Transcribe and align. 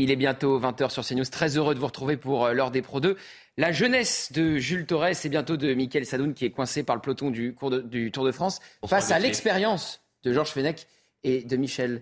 Il 0.00 0.12
est 0.12 0.16
bientôt 0.16 0.60
20h 0.60 0.90
sur 0.90 1.04
CNews. 1.04 1.24
Très 1.24 1.56
heureux 1.56 1.74
de 1.74 1.80
vous 1.80 1.86
retrouver 1.86 2.16
pour 2.16 2.46
euh, 2.46 2.52
l'heure 2.52 2.70
des 2.70 2.82
Pro 2.82 3.00
2. 3.00 3.16
La 3.56 3.72
jeunesse 3.72 4.30
de 4.30 4.56
Jules 4.56 4.86
Torres 4.86 5.24
et 5.24 5.28
bientôt 5.28 5.56
de 5.56 5.74
Michael 5.74 6.06
Sadoun 6.06 6.34
qui 6.34 6.44
est 6.44 6.52
coincé 6.52 6.84
par 6.84 6.94
le 6.94 7.02
peloton 7.02 7.32
du, 7.32 7.56
du 7.84 8.12
Tour 8.12 8.24
de 8.24 8.30
France 8.30 8.60
face 8.86 9.10
à 9.10 9.18
l'expérience 9.18 10.00
de 10.22 10.32
Georges 10.32 10.50
Fenech 10.50 10.86
et 11.24 11.42
de 11.42 11.56
Michel. 11.56 12.00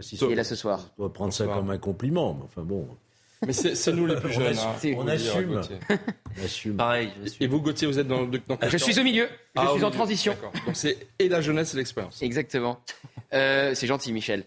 qui 0.00 0.24
est 0.24 0.34
là 0.36 0.44
ce 0.44 0.54
soir. 0.54 0.90
On 0.96 1.02
doit 1.02 1.12
prendre 1.12 1.32
ça 1.32 1.46
comme 1.46 1.70
un 1.70 1.78
compliment, 1.78 2.34
mais 2.34 2.44
enfin 2.44 2.62
bon. 2.62 2.86
Mais 3.46 3.52
c'est 3.52 3.92
nous 3.92 4.06
les 4.06 4.16
plus 4.16 4.32
jeunes. 4.32 4.56
On, 4.96 5.06
assume. 5.08 5.60
on 6.40 6.44
assume. 6.44 6.76
Pareil. 6.76 7.10
Et 7.40 7.46
vous, 7.46 7.60
Gauthier, 7.60 7.86
vous 7.86 7.98
êtes 7.98 8.08
dans, 8.08 8.24
dans 8.24 8.58
Je 8.68 8.76
suis 8.76 8.98
au 8.98 9.02
milieu. 9.02 9.28
Je 9.56 9.60
ah, 9.60 9.68
suis 9.74 9.84
en 9.84 9.90
transition. 9.90 10.36
Donc 10.66 10.74
c'est 10.74 10.96
et 11.18 11.28
la 11.28 11.40
jeunesse 11.40 11.74
et 11.74 11.76
l'expérience. 11.76 12.22
Exactement. 12.22 12.80
Euh, 13.32 13.74
c'est 13.74 13.86
gentil, 13.86 14.12
Michel. 14.12 14.44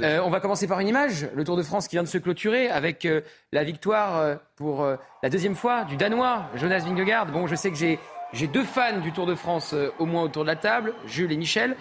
Euh, 0.00 0.20
on 0.24 0.30
va 0.30 0.40
commencer 0.40 0.66
par 0.66 0.80
une 0.80 0.88
image. 0.88 1.28
Le 1.34 1.44
Tour 1.44 1.56
de 1.56 1.62
France 1.62 1.88
qui 1.88 1.96
vient 1.96 2.02
de 2.02 2.08
se 2.08 2.18
clôturer 2.18 2.68
avec 2.68 3.04
euh, 3.04 3.20
la 3.52 3.64
victoire 3.64 4.38
pour 4.56 4.86
la 5.22 5.28
deuxième 5.30 5.54
fois 5.54 5.84
du 5.84 5.96
Danois, 5.96 6.46
Jonas 6.56 6.80
Vingegaard. 6.80 7.26
Bon, 7.26 7.46
je 7.46 7.54
sais 7.54 7.70
que 7.70 7.76
j'ai, 7.76 7.98
j'ai 8.32 8.46
deux 8.46 8.64
fans 8.64 8.98
du 9.00 9.12
Tour 9.12 9.26
de 9.26 9.34
France 9.34 9.74
au 9.98 10.06
moins 10.06 10.22
autour 10.22 10.42
de 10.42 10.48
la 10.48 10.56
table, 10.56 10.94
Jules 11.06 11.32
et 11.32 11.36
Michel. 11.36 11.76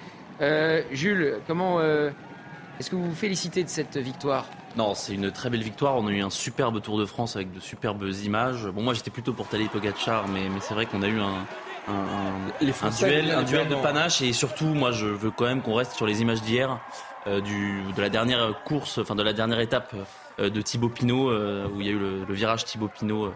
Jules, 0.91 1.39
comment 1.47 1.81
est-ce 1.81 2.89
que 2.89 2.95
vous 2.95 3.09
vous 3.09 3.15
félicitez 3.15 3.63
de 3.63 3.69
cette 3.69 3.97
victoire? 3.97 4.47
Non, 4.79 4.93
c'est 4.95 5.13
une 5.13 5.29
très 5.29 5.49
belle 5.49 5.61
victoire. 5.61 5.97
On 5.97 6.07
a 6.07 6.11
eu 6.11 6.21
un 6.21 6.29
superbe 6.29 6.81
Tour 6.81 6.97
de 6.97 7.05
France 7.05 7.35
avec 7.35 7.51
de 7.51 7.59
superbes 7.59 8.09
images. 8.23 8.65
Bon, 8.67 8.81
moi 8.81 8.93
j'étais 8.93 9.11
plutôt 9.11 9.33
pour 9.33 9.49
Tadej 9.49 9.67
Pogacar, 9.67 10.29
mais, 10.29 10.47
mais 10.47 10.61
c'est 10.61 10.73
vrai 10.73 10.85
qu'on 10.85 11.01
a 11.01 11.07
eu 11.09 11.19
un, 11.19 11.45
un, 11.89 12.89
duel, 12.97 13.31
un 13.31 13.43
duel 13.43 13.67
de 13.67 13.75
panache 13.75 14.21
et 14.21 14.31
surtout, 14.31 14.67
moi, 14.67 14.93
je 14.93 15.05
veux 15.05 15.31
quand 15.31 15.43
même 15.43 15.61
qu'on 15.61 15.73
reste 15.73 15.91
sur 15.91 16.05
les 16.05 16.21
images 16.21 16.41
d'hier, 16.43 16.79
euh, 17.27 17.41
de 17.41 18.01
la 18.01 18.07
dernière 18.07 18.63
course, 18.63 18.99
enfin 18.99 19.15
de 19.15 19.21
la 19.21 19.33
dernière 19.33 19.59
étape 19.59 19.93
euh, 20.39 20.49
de 20.49 20.61
Thibaut 20.61 20.87
Pinot, 20.87 21.29
euh, 21.29 21.67
où 21.67 21.81
il 21.81 21.87
y 21.87 21.89
a 21.89 21.93
eu 21.93 21.99
le, 21.99 22.33
virage 22.33 22.63
Thibaut 22.63 22.87
Pinot 22.87 23.33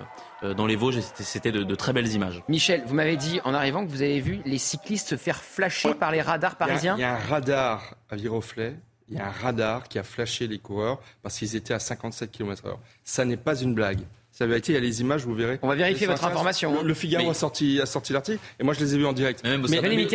dans 0.55 0.65
les 0.65 0.77
Vosges. 0.77 1.01
C'était 1.01 1.51
de, 1.51 1.75
très 1.75 1.91
belles 1.91 2.13
images. 2.13 2.41
Michel, 2.47 2.83
vous 2.85 2.95
m'avez 2.95 3.17
dit 3.17 3.41
en 3.43 3.53
arrivant 3.53 3.85
que 3.85 3.91
vous 3.91 4.01
avez 4.01 4.21
vu 4.21 4.39
les 4.45 4.57
cyclistes 4.57 5.09
se 5.09 5.17
faire 5.17 5.43
flasher 5.43 5.93
par 5.93 6.13
les 6.13 6.21
radars 6.21 6.55
parisiens. 6.55 6.95
Il 6.97 7.01
y 7.01 7.03
a, 7.03 7.15
un 7.15 7.19
radar 7.19 7.95
à 8.09 8.15
Viroflay. 8.15 8.77
Il 9.09 9.17
y 9.17 9.19
a 9.19 9.27
un 9.27 9.31
radar 9.31 9.87
qui 9.87 9.99
a 9.99 10.03
flashé 10.03 10.47
les 10.47 10.59
coureurs 10.59 11.01
parce 11.21 11.37
qu'ils 11.37 11.55
étaient 11.55 11.73
à 11.73 11.79
57 11.79 12.31
km/h. 12.31 12.77
Ça 13.03 13.25
n'est 13.25 13.37
pas 13.37 13.55
une 13.55 13.73
blague. 13.73 13.99
Ça 14.31 14.47
va 14.47 14.57
été, 14.57 14.71
il 14.71 14.75
y 14.75 14.77
a 14.79 14.81
les 14.81 15.01
images, 15.01 15.25
vous 15.25 15.35
verrez. 15.35 15.59
On 15.61 15.67
va 15.67 15.75
vérifier 15.75 16.07
votre 16.07 16.25
information. 16.25 16.81
Le, 16.81 16.93
Figaro 16.95 17.29
a 17.29 17.35
sorti, 17.35 17.79
a 17.79 17.85
sorti 17.85 18.13
l'article 18.13 18.39
et 18.59 18.63
moi 18.63 18.73
je 18.73 18.79
les 18.79 18.95
ai 18.95 18.97
vus 18.97 19.05
en 19.05 19.13
direct. 19.13 19.43
Mais 19.43 19.57
même 19.81 20.07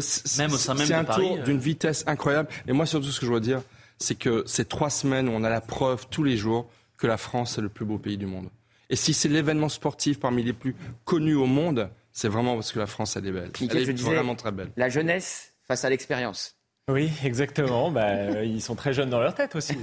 c'est 0.00 0.94
un 0.94 1.04
tour 1.04 1.38
d'une 1.38 1.58
vitesse 1.58 2.04
incroyable. 2.06 2.48
Et 2.68 2.72
moi 2.72 2.86
surtout 2.86 3.08
ce 3.08 3.18
que 3.18 3.26
je 3.26 3.30
dois 3.30 3.40
dire, 3.40 3.62
c'est 3.98 4.14
que 4.16 4.44
ces 4.46 4.64
trois 4.64 4.90
semaines 4.90 5.28
où 5.28 5.32
on 5.32 5.42
a 5.42 5.50
la 5.50 5.60
preuve 5.60 6.06
tous 6.08 6.22
les 6.22 6.36
jours 6.36 6.70
que 6.98 7.08
la 7.08 7.16
France 7.16 7.58
est 7.58 7.62
le 7.62 7.68
plus 7.68 7.84
beau 7.84 7.98
pays 7.98 8.16
du 8.16 8.26
monde. 8.26 8.48
Et 8.90 8.96
si 8.96 9.12
c'est 9.12 9.28
l'événement 9.28 9.68
sportif 9.68 10.20
parmi 10.20 10.44
les 10.44 10.52
plus 10.52 10.76
connus 11.04 11.34
au 11.34 11.46
monde, 11.46 11.90
c'est 12.12 12.28
vraiment 12.28 12.54
parce 12.54 12.70
que 12.70 12.78
la 12.78 12.86
France 12.86 13.16
elle 13.16 13.26
est 13.26 13.32
belle. 13.32 13.50
elle 13.60 13.76
est 13.76 14.00
vraiment 14.00 14.36
très 14.36 14.52
belle. 14.52 14.70
La 14.76 14.88
jeunesse 14.88 15.52
face 15.66 15.84
à 15.84 15.90
l'expérience. 15.90 16.56
Oui, 16.88 17.10
exactement. 17.24 17.90
Bah, 17.90 18.08
euh, 18.08 18.44
ils 18.44 18.60
sont 18.60 18.74
très 18.74 18.92
jeunes 18.92 19.08
dans 19.08 19.20
leur 19.20 19.34
tête 19.34 19.56
aussi. 19.56 19.76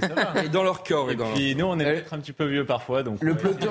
Et 0.44 0.48
dans 0.48 0.62
leur 0.62 0.84
corps. 0.84 1.10
Et, 1.10 1.16
puis 1.16 1.56
nous, 1.56 1.64
on 1.64 1.78
est 1.78 1.84
peut-être 1.84 2.14
un 2.14 2.20
petit 2.20 2.32
peu 2.32 2.44
vieux 2.44 2.64
parfois. 2.64 3.02
Donc 3.02 3.22
le 3.22 3.34
peloton, 3.34 3.70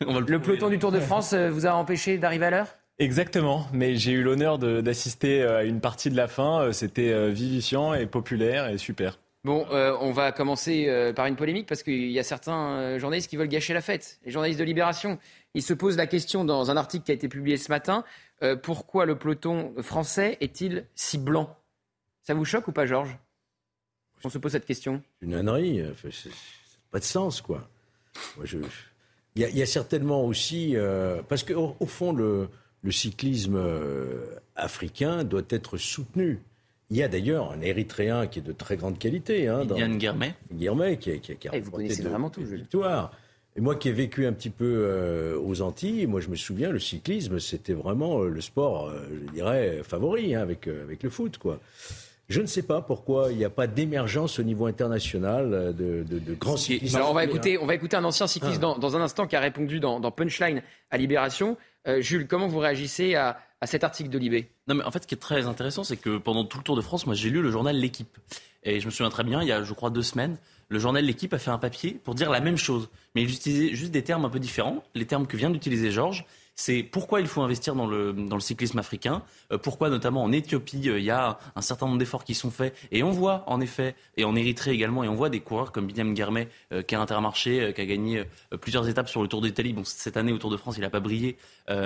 le, 0.00 0.38
peloton 0.38 0.70
du 0.70 0.78
Tour 0.78 0.90
de 0.90 1.00
France 1.00 1.34
euh, 1.34 1.50
vous 1.50 1.66
a 1.66 1.72
empêché 1.72 2.16
d'arriver 2.16 2.46
à 2.46 2.50
l'heure? 2.50 2.68
Exactement, 2.98 3.66
mais 3.72 3.96
j'ai 3.96 4.12
eu 4.12 4.22
l'honneur 4.22 4.58
d'assister 4.58 5.42
euh, 5.42 5.58
à 5.58 5.64
une 5.64 5.80
partie 5.80 6.10
de 6.10 6.16
la 6.16 6.26
fin. 6.26 6.72
C'était 6.72 7.30
vivifiant 7.30 7.92
et 7.94 8.06
populaire 8.06 8.68
et 8.68 8.78
super. 8.78 9.18
Bon, 9.42 9.66
on 9.70 10.12
va 10.12 10.32
commencer 10.32 11.12
par 11.16 11.24
une 11.24 11.36
polémique 11.36 11.66
parce 11.66 11.82
qu'il 11.82 12.10
y 12.10 12.18
a 12.18 12.22
certains 12.22 12.98
journalistes 12.98 13.30
qui 13.30 13.38
veulent 13.38 13.48
gâcher 13.48 13.72
la 13.72 13.80
fête. 13.80 14.20
Les 14.26 14.30
journalistes 14.30 14.60
de 14.60 14.64
Libération, 14.64 15.18
ils 15.54 15.62
se 15.62 15.72
posent 15.72 15.96
la 15.96 16.06
question 16.06 16.44
dans 16.44 16.70
un 16.70 16.76
article 16.76 17.04
qui 17.04 17.10
a 17.10 17.14
été 17.14 17.26
publié 17.28 17.56
ce 17.56 17.70
matin 17.70 18.04
pourquoi 18.62 19.06
le 19.06 19.16
peloton 19.16 19.72
français 19.80 20.36
est-il 20.42 20.84
si 20.94 21.16
blanc? 21.16 21.56
Ça 22.30 22.34
vous 22.34 22.44
choque 22.44 22.68
ou 22.68 22.72
pas, 22.72 22.86
Georges 22.86 23.18
On 24.22 24.30
se 24.30 24.38
pose 24.38 24.52
cette 24.52 24.64
question. 24.64 25.02
Une 25.20 25.34
ânerie. 25.34 25.82
Ça 26.00 26.30
pas 26.92 27.00
de 27.00 27.04
sens, 27.04 27.40
quoi. 27.40 27.68
Il 28.44 28.62
y, 29.34 29.62
a 29.62 29.66
certainement 29.66 30.24
aussi. 30.24 30.76
Euh, 30.76 31.22
parce 31.28 31.42
qu'au 31.42 31.74
au 31.80 31.86
fond, 31.86 32.12
le, 32.12 32.48
cyclisme 32.88 33.56
euh, 33.56 34.36
africain 34.54 35.24
doit 35.24 35.42
être 35.48 35.76
soutenu. 35.76 36.38
Il 36.90 36.98
y 36.98 37.02
a 37.02 37.08
d'ailleurs 37.08 37.50
un 37.50 37.62
Érythréen 37.62 38.28
qui 38.28 38.38
est 38.38 38.42
de 38.42 38.52
très 38.52 38.76
grande 38.76 38.96
qualité. 38.96 39.48
Hein, 39.48 39.66
Yann 39.76 39.98
Guermet. 39.98 40.36
Guermet, 40.52 40.98
qui, 40.98 41.18
qui, 41.18 41.34
qui 41.34 41.48
a 41.48 41.50
eh, 41.52 41.60
Vous 41.60 41.72
connaissez 41.72 42.04
vraiment 42.04 42.30
tout, 42.30 42.44
victoire. 42.44 43.10
Et 43.56 43.60
moi 43.60 43.74
qui 43.74 43.88
ai 43.88 43.92
vécu 43.92 44.24
un 44.24 44.32
petit 44.32 44.50
peu 44.50 44.84
euh, 44.86 45.36
aux 45.36 45.62
Antilles, 45.62 46.06
moi 46.06 46.20
je 46.20 46.28
me 46.28 46.36
souviens, 46.36 46.70
le 46.70 46.78
cyclisme, 46.78 47.40
c'était 47.40 47.72
vraiment 47.72 48.20
le 48.20 48.40
sport, 48.40 48.92
je 49.10 49.32
dirais, 49.32 49.82
favori 49.82 50.36
hein, 50.36 50.42
avec, 50.42 50.68
avec 50.68 51.02
le 51.02 51.10
foot, 51.10 51.36
quoi. 51.36 51.58
Je 52.30 52.40
ne 52.40 52.46
sais 52.46 52.62
pas 52.62 52.80
pourquoi 52.80 53.32
il 53.32 53.38
n'y 53.38 53.44
a 53.44 53.50
pas 53.50 53.66
d'émergence 53.66 54.38
au 54.38 54.44
niveau 54.44 54.66
international 54.66 55.52
euh, 55.52 55.72
de, 55.72 56.34
grands 56.34 56.56
cyclistes. 56.56 56.96
on 56.96 57.12
va 57.12 57.24
écouter, 57.24 57.58
on 57.58 57.66
va 57.66 57.74
écouter 57.74 57.96
un 57.96 58.04
ancien 58.04 58.28
cycliste 58.28 58.62
ah. 58.62 58.76
dans, 58.78 58.96
un 58.96 59.00
instant 59.00 59.26
qui 59.26 59.34
a 59.34 59.40
répondu 59.40 59.80
dans, 59.80 60.00
Punchline 60.12 60.62
à 60.92 60.96
Libération. 60.96 61.56
Euh, 61.88 62.00
Jules, 62.00 62.28
comment 62.28 62.46
vous 62.46 62.60
réagissez 62.60 63.16
à, 63.16 63.36
cet 63.64 63.82
article 63.82 64.10
de 64.10 64.18
Libé? 64.18 64.48
Non, 64.68 64.76
mais 64.76 64.84
en 64.84 64.92
fait, 64.92 65.02
ce 65.02 65.08
qui 65.08 65.16
est 65.16 65.18
très 65.18 65.46
intéressant, 65.46 65.82
c'est 65.82 65.96
que 65.96 66.18
pendant 66.18 66.44
tout 66.44 66.58
le 66.58 66.62
Tour 66.62 66.76
de 66.76 66.82
France, 66.82 67.04
moi, 67.04 67.16
j'ai 67.16 67.30
lu 67.30 67.42
le 67.42 67.50
journal 67.50 67.76
L'équipe. 67.76 68.16
Et 68.62 68.78
je 68.78 68.86
me 68.86 68.92
souviens 68.92 69.10
très 69.10 69.24
bien, 69.24 69.42
il 69.42 69.48
y 69.48 69.52
a, 69.52 69.64
je 69.64 69.72
crois, 69.72 69.90
deux 69.90 70.02
semaines, 70.02 70.36
le 70.68 70.78
journal 70.78 71.04
L'équipe 71.04 71.34
a 71.34 71.38
fait 71.38 71.50
un 71.50 71.58
papier 71.58 71.98
pour 72.04 72.14
dire 72.14 72.30
la 72.30 72.40
même 72.40 72.56
chose. 72.56 72.90
Mais 73.16 73.22
il 73.22 73.30
utilisait 73.30 73.74
juste 73.74 73.90
des 73.90 74.02
termes 74.02 74.24
un 74.24 74.30
peu 74.30 74.38
différents, 74.38 74.84
les 74.94 75.04
termes 75.04 75.26
que 75.26 75.36
vient 75.36 75.50
d'utiliser 75.50 75.90
Georges 75.90 76.24
c'est 76.60 76.82
pourquoi 76.82 77.22
il 77.22 77.26
faut 77.26 77.40
investir 77.40 77.74
dans 77.74 77.86
le, 77.86 78.12
dans 78.12 78.36
le 78.36 78.42
cyclisme 78.42 78.78
africain, 78.78 79.22
euh, 79.50 79.56
pourquoi 79.56 79.88
notamment 79.88 80.22
en 80.22 80.30
Éthiopie, 80.30 80.90
euh, 80.90 80.98
il 80.98 81.04
y 81.06 81.10
a 81.10 81.38
un 81.56 81.62
certain 81.62 81.86
nombre 81.86 81.98
d'efforts 81.98 82.22
qui 82.22 82.34
sont 82.34 82.50
faits, 82.50 82.76
et 82.92 83.02
on 83.02 83.10
voit 83.10 83.44
en 83.46 83.62
effet, 83.62 83.94
et 84.18 84.24
en 84.24 84.36
Érythrée 84.36 84.72
également, 84.72 85.02
et 85.02 85.08
on 85.08 85.14
voit 85.14 85.30
des 85.30 85.40
coureurs 85.40 85.72
comme 85.72 85.86
Binyam 85.86 86.12
Guermet, 86.12 86.48
euh, 86.72 86.82
qui 86.82 86.94
a 86.94 87.00
intermarché, 87.00 87.72
qui 87.74 87.80
a 87.80 87.86
gagné 87.86 88.24
plusieurs 88.60 88.86
étapes 88.90 89.08
sur 89.08 89.22
le 89.22 89.28
Tour 89.28 89.40
d'Italie. 89.40 89.72
Bon, 89.72 89.84
cette 89.86 90.18
année 90.18 90.32
au 90.32 90.38
Tour 90.38 90.50
de 90.50 90.58
France, 90.58 90.76
il 90.76 90.82
n'a 90.82 90.90
pas 90.90 91.00
brillé, 91.00 91.38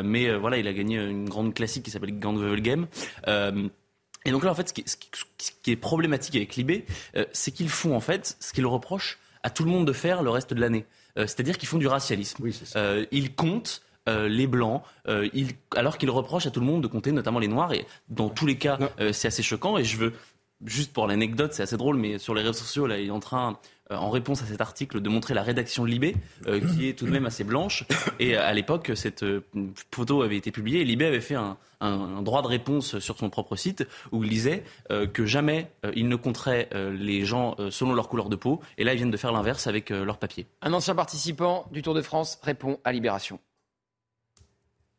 mais 0.03 0.35
voilà, 0.37 0.57
il 0.57 0.67
a 0.67 0.73
gagné 0.73 0.97
une 0.97 1.29
grande 1.29 1.55
classique 1.55 1.85
qui 1.85 1.91
s'appelle 1.93 2.19
Gand 2.19 2.35
Game. 2.57 2.89
et 3.29 4.31
donc 4.31 4.43
là, 4.43 4.51
en 4.51 4.55
fait, 4.55 4.69
ce 4.69 4.73
qui, 4.73 4.85
ce 4.87 5.51
qui 5.63 5.71
est 5.71 5.77
problématique 5.77 6.35
avec 6.35 6.57
Libé, 6.57 6.85
c'est 7.33 7.53
qu'ils 7.53 7.69
font 7.69 7.95
en 7.95 8.01
fait 8.01 8.37
ce 8.41 8.53
qu'ils 8.53 8.67
reprochent 8.67 9.19
à 9.43 9.51
tout 9.51 9.65
le 9.65 9.71
monde 9.71 9.87
de 9.87 9.93
faire 9.93 10.23
le 10.23 10.31
reste 10.31 10.53
de 10.53 10.61
l'année. 10.61 10.85
C'est-à-dire 11.17 11.59
qu'ils 11.59 11.69
font 11.69 11.79
du 11.79 11.87
racialisme. 11.87 12.43
Oui, 12.43 12.59
ils 13.13 13.35
comptent 13.35 13.84
euh, 14.07 14.29
les 14.29 14.47
blancs, 14.47 14.83
euh, 15.09 15.27
alors 15.75 15.97
qu'il 15.97 16.11
reproche 16.11 16.45
à 16.45 16.51
tout 16.51 16.61
le 16.61 16.67
monde 16.67 16.83
de 16.83 16.89
compter 16.89 17.11
notamment 17.11 17.39
les 17.39 17.49
noirs. 17.49 17.73
Et 17.73 17.87
dans 18.11 18.29
tous 18.29 18.45
les 18.45 18.59
cas, 18.59 18.79
euh, 19.01 19.15
c'est 19.15 19.29
assez 19.29 19.43
choquant. 19.43 19.79
Et 19.79 19.85
je 19.85 19.97
veux, 19.97 20.13
juste 20.63 20.93
pour 20.93 21.07
l'anecdote, 21.07 21.55
c'est 21.55 21.63
assez 21.63 21.79
drôle, 21.79 21.97
mais 21.97 22.19
sur 22.19 22.35
les 22.35 22.43
réseaux 22.43 22.53
sociaux, 22.53 22.87
là, 22.87 22.99
il 22.99 23.09
est 23.09 23.11
en 23.11 23.21
train, 23.21 23.59
en 23.89 24.11
réponse 24.11 24.43
à 24.43 24.45
cet 24.45 24.61
article, 24.61 25.01
de 25.01 25.09
montrer 25.09 25.33
la 25.33 25.43
rédaction 25.43 25.85
de 25.85 25.89
Libé, 25.89 26.17
qui 26.75 26.87
est 26.87 26.99
tout 26.99 27.07
de 27.07 27.11
même 27.11 27.25
assez 27.25 27.45
blanche. 27.45 27.87
Et 28.19 28.37
à 28.37 28.53
l'époque, 28.53 28.93
cette 28.95 29.25
photo 29.91 30.21
avait 30.21 30.37
été 30.37 30.51
publiée 30.51 30.83
et 30.83 30.85
Libé 30.85 31.07
avait 31.07 31.23
fait 31.23 31.37
un, 31.37 31.57
droit 32.21 32.43
de 32.43 32.49
réponse 32.49 32.99
sur 32.99 33.17
son 33.17 33.31
propre 33.31 33.57
site 33.57 33.87
où 34.13 34.23
il 34.23 34.29
disait 34.29 34.65
que 35.15 35.25
jamais 35.25 35.71
il 35.95 36.09
ne 36.09 36.17
compterait 36.17 36.69
les 36.93 37.25
gens 37.25 37.57
selon 37.71 37.95
leur 37.95 38.09
couleur 38.09 38.29
de 38.29 38.37
peau. 38.37 38.61
Et 38.77 38.85
là, 38.85 38.93
ils 38.93 38.97
viennent 38.97 39.11
de 39.11 39.17
faire 39.17 39.33
l'inverse 39.33 39.67
avec 39.67 39.89
leur 39.89 40.19
papier. 40.19 40.47
Un 40.61 40.75
ancien 40.75 40.95
participant 40.95 41.67
du 41.73 41.81
Tour 41.81 41.95
de 41.95 42.03
France 42.03 42.39
répond 42.43 42.79
à 42.85 42.93
Libération. 42.93 43.39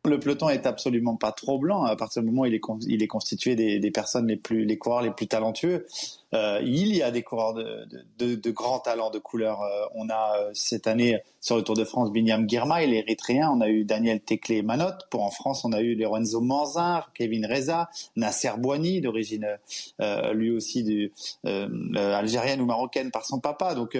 Le 0.05 0.19
peloton 0.19 0.49
est 0.49 0.65
absolument 0.65 1.15
pas 1.15 1.31
trop 1.31 1.57
blanc 1.57 1.83
à 1.83 1.95
partir 1.95 2.21
du 2.21 2.29
moment 2.29 2.43
où 2.43 2.45
il 2.45 3.03
est, 3.03 3.07
constitué 3.07 3.55
des, 3.55 3.91
personnes 3.91 4.27
les 4.27 4.35
plus, 4.35 4.65
les 4.65 4.77
coureurs 4.77 5.01
les 5.01 5.11
plus 5.11 5.27
talentueux. 5.27 5.85
Euh, 6.33 6.59
il 6.63 6.93
y 6.95 7.01
a 7.01 7.11
des 7.11 7.23
coureurs 7.23 7.53
de, 7.53 8.49
grands 8.51 8.79
talents 8.79 9.09
de 9.09 9.19
couleur. 9.19 9.61
Euh, 9.61 9.85
on 9.95 10.09
a 10.09 10.37
euh, 10.37 10.51
cette 10.53 10.87
année 10.87 11.19
sur 11.39 11.55
le 11.55 11.63
Tour 11.63 11.75
de 11.75 11.85
France 11.85 12.11
Binyam 12.11 12.49
Girmay, 12.49 12.87
l'Érythréen. 12.87 13.49
On 13.49 13.61
a 13.61 13.69
eu 13.69 13.85
Daniel 13.85 14.19
Teclé 14.19 14.61
Manot. 14.61 14.97
Pour 15.09 15.23
en 15.23 15.31
France, 15.31 15.63
on 15.65 15.71
a 15.71 15.81
eu 15.81 15.95
Lorenzo 15.95 16.41
Manzin, 16.41 17.03
Kevin 17.13 17.45
Reza, 17.45 17.89
Nasser 18.15 18.51
Boigny, 18.57 19.01
d'origine 19.01 19.47
lui 20.33 20.51
aussi 20.51 21.11
algérienne 21.95 22.61
ou 22.61 22.65
marocaine 22.65 23.11
par 23.11 23.25
son 23.25 23.39
papa. 23.39 23.75
Donc 23.75 23.97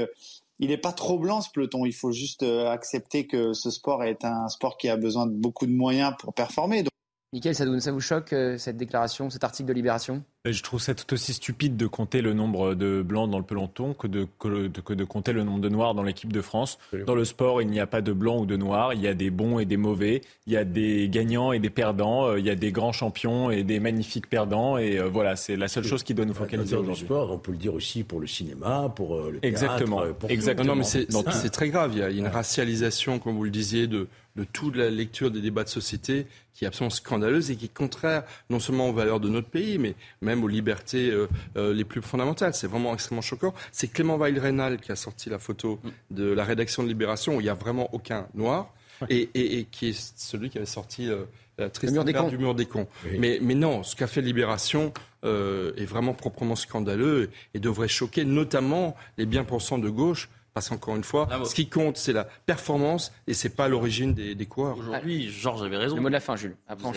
il 0.60 0.69
n'est 0.69 0.78
pas 0.78 0.94
trop 0.94 1.19
blanc 1.19 1.42
ce 1.42 1.50
peloton. 1.50 1.86
Il 1.86 1.94
faut 1.94 2.12
juste 2.12 2.44
euh, 2.44 2.69
accepter 2.69 3.28
que 3.28 3.54
ce 3.54 3.69
sport 3.69 4.04
est 4.04 4.24
un 4.24 4.48
sport 4.48 4.78
qui 4.78 4.90
a 4.90 4.98
besoin 4.98 5.28
de 5.28 5.34
beaucoup 5.34 5.66
de 5.66 5.74
moyens 5.74 6.13
pour 6.19 6.34
performer. 6.34 6.84
Michael 7.33 7.56
Sadoun, 7.56 7.80
ça 7.81 7.92
vous 7.92 8.00
choque 8.00 8.33
euh, 8.33 8.57
cette 8.57 8.77
déclaration, 8.77 9.30
cet 9.30 9.44
article 9.44 9.68
de 9.68 9.74
Libération? 9.74 10.24
Je 10.45 10.62
trouve 10.62 10.80
ça 10.80 10.94
tout 10.94 11.12
aussi 11.13 11.33
stupide 11.33 11.75
de 11.75 11.88
compter 11.88 12.22
le 12.22 12.33
nombre 12.33 12.75
de 12.75 13.01
blancs 13.01 13.30
dans 13.31 13.39
le 13.39 13.44
peloton 13.44 13.95
que 13.95 14.06
de, 14.06 14.27
que 14.39 14.94
de, 14.94 15.04
compter 15.04 15.33
le 15.33 15.44
nombre 15.44 15.60
de 15.60 15.69
noirs 15.69 15.95
dans 15.95 16.04
l'équipe 16.04 16.31
de 16.31 16.42
France. 16.42 16.77
Dans 17.07 17.16
le 17.16 17.25
sport, 17.25 17.63
il 17.63 17.69
n'y 17.69 17.80
a 17.80 17.88
pas 17.88 18.01
de 18.01 18.13
blancs 18.13 18.44
ou 18.44 18.45
de 18.45 18.56
noirs. 18.56 18.94
Il 18.94 19.01
y 19.01 19.07
a 19.07 19.16
des 19.16 19.31
bons 19.31 19.57
et 19.57 19.66
des 19.66 19.77
mauvais. 19.77 20.22
Il 20.45 20.54
y 20.54 20.57
a 20.57 20.63
des 20.63 21.10
gagnants 21.10 21.51
et 21.51 21.57
des 21.57 21.72
perdants. 21.72 22.27
Euh, 22.27 22.39
il 22.39 22.45
y 22.45 22.51
a 22.51 22.56
des 22.56 22.72
grands 22.72 22.92
champions 22.92 23.50
et 23.50 23.63
des 23.63 23.80
magnifiques 23.80 24.30
perdants. 24.30 24.77
Et 24.77 25.00
euh, 25.00 25.10
voilà, 25.10 25.36
c'est 25.36 25.56
la 25.56 25.68
seule 25.68 25.83
chose 25.83 26.04
qui 26.04 26.13
doit 26.13 26.25
nous 26.25 26.36
focaliser 26.36 26.75
aujourd'hui. 26.75 27.06
sport, 27.06 27.31
on 27.31 27.39
peut 27.39 27.51
le 27.51 27.57
dire 27.57 27.74
aussi 27.74 28.04
pour 28.04 28.19
le 28.19 28.27
cinéma, 28.27 28.94
pour 28.95 29.18
le 29.18 29.39
théâtre. 29.39 29.45
Exactement. 29.48 30.04
Pour 30.19 30.30
Exactement. 30.30 30.75
Non, 30.75 30.83
mais 31.25 31.31
c'est 31.31 31.50
très 31.50 31.69
grave. 31.69 31.92
Il 31.94 32.00
y 32.00 32.04
a 32.04 32.10
une 32.12 32.27
racialisation, 32.27 33.18
comme 33.18 33.36
vous 33.36 33.45
le 33.45 33.50
disiez, 33.50 33.88
de, 33.88 34.07
de 34.36 34.44
toute 34.44 34.76
la 34.76 34.90
lecture 34.90 35.32
des 35.32 35.42
débats 35.42 35.64
de 35.64 35.70
société 35.70 36.28
qui 36.54 36.66
est 36.66 36.68
absolument 36.68 36.90
scandaleuse 36.90 37.52
et 37.52 37.56
qui 37.56 37.66
est 37.66 37.74
contraire 37.74 38.24
non 38.50 38.60
seulement 38.60 38.90
aux 38.90 38.94
valeurs 38.94 39.20
de 39.20 39.30
notre 39.30 39.50
pays, 39.50 39.78
mais 39.78 39.96
même 40.22 40.44
aux 40.44 40.48
libertés 40.48 41.10
euh, 41.10 41.28
euh, 41.58 41.74
les 41.74 41.84
plus 41.84 42.02
fondamentales. 42.02 42.54
C'est 42.54 42.68
vraiment 42.68 42.94
extrêmement 42.94 43.22
choquant. 43.22 43.54
C'est 43.72 43.88
Clément 43.88 44.18
Weil-Rénal 44.18 44.80
qui 44.80 44.92
a 44.92 44.96
sorti 44.96 45.30
la 45.30 45.40
photo 45.40 45.80
de 46.12 46.32
la 46.32 46.44
rédaction 46.44 46.84
de 46.84 46.88
Libération 46.88 47.36
où 47.36 47.42
il 47.42 47.44
n'y 47.44 47.50
a 47.50 47.54
vraiment 47.54 47.94
aucun 47.94 48.28
noir 48.34 48.74
et, 49.10 49.30
et, 49.34 49.66
qui 49.66 49.90
est 49.90 50.14
celui 50.16 50.50
qui 50.50 50.58
avait 50.58 50.66
sorti 50.66 51.10
euh, 51.10 51.26
la 51.58 51.70
triste 51.70 51.94
mur 51.94 52.30
du 52.30 52.38
mur 52.38 52.56
des 52.56 52.66
cons. 52.66 52.88
Mais, 53.18 53.40
mais, 53.42 53.56
non, 53.56 53.84
ce 53.84 53.96
qu'a 53.96 54.08
fait 54.08 54.22
Libération 54.22 54.94
est 55.24 55.86
vraiment 55.86 56.14
proprement 56.14 56.56
scandaleux 56.56 57.32
et 57.56 57.60
devrait 57.60 57.88
choquer 57.88 58.26
notamment 58.26 58.96
les 59.18 59.26
bien-pensants 59.26 59.80
de 59.80 59.90
gauche 59.90 60.30
parce 60.56 60.69
qu'encore 60.69 60.96
une 60.96 61.04
fois, 61.04 61.28
ce 61.44 61.54
qui 61.54 61.68
compte, 61.68 61.98
c'est 61.98 62.13
la 62.13 62.24
performance 62.24 63.12
et 63.28 63.34
c'est 63.34 63.50
pas 63.50 63.68
l'origine 63.68 64.13
des, 64.13 64.36
des 64.36 64.46
coureurs. 64.46 64.78
Aujourd'hui, 64.78 65.30
Georges 65.30 65.62
avait 65.63 65.75
raison. 65.75 65.98
Le 65.98 66.02
mot 66.02 66.07
de 66.07 66.13
la 66.13 66.22
fin, 66.22 66.38
Jules. 66.38 66.56
Après, 66.69 66.92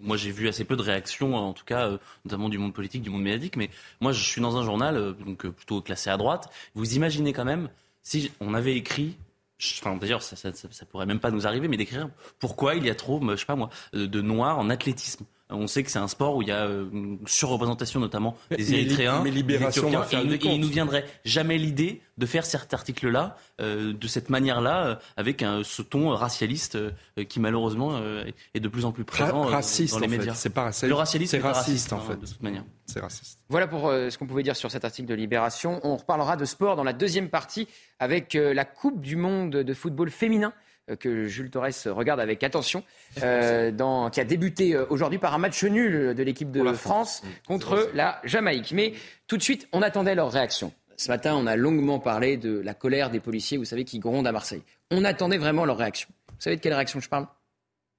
Moi, 0.00 0.16
j'ai 0.16 0.30
vu 0.30 0.48
assez 0.48 0.64
peu 0.64 0.74
de 0.74 0.80
réactions, 0.80 1.36
en 1.36 1.52
tout 1.52 1.66
cas, 1.66 1.86
euh, 1.86 1.98
notamment 2.24 2.48
du 2.48 2.56
monde 2.56 2.72
politique, 2.72 3.02
du 3.02 3.10
monde 3.10 3.22
médiatique. 3.22 3.56
Mais 3.56 3.68
moi, 4.00 4.12
je 4.12 4.24
suis 4.24 4.40
dans 4.40 4.56
un 4.56 4.64
journal, 4.64 4.96
euh, 4.96 5.12
donc 5.12 5.44
euh, 5.44 5.52
plutôt 5.52 5.82
classé 5.82 6.08
à 6.08 6.16
droite. 6.16 6.48
Vous 6.74 6.96
imaginez 6.96 7.34
quand 7.34 7.44
même, 7.44 7.68
si 8.02 8.32
on 8.40 8.54
avait 8.54 8.74
écrit 8.74 9.18
Enfin, 9.80 9.96
d'ailleurs, 9.96 10.22
ça, 10.22 10.34
ça, 10.34 10.50
ça, 10.52 10.86
pourrait 10.86 11.06
même 11.06 11.20
pas 11.20 11.30
nous 11.30 11.46
arriver, 11.46 11.68
mais 11.68 11.76
d'écrire 11.76 12.08
pourquoi 12.38 12.74
il 12.74 12.84
y 12.84 12.90
a 12.90 12.94
trop, 12.94 13.20
je 13.30 13.36
sais 13.36 13.46
pas 13.46 13.54
moi, 13.54 13.70
de 13.92 14.20
noirs 14.20 14.58
en 14.58 14.68
athlétisme. 14.68 15.24
On 15.50 15.66
sait 15.66 15.82
que 15.82 15.90
c'est 15.90 15.98
un 15.98 16.08
sport 16.08 16.36
où 16.36 16.42
il 16.42 16.48
y 16.48 16.52
a 16.52 16.64
une 16.64 17.18
surreprésentation 17.26 18.00
notamment 18.00 18.34
des 18.50 18.72
Érythréens, 18.72 19.20
mais 19.22 19.30
Libération 19.30 19.90
et, 19.90 20.38
il 20.42 20.60
nous 20.60 20.68
viendrait 20.68 21.04
jamais 21.24 21.58
l'idée 21.58 22.00
de 22.16 22.24
faire 22.24 22.46
cet 22.46 22.72
article-là 22.72 23.36
euh, 23.60 23.92
de 23.92 24.08
cette 24.08 24.30
manière-là, 24.30 24.86
euh, 24.86 24.94
avec 25.16 25.42
un, 25.42 25.62
ce 25.62 25.82
ton 25.82 26.10
racialiste 26.10 26.76
euh, 26.76 26.92
qui 27.28 27.40
malheureusement 27.40 28.00
est 28.54 28.60
de 28.60 28.68
plus 28.68 28.86
en 28.86 28.92
plus 28.92 29.04
présent 29.04 29.42
raciste, 29.42 29.94
dans 29.94 30.00
les 30.00 30.08
médias. 30.08 30.34
C'est 30.34 30.50
pas 30.50 30.64
raciste. 30.64 30.88
Le 30.88 30.94
racialisme 30.94 31.30
c'est 31.32 31.42
raciste, 31.42 31.92
en 31.92 31.98
hein, 31.98 32.02
fait. 32.08 32.16
De 32.16 32.26
toute 32.26 32.42
manière. 32.42 32.64
C'est 32.86 33.00
raciste. 33.00 33.38
Voilà 33.50 33.66
pour 33.66 33.90
ce 33.90 34.16
qu'on 34.16 34.26
pouvait 34.26 34.42
dire 34.42 34.56
sur 34.56 34.70
cet 34.70 34.84
article 34.84 35.08
de 35.08 35.14
Libération. 35.14 35.80
On 35.82 35.96
reparlera 35.96 36.36
de 36.36 36.44
sport 36.44 36.76
dans 36.76 36.84
la 36.84 36.92
deuxième 36.92 37.28
partie 37.28 37.68
avec 37.98 38.34
la 38.34 38.64
Coupe 38.64 39.00
du 39.00 39.16
monde 39.16 39.50
de 39.50 39.74
football 39.74 40.10
féminin 40.10 40.52
euh, 40.52 40.63
que 40.98 41.26
Jules 41.26 41.50
Torres 41.50 41.70
regarde 41.86 42.20
avec 42.20 42.42
attention, 42.42 42.84
euh, 43.22 43.70
dans, 43.70 44.10
qui 44.10 44.20
a 44.20 44.24
débuté 44.24 44.74
euh, 44.74 44.86
aujourd'hui 44.90 45.18
par 45.18 45.34
un 45.34 45.38
match 45.38 45.62
nul 45.64 46.14
de 46.14 46.22
l'équipe 46.22 46.50
de 46.50 46.72
France, 46.72 47.22
contre 47.46 47.90
la 47.94 48.20
Jamaïque. 48.24 48.72
Mais 48.72 48.94
tout 49.26 49.36
de 49.36 49.42
suite, 49.42 49.68
on 49.72 49.82
attendait 49.82 50.14
leur 50.14 50.30
réaction. 50.30 50.72
Ce 50.96 51.08
matin, 51.08 51.34
on 51.34 51.46
a 51.46 51.56
longuement 51.56 51.98
parlé 51.98 52.36
de 52.36 52.60
la 52.60 52.74
colère 52.74 53.10
des 53.10 53.20
policiers, 53.20 53.58
vous 53.58 53.64
savez, 53.64 53.84
qui 53.84 53.98
grondent 53.98 54.26
à 54.26 54.32
Marseille. 54.32 54.62
On 54.90 55.04
attendait 55.04 55.38
vraiment 55.38 55.64
leur 55.64 55.76
réaction. 55.76 56.08
Vous 56.28 56.40
savez 56.40 56.56
de 56.56 56.60
quelle 56.60 56.74
réaction 56.74 57.00
je 57.00 57.08
parle? 57.08 57.26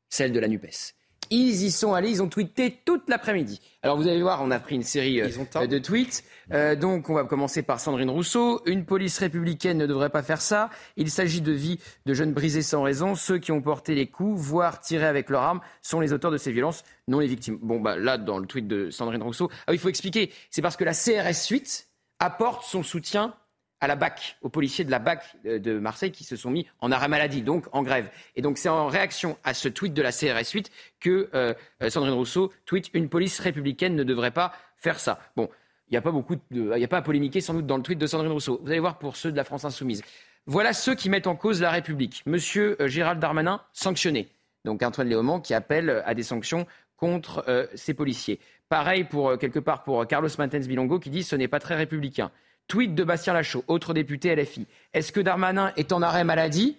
Celle 0.09 0.31
de 0.31 0.39
la 0.39 0.47
NUPES. 0.47 0.93
Ils 1.29 1.63
y 1.63 1.71
sont 1.71 1.93
allés, 1.93 2.09
ils 2.09 2.23
ont 2.23 2.29
tweeté 2.29 2.77
toute 2.85 3.09
l'après-midi. 3.09 3.61
Alors 3.83 3.97
vous 3.97 4.07
allez 4.07 4.21
voir, 4.21 4.41
on 4.41 4.51
a 4.51 4.59
pris 4.59 4.75
une 4.75 4.83
série 4.83 5.21
euh, 5.21 5.67
de 5.67 5.79
tweets. 5.79 6.23
Euh, 6.51 6.75
donc 6.75 7.09
on 7.09 7.13
va 7.13 7.23
commencer 7.23 7.63
par 7.63 7.79
Sandrine 7.79 8.09
Rousseau. 8.09 8.61
Une 8.65 8.85
police 8.85 9.17
républicaine 9.19 9.77
ne 9.77 9.87
devrait 9.87 10.09
pas 10.09 10.23
faire 10.23 10.41
ça. 10.41 10.69
Il 10.97 11.09
s'agit 11.09 11.41
de 11.41 11.51
vies 11.51 11.79
de 12.05 12.13
jeunes 12.13 12.33
brisés 12.33 12.61
sans 12.61 12.83
raison. 12.83 13.15
Ceux 13.15 13.37
qui 13.37 13.51
ont 13.51 13.61
porté 13.61 13.95
les 13.95 14.07
coups, 14.07 14.39
voire 14.39 14.79
tiré 14.79 15.05
avec 15.05 15.29
leur 15.29 15.41
arme, 15.41 15.61
sont 15.81 15.99
les 15.99 16.13
auteurs 16.13 16.31
de 16.31 16.37
ces 16.37 16.51
violences, 16.51 16.83
non 17.07 17.19
les 17.19 17.27
victimes. 17.27 17.57
Bon, 17.61 17.79
bah 17.79 17.97
là, 17.97 18.17
dans 18.17 18.39
le 18.39 18.45
tweet 18.45 18.67
de 18.67 18.89
Sandrine 18.89 19.23
Rousseau, 19.23 19.49
ah 19.67 19.73
il 19.73 19.79
faut 19.79 19.89
expliquer. 19.89 20.31
C'est 20.49 20.61
parce 20.61 20.77
que 20.77 20.83
la 20.83 20.93
CRS 20.93 21.49
8 21.49 21.89
apporte 22.19 22.63
son 22.63 22.83
soutien 22.83 23.35
à 23.81 23.87
la 23.87 23.95
BAC, 23.95 24.37
aux 24.41 24.49
policiers 24.49 24.85
de 24.85 24.91
la 24.91 24.99
BAC 24.99 25.35
de 25.43 25.79
Marseille 25.79 26.11
qui 26.11 26.23
se 26.23 26.35
sont 26.35 26.49
mis 26.49 26.65
en 26.79 26.91
arrêt 26.91 27.07
maladie, 27.07 27.41
donc 27.41 27.65
en 27.71 27.83
grève. 27.83 28.09
Et 28.35 28.41
donc 28.41 28.57
c'est 28.57 28.69
en 28.69 28.87
réaction 28.87 29.37
à 29.43 29.53
ce 29.53 29.67
tweet 29.67 29.93
de 29.93 30.01
la 30.01 30.11
CRS 30.11 30.51
8 30.53 30.71
que 30.99 31.29
euh, 31.33 31.53
Sandrine 31.89 32.13
Rousseau 32.13 32.51
tweet 32.65 32.89
une 32.93 33.09
police 33.09 33.39
républicaine 33.39 33.95
ne 33.95 34.03
devrait 34.03 34.31
pas 34.31 34.53
faire 34.77 34.99
ça. 34.99 35.19
Bon, 35.35 35.49
il 35.89 35.91
n'y 35.91 35.97
a 35.97 36.01
pas 36.01 36.11
beaucoup 36.11 36.35
il 36.51 36.61
n'y 36.61 36.83
a 36.83 36.87
pas 36.87 36.97
à 36.97 37.01
polémiquer 37.01 37.41
sans 37.41 37.53
doute 37.53 37.67
dans 37.67 37.77
le 37.77 37.83
tweet 37.83 37.99
de 37.99 38.07
Sandrine 38.07 38.31
Rousseau. 38.31 38.59
Vous 38.63 38.69
allez 38.69 38.79
voir 38.79 38.97
pour 38.97 39.17
ceux 39.17 39.31
de 39.31 39.37
la 39.37 39.43
France 39.43 39.65
insoumise. 39.65 40.03
Voilà 40.47 40.73
ceux 40.73 40.95
qui 40.95 41.09
mettent 41.09 41.27
en 41.27 41.35
cause 41.35 41.61
la 41.61 41.71
République. 41.71 42.23
Monsieur 42.25 42.81
euh, 42.81 42.87
Gérald 42.87 43.19
Darmanin 43.19 43.61
sanctionné. 43.73 44.29
Donc 44.63 44.81
Antoine 44.83 45.09
Léaumont 45.09 45.41
qui 45.41 45.53
appelle 45.53 46.01
à 46.05 46.13
des 46.13 46.23
sanctions 46.23 46.65
contre 46.97 47.43
euh, 47.47 47.67
ces 47.75 47.93
policiers. 47.93 48.39
Pareil 48.69 49.03
pour 49.03 49.37
quelque 49.37 49.59
part 49.59 49.83
pour 49.83 50.07
Carlos 50.07 50.29
Martens 50.39 50.65
Bilongo 50.65 50.99
qui 50.99 51.09
dit 51.09 51.23
ce 51.23 51.35
n'est 51.35 51.47
pas 51.47 51.59
très 51.59 51.75
républicain. 51.75 52.31
Tweet 52.67 52.95
de 52.95 53.03
Bastien 53.03 53.33
Lachaud, 53.33 53.63
autre 53.67 53.93
député 53.93 54.35
LFI. 54.35 54.67
Est-ce 54.93 55.11
que 55.11 55.19
Darmanin 55.19 55.71
est 55.77 55.91
en 55.91 56.01
arrêt 56.01 56.23
maladie? 56.23 56.77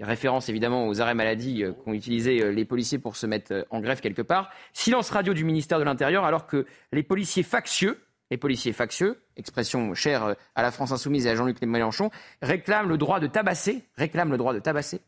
Référence 0.00 0.48
évidemment 0.48 0.88
aux 0.88 1.00
arrêts 1.00 1.14
maladie 1.14 1.62
euh, 1.62 1.72
qu'ont 1.72 1.92
utilisé 1.92 2.42
euh, 2.42 2.50
les 2.50 2.64
policiers 2.64 2.98
pour 2.98 3.16
se 3.16 3.26
mettre 3.26 3.52
euh, 3.52 3.64
en 3.70 3.80
grève 3.80 4.00
quelque 4.00 4.22
part. 4.22 4.50
Silence 4.72 5.10
radio 5.10 5.34
du 5.34 5.44
ministère 5.44 5.78
de 5.78 5.84
l'Intérieur 5.84 6.24
alors 6.24 6.46
que 6.46 6.66
les 6.92 7.02
policiers 7.02 7.42
factieux, 7.42 8.00
les 8.30 8.36
policiers 8.36 8.72
factieux, 8.72 9.22
expression 9.36 9.94
chère 9.94 10.34
à 10.54 10.62
la 10.62 10.70
France 10.70 10.90
insoumise 10.90 11.26
et 11.26 11.30
à 11.30 11.36
Jean-Luc 11.36 11.62
Mélenchon, 11.62 12.10
réclament 12.42 12.88
le 12.88 12.98
droit 12.98 13.20
de 13.20 13.26
tabasser, 13.26 13.84
réclament 13.96 14.32
le 14.32 14.38
droit 14.38 14.52
de 14.52 14.58
tabasser 14.58 15.00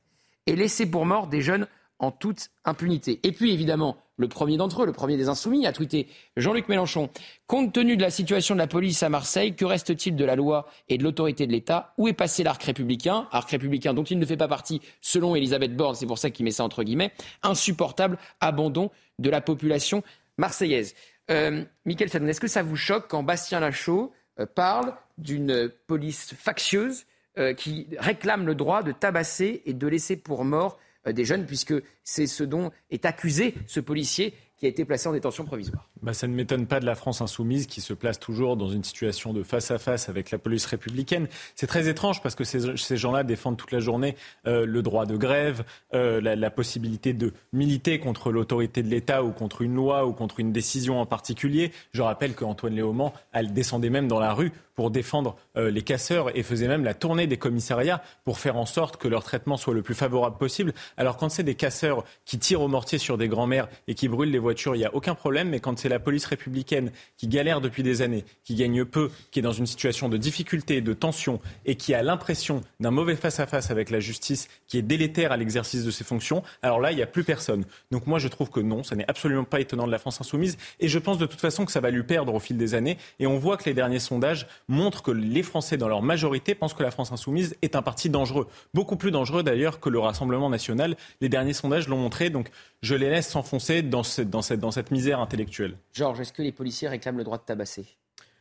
et 0.47 0.55
laisser 0.55 0.89
pour 0.89 1.05
mort 1.05 1.27
des 1.27 1.41
jeunes 1.41 1.67
en 1.99 2.11
toute 2.11 2.51
impunité. 2.65 3.21
Et 3.23 3.33
puis 3.33 3.53
évidemment, 3.53 3.97
le 4.19 4.29
premier 4.29 4.57
d'entre 4.57 4.83
eux, 4.83 4.87
le 4.87 4.93
premier 4.93 5.17
des 5.17 5.29
insoumis, 5.29 5.67
a 5.67 5.73
tweeté 5.73 6.09
Jean-Luc 6.37 6.69
Mélenchon. 6.69 7.11
Compte 7.47 7.73
tenu 7.73 7.97
de 7.97 8.03
la 8.03 8.11
situation 8.11 8.55
de 8.55 8.59
la 8.59 8.67
police 8.67 9.03
à 9.03 9.09
Marseille, 9.09 9.55
que 9.55 9.65
reste-t-il 9.65 10.17
de 10.17 10.25
la 10.25 10.37
loi 10.37 10.67
et 10.89 10.97
de 10.99 11.05
l'autorité 11.05 11.47
de 11.47 11.53
l'État? 11.53 11.93
Où 11.99 12.09
est 12.09 12.15
passé 12.15 12.43
l'arc 12.43 12.63
républicain? 12.63 13.29
Arc 13.31 13.51
républicain 13.51 13.93
dont 13.95 14.05
il 14.05 14.19
ne 14.19 14.27
fait 14.27 14.37
pas 14.37 14.49
partie, 14.49 14.81
selon 15.01 15.37
Elisabeth 15.37 15.77
Borne, 15.77 15.95
c'est 15.95 16.07
pour 16.07 16.19
ça 16.19 16.31
qu'il 16.31 16.45
met 16.45 16.51
ça 16.51 16.65
entre 16.65 16.83
guillemets. 16.83 17.13
Insupportable 17.43 18.19
abandon 18.41 18.91
de 19.19 19.31
la 19.31 19.41
population 19.41 20.03
marseillaise. 20.39 20.95
Euh, 21.31 21.65
Michael 21.85 22.09
Sadon, 22.09 22.27
est-ce 22.27 22.41
que 22.41 22.49
ça 22.49 22.63
vous 22.63 22.77
choque 22.77 23.09
quand 23.09 23.23
Bastien 23.23 23.61
Lachaud 23.61 24.13
euh, 24.39 24.47
parle 24.47 24.95
d'une 25.19 25.71
police 25.87 26.35
factieuse 26.39 27.07
euh, 27.39 27.53
qui 27.53 27.87
réclame 27.99 28.47
le 28.47 28.55
droit 28.55 28.83
de 28.83 28.93
tabasser 28.93 29.63
et 29.67 29.75
de 29.75 29.87
laisser 29.87 30.17
pour 30.17 30.45
mort 30.45 30.79
des 31.12 31.25
jeunes, 31.25 31.47
puisque 31.47 31.75
c'est 32.05 32.26
ce 32.26 32.44
dont 32.44 32.70
est 32.91 33.05
accusé 33.05 33.55
ce 33.67 33.81
policier 33.81 34.35
qui 34.56 34.67
a 34.67 34.69
été 34.69 34.85
placé 34.85 35.08
en 35.08 35.12
détention 35.12 35.44
provisoire. 35.44 35.88
Bah, 36.03 36.14
ça 36.14 36.26
ne 36.26 36.35
m'étonne 36.35 36.67
pas 36.67 36.81
de 36.81 36.87
la 36.87 36.94
France 36.94 37.20
insoumise 37.20 37.67
qui 37.67 37.81
se 37.81 37.93
place 37.93 38.19
toujours 38.19 38.56
dans 38.56 38.69
une 38.69 38.85
situation 38.85 39.32
de 39.32 39.43
face 39.43 39.70
à 39.70 39.79
face 39.79 40.08
avec 40.08 40.31
la 40.31 40.38
police 40.38 40.67
républicaine. 40.67 41.29
C'est 41.55 41.67
très 41.67 41.88
étrange 41.88 42.23
parce 42.23 42.35
que 42.35 42.44
ces, 42.44 42.97
gens-là 42.97 43.23
défendent 43.23 43.56
toute 43.56 43.73
la 43.73 43.81
journée 43.81 44.17
euh, 44.47 44.64
le 44.64 44.82
droit 44.82 45.04
de 45.04 45.16
grève, 45.16 45.64
euh, 45.95 46.21
la, 46.21 46.37
la, 46.37 46.50
possibilité 46.50 47.12
de 47.12 47.35
militer 47.52 47.99
contre 47.99 48.33
l'autorité 48.33 48.83
de 48.83 48.88
l'État 48.88 49.23
ou 49.23 49.33
contre 49.33 49.62
une 49.62 49.75
loi 49.75 50.07
ou 50.07 50.12
contre 50.12 50.40
une 50.40 50.52
décision 50.52 51.00
en 51.00 51.07
particulier. 51.07 51.73
Je 51.92 52.02
rappelle 52.02 52.35
qu'Antoine 52.35 52.75
Léaumont 52.75 53.12
elle 53.33 53.52
descendait 53.52 53.90
même 53.90 54.09
dans 54.09 54.21
la 54.21 54.33
rue 54.33 54.52
pour 54.76 54.90
défendre 54.90 55.37
euh, 55.57 55.71
les 55.71 55.83
casseurs 55.83 56.37
et 56.37 56.42
faisait 56.42 56.69
même 56.69 56.85
la 56.85 56.95
tournée 56.95 57.26
des 57.26 57.38
commissariats 57.38 58.02
pour 58.25 58.38
faire 58.38 58.57
en 58.57 58.66
sorte 58.66 58.99
que 58.99 59.09
leur 59.09 59.25
traitement 59.25 59.57
soit 59.57 59.75
le 59.75 59.83
plus 59.83 59.95
favorable 59.95 60.37
possible. 60.37 60.75
Alors 60.97 61.16
quand 61.16 61.31
c'est 61.31 61.42
des 61.42 61.54
casseurs 61.54 62.04
qui 62.25 62.38
tirent 62.38 62.61
au 62.61 62.69
mortier 62.69 62.99
sur 62.99 63.19
des 63.19 63.26
grands-mères 63.26 63.69
et 63.88 63.95
qui 63.95 64.07
brûlent 64.07 64.31
les 64.31 64.38
voitures, 64.47 64.76
il 64.76 64.79
n'y 64.79 64.85
a 64.85 64.95
aucun 64.95 65.17
problème. 65.17 65.49
Mais 65.49 65.59
quand 65.59 65.76
c'est 65.79 65.88
la 65.88 65.99
police 65.99 66.25
républicaine 66.25 66.93
qui 67.17 67.26
galère 67.26 67.61
depuis 67.61 67.83
des 67.83 68.00
années, 68.00 68.25
qui 68.45 68.55
gagne 68.55 68.85
peu, 68.85 69.11
qui 69.31 69.41
est 69.41 69.43
dans 69.43 69.53
une 69.53 69.67
situation 69.67 70.09
de 70.09 70.17
difficulté, 70.17 70.81
de 70.81 70.93
tension 70.93 71.41
et 71.65 71.75
qui 71.75 71.95
a 71.95 72.03
l'impression 72.03 72.61
d'un 72.79 72.93
mauvais 72.93 73.17
face-à-face 73.17 73.71
avec 73.71 73.91
la 73.91 73.99
justice, 73.99 74.49
qui 74.69 74.79
est 74.79 74.83
délétère 74.83 75.33
à 75.33 75.37
l'exercice 75.37 75.85
de 75.85 75.91
ses 75.91 76.05
fonctions, 76.05 76.45
alors 76.62 76.79
là, 76.81 76.93
il 76.93 76.97
n'y 76.97 77.03
a 77.03 77.07
plus 77.07 77.25
personne. 77.25 77.65
Donc 77.91 78.07
moi, 78.07 78.19
je 78.19 78.29
trouve 78.29 78.50
que 78.50 78.61
non, 78.61 78.85
ça 78.85 78.95
n'est 78.95 79.09
absolument 79.09 79.45
pas 79.45 79.61
étonnant 79.61 79.87
de 79.87 79.93
la 79.93 79.99
France 79.99 80.21
insoumise. 80.21 80.57
Et 80.79 80.88
je 80.88 80.99
pense 80.99 81.19
de 81.19 81.26
toute 81.26 81.41
façon 81.41 81.65
que 81.65 81.73
ça 81.73 81.81
va 81.81 81.91
lui 81.91 82.05
perdre 82.05 82.35
au 82.35 82.41
fil 82.41 82.57
des 82.57 82.75
années. 82.75 82.99
Et 83.19 83.26
on 83.26 83.38
voit 83.38 83.57
que 83.57 83.65
les 83.65 83.75
derniers 83.75 83.99
sondages 83.99 84.47
montrent 84.69 85.03
que 85.03 85.11
les 85.11 85.43
Français, 85.43 85.76
dans 85.76 85.88
leur 85.88 86.03
majorité, 86.03 86.55
pensent 86.55 86.75
que 86.75 86.83
la 86.83 86.91
France 86.91 87.12
insoumise 87.12 87.57
est 87.62 87.76
un 87.76 87.83
parti 87.83 88.11
dangereux. 88.11 88.47
Beaucoup 88.75 88.97
plus 88.97 89.11
dangereux 89.11 89.43
d'ailleurs 89.43 89.81
que 89.81 89.88
le 89.88 89.99
Rassemblement 89.99 90.50
national. 90.50 90.97
Les 91.21 91.29
derniers 91.29 91.53
sondages 91.53 91.88
l'ont 91.88 91.97
montré. 91.97 92.31
Donc 92.31 92.50
je 92.83 92.95
les 92.95 93.11
laisse 93.11 93.29
s'enfoncer 93.29 93.83
dans 93.83 94.03
cette, 94.03 94.31
dans, 94.37 94.43
cette, 94.43 94.61
dans 94.61 94.71
cette 94.71 94.90
misère 94.90 95.21
intellectuelle. 95.21 95.76
Georges, 95.93 96.21
est-ce 96.21 96.33
que 96.33 96.43
les 96.43 96.52
policiers 96.52 96.88
réclament 96.88 97.16
le 97.16 97.25
droit 97.25 97.38
de 97.38 97.45
tabasser 97.45 97.87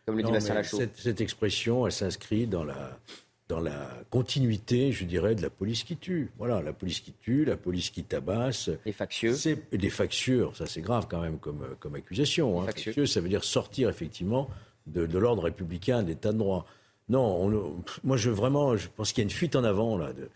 Comme 0.06 0.18
le 0.18 0.24
dit 0.24 0.32
Bastien 0.32 0.54
Lachaud. 0.54 0.78
Cette, 0.78 0.98
cette 0.98 1.22
expression, 1.22 1.86
elle 1.86 1.94
s'inscrit 1.94 2.48
dans 2.48 2.64
la 2.64 3.00
dans 3.48 3.60
la 3.60 3.88
continuité, 4.10 4.92
je 4.92 5.06
dirais, 5.06 5.36
de 5.36 5.42
la 5.44 5.52
police 5.52 5.84
qui 5.84 5.98
tue. 5.98 6.32
Voilà, 6.40 6.64
la 6.64 6.74
police 6.74 7.00
qui 7.00 7.14
tue, 7.14 7.46
la 7.46 7.58
police 7.58 7.92
qui 7.92 8.04
tabasse. 8.04 8.72
Les 8.86 8.92
factieux. 8.92 9.36
Les 9.72 9.90
factieux, 9.92 10.50
ça 10.56 10.66
c'est 10.66 10.82
grave 10.82 11.06
quand 11.08 11.22
même 11.22 11.38
comme, 11.38 11.64
comme 11.80 11.94
accusation. 11.94 12.62
Hein. 12.62 12.66
Factieux. 12.66 13.06
ça 13.06 13.22
veut 13.22 13.30
dire 13.30 13.44
sortir 13.44 13.88
effectivement 13.88 14.50
de, 14.88 15.06
de 15.06 15.18
l'ordre 15.20 15.44
républicain, 15.44 16.02
d'état 16.02 16.34
de 16.34 16.40
droit. 16.40 16.66
Non, 17.08 17.84
moi 18.04 18.18
je 18.18 18.32
vraiment, 18.32 18.76
je 18.78 18.88
pense 18.96 19.14
qu'il 19.14 19.22
y 19.22 19.26
a 19.26 19.30
une 19.30 19.30
fuite 19.30 19.56
en 19.56 19.64
avant 19.64 19.96
là 19.96 20.12
de, 20.14 20.28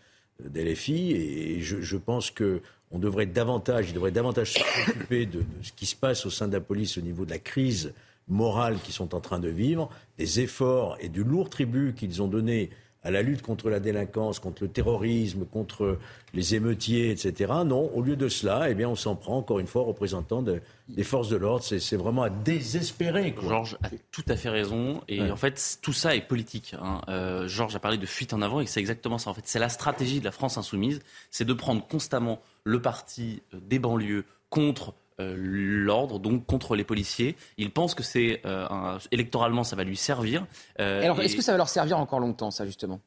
LFI 0.54 1.12
et 1.12 1.60
je, 1.60 1.80
je 1.80 1.96
pense 1.96 2.30
que 2.30 2.62
on 2.90 2.98
devrait 2.98 3.26
davantage, 3.26 3.90
il 3.90 3.94
devrait 3.94 4.10
davantage 4.10 4.54
s'occuper 4.54 5.26
de, 5.26 5.40
de, 5.40 5.44
ce 5.62 5.72
qui 5.72 5.86
se 5.86 5.96
passe 5.96 6.26
au 6.26 6.30
sein 6.30 6.48
de 6.48 6.52
la 6.52 6.60
police 6.60 6.98
au 6.98 7.00
niveau 7.00 7.24
de 7.24 7.30
la 7.30 7.38
crise 7.38 7.92
morale 8.28 8.78
qu'ils 8.82 8.94
sont 8.94 9.14
en 9.14 9.20
train 9.20 9.38
de 9.38 9.48
vivre, 9.48 9.90
des 10.18 10.40
efforts 10.40 10.96
et 11.00 11.08
du 11.08 11.24
lourd 11.24 11.50
tribut 11.50 11.94
qu'ils 11.94 12.22
ont 12.22 12.28
donné 12.28 12.70
à 13.02 13.10
la 13.10 13.22
lutte 13.22 13.42
contre 13.42 13.70
la 13.70 13.80
délinquance, 13.80 14.38
contre 14.38 14.64
le 14.64 14.68
terrorisme, 14.68 15.46
contre 15.46 15.98
les 16.34 16.54
émeutiers, 16.54 17.10
etc. 17.10 17.52
Non, 17.64 17.90
au 17.94 18.02
lieu 18.02 18.16
de 18.16 18.28
cela, 18.28 18.68
eh 18.68 18.74
bien, 18.74 18.88
on 18.88 18.94
s'en 18.94 19.16
prend 19.16 19.38
encore 19.38 19.58
une 19.58 19.66
fois 19.66 19.82
aux 19.82 19.86
représentants 19.86 20.42
des 20.42 21.02
forces 21.02 21.28
de 21.28 21.36
l'ordre. 21.36 21.64
C'est 21.64 21.96
vraiment 21.96 22.22
à 22.22 22.30
désespérer. 22.30 23.34
Georges 23.40 23.78
a 23.82 23.88
tout 24.10 24.24
à 24.28 24.36
fait 24.36 24.50
raison. 24.50 25.00
Et 25.08 25.30
en 25.30 25.36
fait, 25.36 25.78
tout 25.82 25.92
ça 25.92 26.14
est 26.14 26.20
politique. 26.20 26.74
Hein. 26.80 27.00
Euh, 27.08 27.48
Georges 27.48 27.74
a 27.74 27.80
parlé 27.80 27.98
de 27.98 28.06
fuite 28.06 28.32
en 28.32 28.42
avant 28.42 28.60
et 28.60 28.66
c'est 28.66 28.80
exactement 28.80 29.18
ça. 29.18 29.30
En 29.30 29.34
fait, 29.34 29.46
c'est 29.46 29.58
la 29.58 29.68
stratégie 29.68 30.20
de 30.20 30.24
la 30.24 30.32
France 30.32 30.58
insoumise, 30.58 31.00
c'est 31.30 31.44
de 31.44 31.54
prendre 31.54 31.86
constamment 31.86 32.40
le 32.64 32.82
parti 32.82 33.42
euh, 33.54 33.58
des 33.62 33.78
banlieues 33.78 34.24
contre 34.50 34.94
l'ordre, 35.36 36.18
donc 36.18 36.46
contre 36.46 36.76
les 36.76 36.84
policiers. 36.84 37.36
Il 37.56 37.70
pense 37.70 37.94
que 37.94 38.02
c'est 38.02 38.40
euh, 38.44 38.98
électoralement 39.12 39.64
ça 39.64 39.76
va 39.76 39.84
lui 39.84 39.96
servir. 39.96 40.46
Euh, 40.78 41.02
alors, 41.02 41.20
est-ce 41.20 41.36
que 41.36 41.42
ça 41.42 41.52
va 41.52 41.58
leur 41.58 41.68
servir 41.68 41.98
encore 41.98 42.20
longtemps, 42.20 42.50
ça 42.50 42.66
justement? 42.66 43.00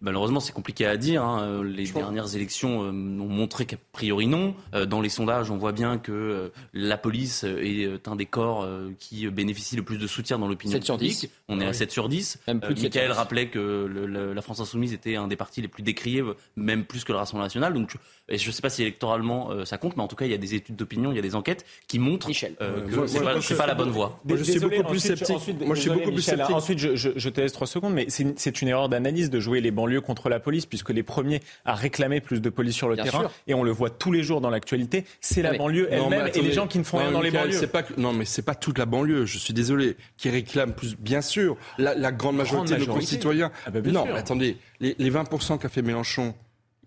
Malheureusement, 0.00 0.38
c'est 0.38 0.52
compliqué 0.52 0.86
à 0.86 0.96
dire. 0.96 1.24
Hein. 1.24 1.62
Les 1.64 1.86
dernières 1.90 2.36
élections 2.36 2.84
euh, 2.84 2.90
ont 2.90 3.28
montré 3.28 3.66
qu'a 3.66 3.76
priori 3.90 4.28
non. 4.28 4.54
Euh, 4.72 4.86
dans 4.86 5.00
les 5.00 5.08
sondages, 5.08 5.50
on 5.50 5.56
voit 5.56 5.72
bien 5.72 5.98
que 5.98 6.12
euh, 6.12 6.48
la 6.72 6.96
police 6.96 7.42
est 7.42 8.06
un 8.06 8.14
des 8.14 8.26
corps 8.26 8.68
qui 9.00 9.26
bénéficie 9.28 9.74
le 9.74 9.82
plus 9.82 9.98
de 9.98 10.06
soutien 10.06 10.38
dans 10.38 10.46
l'opinion 10.46 10.78
publique. 10.78 11.30
On 11.48 11.60
est 11.60 11.66
à 11.66 11.72
7 11.72 11.90
sur 11.90 12.08
10. 12.08 12.38
Même 12.46 12.60
plus 12.60 12.80
Michael 12.80 13.10
rappelait 13.10 13.48
que 13.48 13.58
la 13.58 14.42
France 14.42 14.60
Insoumise 14.60 14.92
était 14.92 15.16
un 15.16 15.26
des 15.26 15.36
partis 15.36 15.62
les 15.62 15.68
plus 15.68 15.82
décriés, 15.82 16.22
même 16.56 16.84
plus 16.84 17.02
que 17.02 17.12
le 17.12 17.18
Rassemblement 17.18 17.46
National. 17.46 17.74
Donc, 17.74 17.96
je 18.28 18.46
ne 18.46 18.52
sais 18.52 18.62
pas 18.62 18.70
si 18.70 18.82
électoralement 18.82 19.64
ça 19.64 19.78
compte, 19.78 19.96
mais 19.96 20.02
en 20.02 20.08
tout 20.08 20.16
cas, 20.16 20.26
il 20.26 20.30
y 20.30 20.34
a 20.34 20.38
des 20.38 20.54
études 20.54 20.76
d'opinion, 20.76 21.10
il 21.10 21.16
y 21.16 21.18
a 21.18 21.22
des 21.22 21.34
enquêtes 21.34 21.66
qui 21.88 21.98
montrent 21.98 22.28
Michel. 22.28 22.54
que 22.54 23.06
c'est 23.06 23.20
pas, 23.20 23.34
pas, 23.56 23.66
la 23.66 23.74
bonne 23.74 23.90
voie. 23.90 24.20
Moi, 24.24 24.36
je 24.36 24.44
suis 24.44 24.60
beaucoup 24.60 24.84
plus 24.84 25.00
sceptique. 25.00 25.60
Moi, 25.60 25.74
je 25.74 25.80
suis 25.80 25.90
beaucoup 25.90 26.12
plus 26.12 26.22
sceptique. 26.22 26.54
Ensuite, 26.54 26.78
je, 26.78 26.94
je, 26.94 27.28
te 27.28 27.40
laisse 27.40 27.52
trois 27.52 27.66
secondes, 27.66 27.94
mais 27.94 28.06
c'est 28.08 28.62
une 28.62 28.68
erreur 28.68 28.88
d'analyse 28.88 29.30
de 29.30 29.40
jouer 29.40 29.60
les 29.60 29.72
bancs 29.72 29.87
lieu 29.88 30.00
contre 30.00 30.28
la 30.28 30.40
police, 30.40 30.66
puisque 30.66 30.90
les 30.90 31.02
premiers 31.02 31.40
à 31.64 31.74
réclamer 31.74 32.20
plus 32.20 32.40
de 32.40 32.50
police 32.50 32.74
sur 32.74 32.88
le 32.88 32.96
terrain, 32.96 33.30
et 33.46 33.54
on 33.54 33.62
le 33.62 33.70
voit 33.70 33.90
tous 33.90 34.12
les 34.12 34.22
jours 34.22 34.40
dans 34.40 34.50
l'actualité, 34.50 35.04
c'est 35.20 35.42
la 35.42 35.56
banlieue 35.56 35.88
elle-même 35.90 36.30
et 36.34 36.42
les 36.42 36.52
gens 36.52 36.66
qui 36.66 36.78
ne 36.78 36.84
font 36.84 36.98
rien 36.98 37.10
dans 37.10 37.20
les 37.20 37.30
banlieues. 37.30 37.66
Pas 37.66 37.82
non, 37.96 38.12
mais 38.12 38.24
c'est 38.24 38.42
pas 38.42 38.54
toute 38.54 38.78
la 38.78 38.86
banlieue, 38.86 39.26
je 39.26 39.38
suis 39.38 39.54
désolé, 39.54 39.96
qui 40.16 40.30
réclame 40.30 40.72
plus, 40.72 40.96
bien 40.96 41.20
sûr, 41.20 41.56
la, 41.78 42.12
grande 42.12 42.36
majorité, 42.36 42.76
de 42.76 42.84
nos 42.84 42.94
concitoyens. 42.94 43.50
Ah 43.66 43.70
bah, 43.70 43.80
non, 43.84 44.06
attendez, 44.14 44.56
les, 44.80 44.94
les 44.98 45.10
20% 45.10 45.58
qu'a 45.58 45.68
fait 45.68 45.82
Mélenchon, 45.82 46.34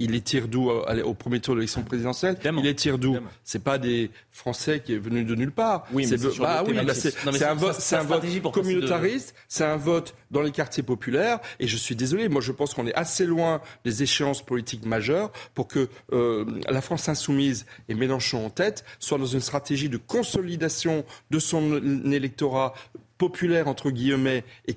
il 0.01 0.11
les 0.11 0.21
tire 0.21 0.47
d'où 0.47 0.69
au 0.69 1.13
premier 1.13 1.39
tour 1.39 1.55
de 1.55 1.59
l'élection 1.59 1.83
présidentielle 1.83 2.37
Il 2.43 2.63
les 2.63 2.75
tire 2.75 2.97
d'où 2.97 3.17
C'est 3.43 3.63
pas 3.63 3.77
des 3.77 4.11
Français 4.31 4.81
qui 4.83 4.93
est 4.93 4.97
venu 4.97 5.23
de 5.23 5.35
nulle 5.35 5.51
part. 5.51 5.85
Oui, 5.91 6.05
c'est 6.05 6.17
bah, 6.39 6.63
oui, 6.65 6.75
c'est 6.93 7.43
un 7.43 7.53
vote, 7.53 7.75
c'est 7.79 7.95
un 7.95 8.03
vote 8.03 8.23
communautariste, 8.51 9.35
c'est 9.47 9.65
un 9.65 9.77
vote 9.77 10.15
dans 10.31 10.41
les 10.41 10.51
quartiers 10.51 10.83
populaires. 10.83 11.39
Et 11.59 11.67
je 11.67 11.77
suis 11.77 11.95
désolé, 11.95 12.29
moi 12.29 12.41
je 12.41 12.51
pense 12.51 12.73
qu'on 12.73 12.87
est 12.87 12.95
assez 12.95 13.25
loin 13.25 13.61
des 13.85 14.03
échéances 14.03 14.41
politiques 14.41 14.85
majeures 14.85 15.31
pour 15.53 15.67
que 15.67 15.89
euh, 16.13 16.45
la 16.69 16.81
France 16.81 17.09
insoumise 17.09 17.65
et 17.89 17.93
Mélenchon 17.93 18.45
en 18.45 18.49
tête 18.49 18.83
soient 18.99 19.17
dans 19.17 19.25
une 19.25 19.39
stratégie 19.41 19.89
de 19.89 19.97
consolidation 19.97 21.05
de 21.29 21.39
son 21.39 21.81
électorat 22.11 22.73
populaire 23.21 23.67
entre 23.67 23.91
guillemets 23.91 24.43
et 24.65 24.75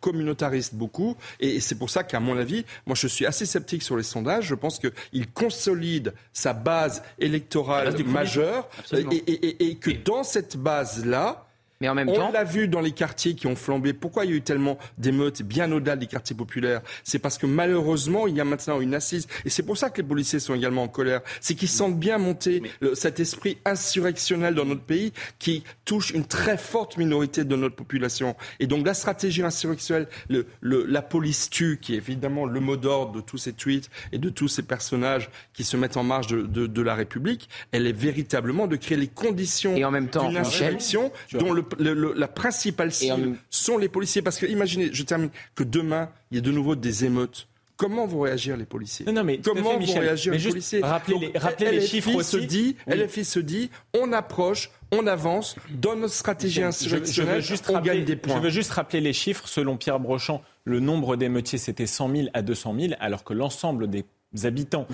communautariste 0.00 0.76
beaucoup. 0.76 1.16
Et 1.40 1.58
c'est 1.58 1.74
pour 1.74 1.90
ça 1.90 2.04
qu'à 2.04 2.20
mon 2.20 2.38
avis, 2.38 2.64
moi 2.86 2.94
je 2.94 3.08
suis 3.08 3.26
assez 3.26 3.46
sceptique 3.46 3.82
sur 3.82 3.96
les 3.96 4.04
sondages. 4.04 4.44
Je 4.44 4.54
pense 4.54 4.78
qu'il 4.78 5.28
consolide 5.32 6.14
sa 6.32 6.52
base 6.52 7.02
électorale 7.18 8.00
majeure 8.04 8.68
et, 8.92 9.74
que 9.74 9.90
dans 9.90 10.22
cette 10.22 10.56
base-là, 10.56 11.47
mais 11.80 11.88
en 11.88 11.94
même 11.94 12.08
on 12.08 12.32
l'a 12.32 12.44
vu 12.44 12.68
dans 12.68 12.80
les 12.80 12.92
quartiers 12.92 13.34
qui 13.34 13.46
ont 13.46 13.56
flambé. 13.56 13.92
Pourquoi 13.92 14.24
il 14.24 14.30
y 14.30 14.34
a 14.34 14.36
eu 14.36 14.42
tellement 14.42 14.78
d'émeutes 14.98 15.42
bien 15.42 15.70
au-delà 15.70 15.96
des 15.96 16.06
quartiers 16.06 16.36
populaires? 16.36 16.80
C'est 17.04 17.18
parce 17.18 17.38
que 17.38 17.46
malheureusement, 17.46 18.26
il 18.26 18.36
y 18.36 18.40
a 18.40 18.44
maintenant 18.44 18.80
une 18.80 18.94
assise. 18.94 19.28
Et 19.44 19.50
c'est 19.50 19.62
pour 19.62 19.76
ça 19.76 19.90
que 19.90 20.02
les 20.02 20.08
policiers 20.08 20.40
sont 20.40 20.54
également 20.54 20.82
en 20.82 20.88
colère. 20.88 21.20
C'est 21.40 21.54
qu'ils 21.54 21.68
sentent 21.68 21.98
bien 21.98 22.18
monter 22.18 22.62
cet 22.94 23.20
esprit 23.20 23.58
insurrectionnel 23.64 24.54
dans 24.54 24.64
notre 24.64 24.82
pays 24.82 25.12
qui 25.38 25.62
touche 25.84 26.10
une 26.10 26.24
très 26.24 26.56
forte 26.56 26.96
minorité 26.96 27.44
de 27.44 27.56
notre 27.56 27.76
population. 27.76 28.36
Et 28.60 28.66
donc 28.66 28.84
la 28.86 28.94
stratégie 28.94 29.42
insurrectionnelle, 29.42 30.08
le, 30.28 30.46
la 30.62 31.02
police 31.02 31.50
tue, 31.50 31.78
qui 31.80 31.94
est 31.94 31.98
évidemment 31.98 32.46
le 32.46 32.60
mot 32.60 32.76
d'ordre 32.76 33.12
de 33.12 33.20
tous 33.20 33.38
ces 33.38 33.52
tweets 33.52 33.90
et 34.12 34.18
de 34.18 34.30
tous 34.30 34.48
ces 34.48 34.62
personnages 34.62 35.30
qui 35.52 35.64
se 35.64 35.76
mettent 35.76 35.96
en 35.96 36.04
marge 36.04 36.28
de, 36.28 36.66
de, 36.66 36.82
la 36.82 36.94
République, 36.94 37.48
elle 37.72 37.86
est 37.86 37.92
véritablement 37.92 38.66
de 38.66 38.76
créer 38.76 38.96
les 38.96 39.08
conditions 39.08 39.74
d'une 39.74 40.36
insurrection 40.36 41.12
dont 41.32 41.52
le 41.52 41.62
la 41.78 42.28
principale 42.28 42.92
cible 42.92 43.36
sont 43.50 43.78
les 43.78 43.88
policiers. 43.88 44.22
Parce 44.22 44.38
que 44.38 44.46
imaginez, 44.46 44.90
je 44.92 45.02
termine, 45.02 45.30
que 45.54 45.64
demain, 45.64 46.10
il 46.30 46.36
y 46.36 46.38
a 46.38 46.42
de 46.42 46.52
nouveau 46.52 46.76
des 46.76 47.04
émeutes. 47.04 47.48
Comment 47.78 48.06
vont 48.06 48.22
réagir 48.22 48.56
les 48.56 48.64
policiers 48.64 49.06
non, 49.06 49.22
mais 49.22 49.38
Comment 49.38 49.78
vont 49.78 50.00
réagir 50.00 50.32
les 50.32 50.40
policiers 50.40 50.80
Rappelez, 50.82 51.30
les, 51.70 51.86
chiffres 51.86 52.12
aussi. 52.16 52.30
Se 52.30 52.36
dit, 52.38 52.76
LFI 52.88 53.24
se 53.24 53.38
dit, 53.38 53.70
on 53.94 54.12
approche, 54.12 54.70
on 54.90 55.06
avance 55.06 55.54
dans 55.70 55.94
notre 55.94 56.12
stratégie 56.12 56.64
insurrectionnelle, 56.64 57.44
on 57.68 57.80
gagne 57.80 58.04
des 58.04 58.16
points. 58.16 58.38
Je 58.38 58.40
veux 58.40 58.50
juste 58.50 58.72
rappeler 58.72 59.00
les 59.00 59.12
chiffres. 59.12 59.46
Selon 59.46 59.76
Pierre 59.76 60.00
Brochant, 60.00 60.42
le 60.64 60.80
nombre 60.80 61.14
d'émeutiers, 61.14 61.58
c'était 61.58 61.86
100 61.86 62.16
000 62.16 62.28
à 62.34 62.42
200 62.42 62.74
000, 62.80 62.92
alors 62.98 63.22
que 63.22 63.32
l'ensemble 63.32 63.88
des 63.88 64.04
habitants 64.44 64.86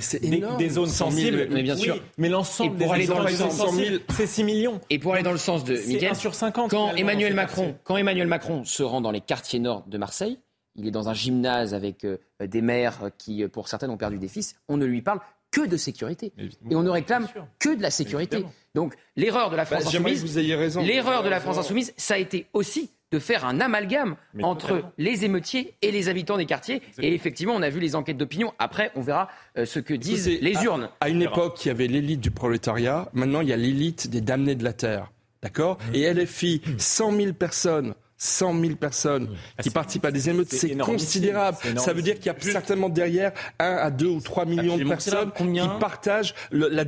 des, 0.59 0.69
zones 0.69 0.89
sensibles. 0.89 1.49
mais 1.51 1.63
bien 1.63 1.77
sûr. 1.77 2.01
mais 2.19 2.29
l'ensemble 2.29 2.77
des 2.77 2.87
aller 2.87 3.07
zones 3.07 3.51
sensibles, 3.51 4.01
c'est 4.11 4.27
6 4.27 4.45
millions. 4.45 4.81
Et 4.91 4.99
pour 4.99 5.15
aller 5.15 5.23
dans 5.23 5.33
le 5.33 5.39
sens 5.39 5.65
de 5.65 5.77
Miguel, 5.87 6.15
sur 6.15 6.35
50, 6.35 6.71
quand 6.71 6.95
Emmanuel 6.95 7.35
Macron, 7.35 7.77
quand 7.85 7.97
Emmanuel 7.97 8.27
Macron 8.27 8.65
se 8.65 8.83
rend 8.83 9.01
dans 9.01 9.11
les 9.11 9.21
quartiers 9.21 9.59
nord 9.59 9.85
de 9.87 9.99
Marseille, 9.99 10.39
il 10.77 10.87
est 10.87 10.91
dans 10.91 11.09
un 11.09 11.15
gymnase 11.15 11.73
avec 11.73 12.05
euh, 12.05 12.19
des 12.41 12.61
mères 12.61 13.11
qui, 13.17 13.47
pour 13.49 13.69
certaines, 13.69 13.91
ont 13.91 13.97
perdu 13.97 14.19
des 14.19 14.29
fils. 14.29 14.57
On 14.69 14.77
ne 14.77 14.85
lui 14.85 15.03
parle 15.03 15.21
que 15.55 15.67
de 15.67 15.77
sécurité. 15.77 16.33
Et 16.69 16.75
on 16.75 16.83
ne 16.83 16.91
réclame 16.91 17.29
que 17.61 17.75
de 17.75 17.83
la 17.83 17.91
sécurité. 17.91 18.45
Donc 18.75 18.95
l'erreur 19.17 19.51
de 19.51 19.57
la 19.57 19.65
bah, 19.65 19.79
France 19.79 19.95
insoumise, 19.95 20.37
l'erreur 20.37 21.23
de 21.23 21.29
la 21.29 21.41
France 21.41 21.59
insoumise, 21.59 21.95
ça 21.97 22.15
a 22.15 22.19
été 22.19 22.47
aussi 22.53 22.91
de 23.11 23.19
faire 23.19 23.45
un 23.45 23.61
amalgame 23.61 24.17
entre 24.43 24.83
les 24.99 25.25
émeutiers 25.25 25.75
et 25.83 25.91
les 25.91 26.09
habitants 26.09 26.37
des 26.37 26.47
quartiers. 26.47 26.83
Et 27.01 27.15
effectivement, 27.15 27.55
on 27.55 27.63
a 27.63 27.71
vu 27.71 27.81
les 27.81 27.95
enquêtes 27.95 28.17
d'opinion. 28.17 28.53
Après, 28.59 28.91
on 28.97 29.03
verra 29.03 29.29
euh, 29.57 29.65
ce 29.67 29.79
que 29.79 29.95
disent 29.95 30.27
les 30.27 30.65
urnes. 30.65 30.89
À, 31.01 31.09
une 31.09 31.23
époque, 31.23 31.65
il 31.65 31.69
y 31.69 31.71
avait 31.71 31.87
l'élite 31.87 32.21
du 32.21 32.31
prolétariat. 32.31 33.09
Maintenant, 33.13 33.41
il 33.41 33.49
y 33.49 33.53
a 33.53 33.57
l'élite 33.57 34.09
des 34.09 34.21
damnés 34.21 34.55
de 34.57 34.65
la 34.65 34.73
terre. 34.73 35.13
D'accord? 35.43 35.79
Et 35.93 36.13
LFI, 36.13 36.63
100 36.79 37.13
000 37.13 37.33
personnes 37.35 37.95
100 38.25 38.61
000 38.61 38.75
personnes 38.77 39.29
ah, 39.59 39.63
qui 39.63 39.71
participent 39.71 40.07
à 40.07 40.11
des 40.11 40.31
émeutes, 40.31 40.51
c'est 40.51 40.77
considérable. 40.77 41.59
Ça 41.77 41.93
veut 41.93 42.03
dire 42.03 42.17
qu'il 42.17 42.27
y 42.27 42.31
a 42.31 42.37
certainement 42.41 42.89
derrière 42.89 43.33
1 43.59 43.65
à 43.65 43.91
2 43.91 44.07
ou 44.07 44.21
3 44.21 44.47
millions 44.47 44.79
de 44.79 44.85
personnes 44.85 45.31
qui 45.33 45.61
partagent 45.79 46.35
la 46.51 46.85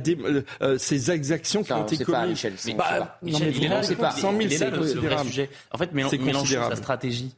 euh, 0.61 0.77
ces 0.77 1.11
exactions 1.11 1.63
qui 1.63 1.73
ont 1.73 1.85
été 1.85 2.03
commises. 2.03 2.29
Michel, 2.29 2.53
bah, 2.75 3.19
il 3.23 3.63
est 3.63 3.67
là, 3.67 3.83
c'est 3.83 3.95
pas 3.95 4.11
100 4.11 4.37
000, 4.37 4.49
c'est 4.49 4.71
considérable. 4.71 5.29
En 5.71 5.77
fait, 5.77 5.93
Mélenchon, 5.93 6.69
sa 6.69 6.75
stratégie. 6.75 7.35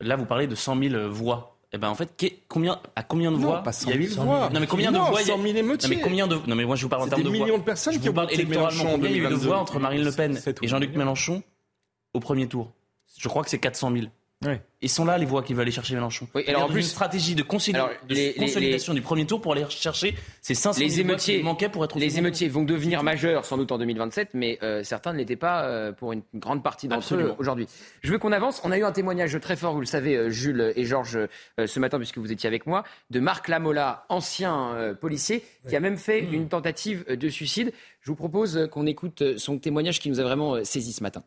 Là, 0.00 0.16
vous 0.16 0.24
parlez 0.24 0.46
de 0.46 0.54
100 0.54 0.78
000 0.82 1.08
voix. 1.10 1.56
Eh 1.72 1.78
ben 1.78 1.88
en 1.88 1.94
fait, 1.94 2.10
combien, 2.48 2.80
à 2.96 3.04
combien 3.04 3.30
de 3.30 3.36
voix 3.36 3.62
il 3.82 3.88
y 3.90 3.92
a 3.92 3.96
eu 3.96 4.06
voix 4.08 4.50
Non 4.52 4.58
mais 4.58 4.66
combien 4.66 4.90
de 4.90 4.98
voix 4.98 5.22
100 5.22 5.40
000 5.40 5.56
émeutiers. 5.56 5.88
Non 5.88 5.96
mais 5.96 6.02
combien 6.02 6.26
de 6.26 6.34
Non 6.46 6.56
mais 6.56 6.64
moi 6.64 6.74
je 6.74 6.82
vous 6.82 6.88
parle 6.88 7.02
en 7.02 7.06
termes 7.06 7.22
de 7.22 7.28
voix. 7.28 7.36
Des 7.36 7.44
millions 7.44 7.58
de 7.58 7.62
personnes 7.62 8.00
qui 8.00 8.08
ont 8.08 8.12
voté 8.12 8.34
électoralement. 8.34 8.90
Combien 8.90 9.10
il 9.10 9.16
y 9.16 9.20
a 9.20 9.28
eu 9.28 9.32
de 9.32 9.34
voix 9.34 9.58
entre 9.58 9.78
Marine 9.78 10.02
Le 10.02 10.10
Pen 10.10 10.40
et 10.62 10.66
Jean-Luc 10.68 10.96
Mélenchon 10.96 11.44
au 12.12 12.18
premier 12.18 12.48
tour 12.48 12.72
je 13.20 13.28
crois 13.28 13.44
que 13.44 13.50
c'est 13.50 13.58
400 13.58 13.92
000. 13.92 14.06
Ils 14.80 14.88
sont 14.88 15.04
là, 15.04 15.18
les 15.18 15.26
voix 15.26 15.42
qui 15.42 15.52
veulent 15.52 15.64
aller 15.64 15.70
chercher 15.70 15.92
Mélenchon. 15.92 16.26
Oui, 16.34 16.44
alors 16.48 16.62
en 16.62 16.68
plus, 16.68 16.80
une 16.80 16.86
stratégie 16.86 17.34
de, 17.34 17.42
consolidation 17.42 18.94
du 18.94 19.02
premier 19.02 19.26
tour 19.26 19.42
pour 19.42 19.52
aller 19.52 19.66
chercher 19.68 20.14
ces 20.40 20.54
500 20.54 20.80
les 20.80 21.00
émeutiers, 21.00 21.38
qui 21.38 21.44
manquaient 21.44 21.68
pour 21.68 21.84
être 21.84 21.98
Les 21.98 22.16
émeutiers 22.16 22.48
vont 22.48 22.62
devenir 22.62 23.02
majeurs 23.02 23.44
sans 23.44 23.58
doute 23.58 23.70
en 23.70 23.76
2027, 23.76 24.30
mais 24.32 24.58
euh, 24.62 24.82
certains 24.82 25.12
ne 25.12 25.18
l'étaient 25.18 25.36
pas 25.36 25.64
euh, 25.64 25.92
pour 25.92 26.12
une 26.12 26.22
grande 26.34 26.62
partie 26.62 26.88
d'entre 26.88 27.14
eux 27.14 27.34
aujourd'hui. 27.38 27.66
Je 28.00 28.10
veux 28.10 28.18
qu'on 28.18 28.32
avance. 28.32 28.62
On 28.64 28.72
a 28.72 28.78
eu 28.78 28.84
un 28.84 28.92
témoignage 28.92 29.38
très 29.42 29.56
fort, 29.56 29.74
vous 29.74 29.80
le 29.80 29.86
savez, 29.86 30.16
euh, 30.16 30.30
Jules 30.30 30.72
et 30.74 30.86
Georges, 30.86 31.18
ce 31.58 31.78
matin, 31.78 31.98
puisque 31.98 32.16
vous 32.16 32.32
étiez 32.32 32.46
avec 32.46 32.64
moi, 32.64 32.84
de 33.10 33.20
Marc 33.20 33.48
Lamola, 33.48 34.06
ancien 34.08 34.94
policier, 34.98 35.44
qui 35.68 35.76
a 35.76 35.80
même 35.80 35.98
fait 35.98 36.20
une 36.20 36.48
tentative 36.48 37.04
de 37.06 37.28
suicide. 37.28 37.74
Je 38.00 38.10
vous 38.10 38.16
propose 38.16 38.70
qu'on 38.72 38.86
écoute 38.86 39.36
son 39.36 39.58
témoignage 39.58 40.00
qui 40.00 40.08
nous 40.08 40.20
a 40.20 40.22
vraiment 40.22 40.64
saisi 40.64 40.94
ce 40.94 41.02
matin. 41.02 41.22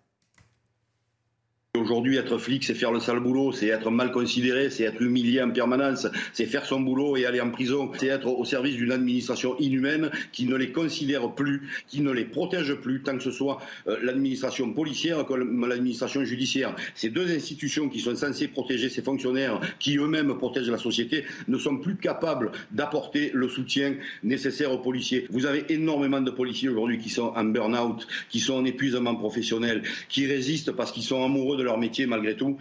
Aujourd'hui, 1.76 2.18
être 2.18 2.38
flic, 2.38 2.64
c'est 2.64 2.76
faire 2.76 2.92
le 2.92 3.00
sale 3.00 3.20
boulot, 3.20 3.52
c'est 3.52 3.66
être 3.66 3.90
mal 3.90 4.12
considéré, 4.12 4.70
c'est 4.70 4.84
être 4.84 5.02
humilié 5.02 5.42
en 5.42 5.50
permanence, 5.50 6.06
c'est 6.32 6.46
faire 6.46 6.68
son 6.68 6.80
boulot 6.80 7.18
et 7.18 7.26
aller 7.26 7.42
en 7.42 7.50
prison, 7.50 7.92
c'est 7.98 8.10
être 8.10 8.28
au 8.28 8.46
service 8.46 8.76
d'une 8.76 8.92
administration 8.92 9.58
inhumaine 9.58 10.12
qui 10.32 10.46
ne 10.46 10.56
les 10.56 10.72
considère 10.72 11.32
plus, 11.32 11.68
qui 11.88 12.02
ne 12.02 12.12
les 12.12 12.26
protège 12.26 12.76
plus, 12.76 13.02
tant 13.02 13.18
que 13.18 13.24
ce 13.24 13.32
soit 13.32 13.60
euh, 13.88 13.98
l'administration 14.04 14.72
policière 14.72 15.26
comme 15.26 15.68
l'administration 15.68 16.24
judiciaire. 16.24 16.76
Ces 16.94 17.10
deux 17.10 17.36
institutions 17.36 17.90
qui 17.90 18.02
sont 18.02 18.16
censées 18.16 18.50
protéger 18.50 18.90
ces 18.90 19.02
fonctionnaires, 19.02 19.60
qui 19.80 19.98
eux-mêmes 19.98 20.38
protègent 20.38 20.70
la 20.70 20.78
société, 20.78 21.26
ne 21.48 21.58
sont 21.58 21.78
plus 21.78 21.96
capables 21.96 22.52
d'apporter 22.70 23.32
le 23.34 23.50
soutien 23.50 23.96
nécessaire 24.22 24.72
aux 24.72 24.78
policiers. 24.78 25.26
Vous 25.32 25.48
avez 25.48 25.66
énormément 25.74 26.22
de 26.22 26.30
policiers 26.30 26.70
aujourd'hui 26.70 27.00
qui 27.00 27.10
sont 27.10 27.34
en 27.36 27.46
burn-out, 27.46 28.08
qui 28.30 28.40
sont 28.40 28.54
en 28.54 28.66
épuisement 28.66 29.16
professionnel, 29.16 29.82
qui 30.08 30.28
résistent 30.28 30.74
parce 30.74 30.92
qu'ils 30.92 31.02
sont 31.02 31.26
amoureux 31.26 31.58
de 31.58 31.63
leur 31.64 31.78
métier 31.78 32.06
malgré 32.06 32.36
tout. 32.36 32.58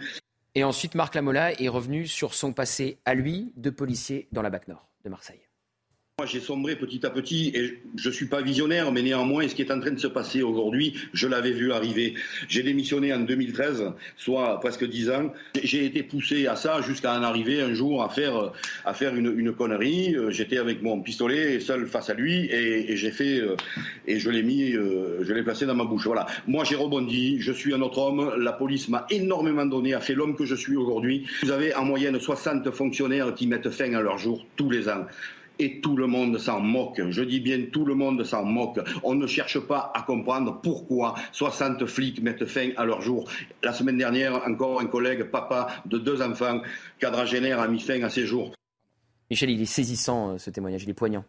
Et 0.55 0.63
ensuite, 0.63 0.95
Marc 0.95 1.15
Lamola 1.15 1.59
est 1.59 1.67
revenu 1.67 2.07
sur 2.07 2.33
son 2.33 2.53
passé 2.53 2.99
à 3.05 3.15
lui 3.15 3.51
de 3.55 3.69
policier 3.69 4.27
dans 4.31 4.41
la 4.41 4.49
BAC 4.49 4.67
Nord 4.67 4.87
de 5.03 5.09
Marseille. 5.09 5.41
Moi, 6.19 6.27
j'ai 6.27 6.41
sombré 6.41 6.75
petit 6.75 7.03
à 7.07 7.09
petit 7.09 7.51
et 7.55 7.79
je 7.95 8.09
ne 8.09 8.13
suis 8.13 8.27
pas 8.27 8.43
visionnaire, 8.43 8.91
mais 8.91 9.01
néanmoins, 9.01 9.47
ce 9.47 9.55
qui 9.55 9.63
est 9.63 9.71
en 9.71 9.79
train 9.79 9.89
de 9.89 9.99
se 9.99 10.05
passer 10.05 10.43
aujourd'hui, 10.43 10.93
je 11.11 11.27
l'avais 11.27 11.53
vu 11.53 11.71
arriver. 11.71 12.13
J'ai 12.47 12.61
démissionné 12.61 13.11
en 13.11 13.21
2013, 13.21 13.93
soit 14.15 14.59
presque 14.59 14.87
dix 14.87 15.09
ans. 15.09 15.33
J'ai 15.63 15.85
été 15.85 16.03
poussé 16.03 16.45
à 16.45 16.55
ça 16.55 16.81
jusqu'à 16.81 17.17
en 17.17 17.23
arriver 17.23 17.61
un 17.61 17.73
jour 17.73 18.03
à 18.03 18.09
faire, 18.09 18.51
à 18.85 18.93
faire 18.93 19.15
une, 19.15 19.53
connerie. 19.53 20.15
J'étais 20.29 20.59
avec 20.59 20.83
mon 20.83 21.01
pistolet 21.01 21.59
seul 21.59 21.87
face 21.87 22.11
à 22.11 22.13
lui 22.13 22.45
et, 22.45 22.95
j'ai 22.95 23.09
fait, 23.09 23.41
et 24.05 24.19
je 24.19 24.29
l'ai 24.29 24.43
mis, 24.43 24.69
je 24.73 25.33
l'ai 25.33 25.41
placé 25.41 25.65
dans 25.65 25.73
ma 25.73 25.85
bouche. 25.85 26.05
Voilà. 26.05 26.27
Moi, 26.45 26.63
j'ai 26.63 26.75
rebondi. 26.75 27.41
Je 27.41 27.51
suis 27.51 27.73
un 27.73 27.81
autre 27.81 27.97
homme. 27.97 28.35
La 28.37 28.53
police 28.53 28.87
m'a 28.87 29.07
énormément 29.09 29.65
donné, 29.65 29.95
a 29.95 29.99
fait 29.99 30.13
l'homme 30.13 30.35
que 30.35 30.45
je 30.45 30.53
suis 30.53 30.75
aujourd'hui. 30.75 31.25
Vous 31.41 31.49
avez 31.49 31.73
en 31.73 31.85
moyenne 31.85 32.19
60 32.19 32.69
fonctionnaires 32.69 33.33
qui 33.33 33.47
mettent 33.47 33.71
fin 33.71 33.91
à 33.95 34.01
leur 34.01 34.19
jour 34.19 34.45
tous 34.55 34.69
les 34.69 34.89
ans 34.89 35.07
et 35.59 35.81
tout 35.81 35.95
le 35.95 36.07
monde 36.07 36.37
s'en 36.37 36.59
moque. 36.59 37.01
Je 37.09 37.21
dis 37.21 37.39
bien 37.39 37.65
tout 37.71 37.85
le 37.85 37.95
monde 37.95 38.23
s'en 38.23 38.43
moque. 38.43 38.79
On 39.03 39.15
ne 39.15 39.27
cherche 39.27 39.59
pas 39.59 39.91
à 39.95 40.01
comprendre 40.01 40.59
pourquoi 40.61 41.15
60 41.31 41.85
flics 41.85 42.21
mettent 42.21 42.45
fin 42.45 42.71
à 42.77 42.85
leur 42.85 43.01
jour. 43.01 43.29
La 43.63 43.73
semaine 43.73 43.97
dernière, 43.97 44.47
encore 44.47 44.81
un 44.81 44.87
collègue, 44.87 45.23
papa 45.25 45.67
de 45.85 45.97
deux 45.97 46.21
enfants, 46.21 46.61
quadragénaire, 46.99 47.59
a 47.59 47.67
mis 47.67 47.79
fin 47.79 48.01
à 48.03 48.09
ses 48.09 48.25
jours. 48.25 48.53
Michel, 49.29 49.49
il 49.49 49.61
est 49.61 49.65
saisissant 49.65 50.31
euh, 50.31 50.37
ce 50.37 50.49
témoignage, 50.49 50.83
il 50.83 50.89
est 50.89 50.93
poignant. 50.93 51.25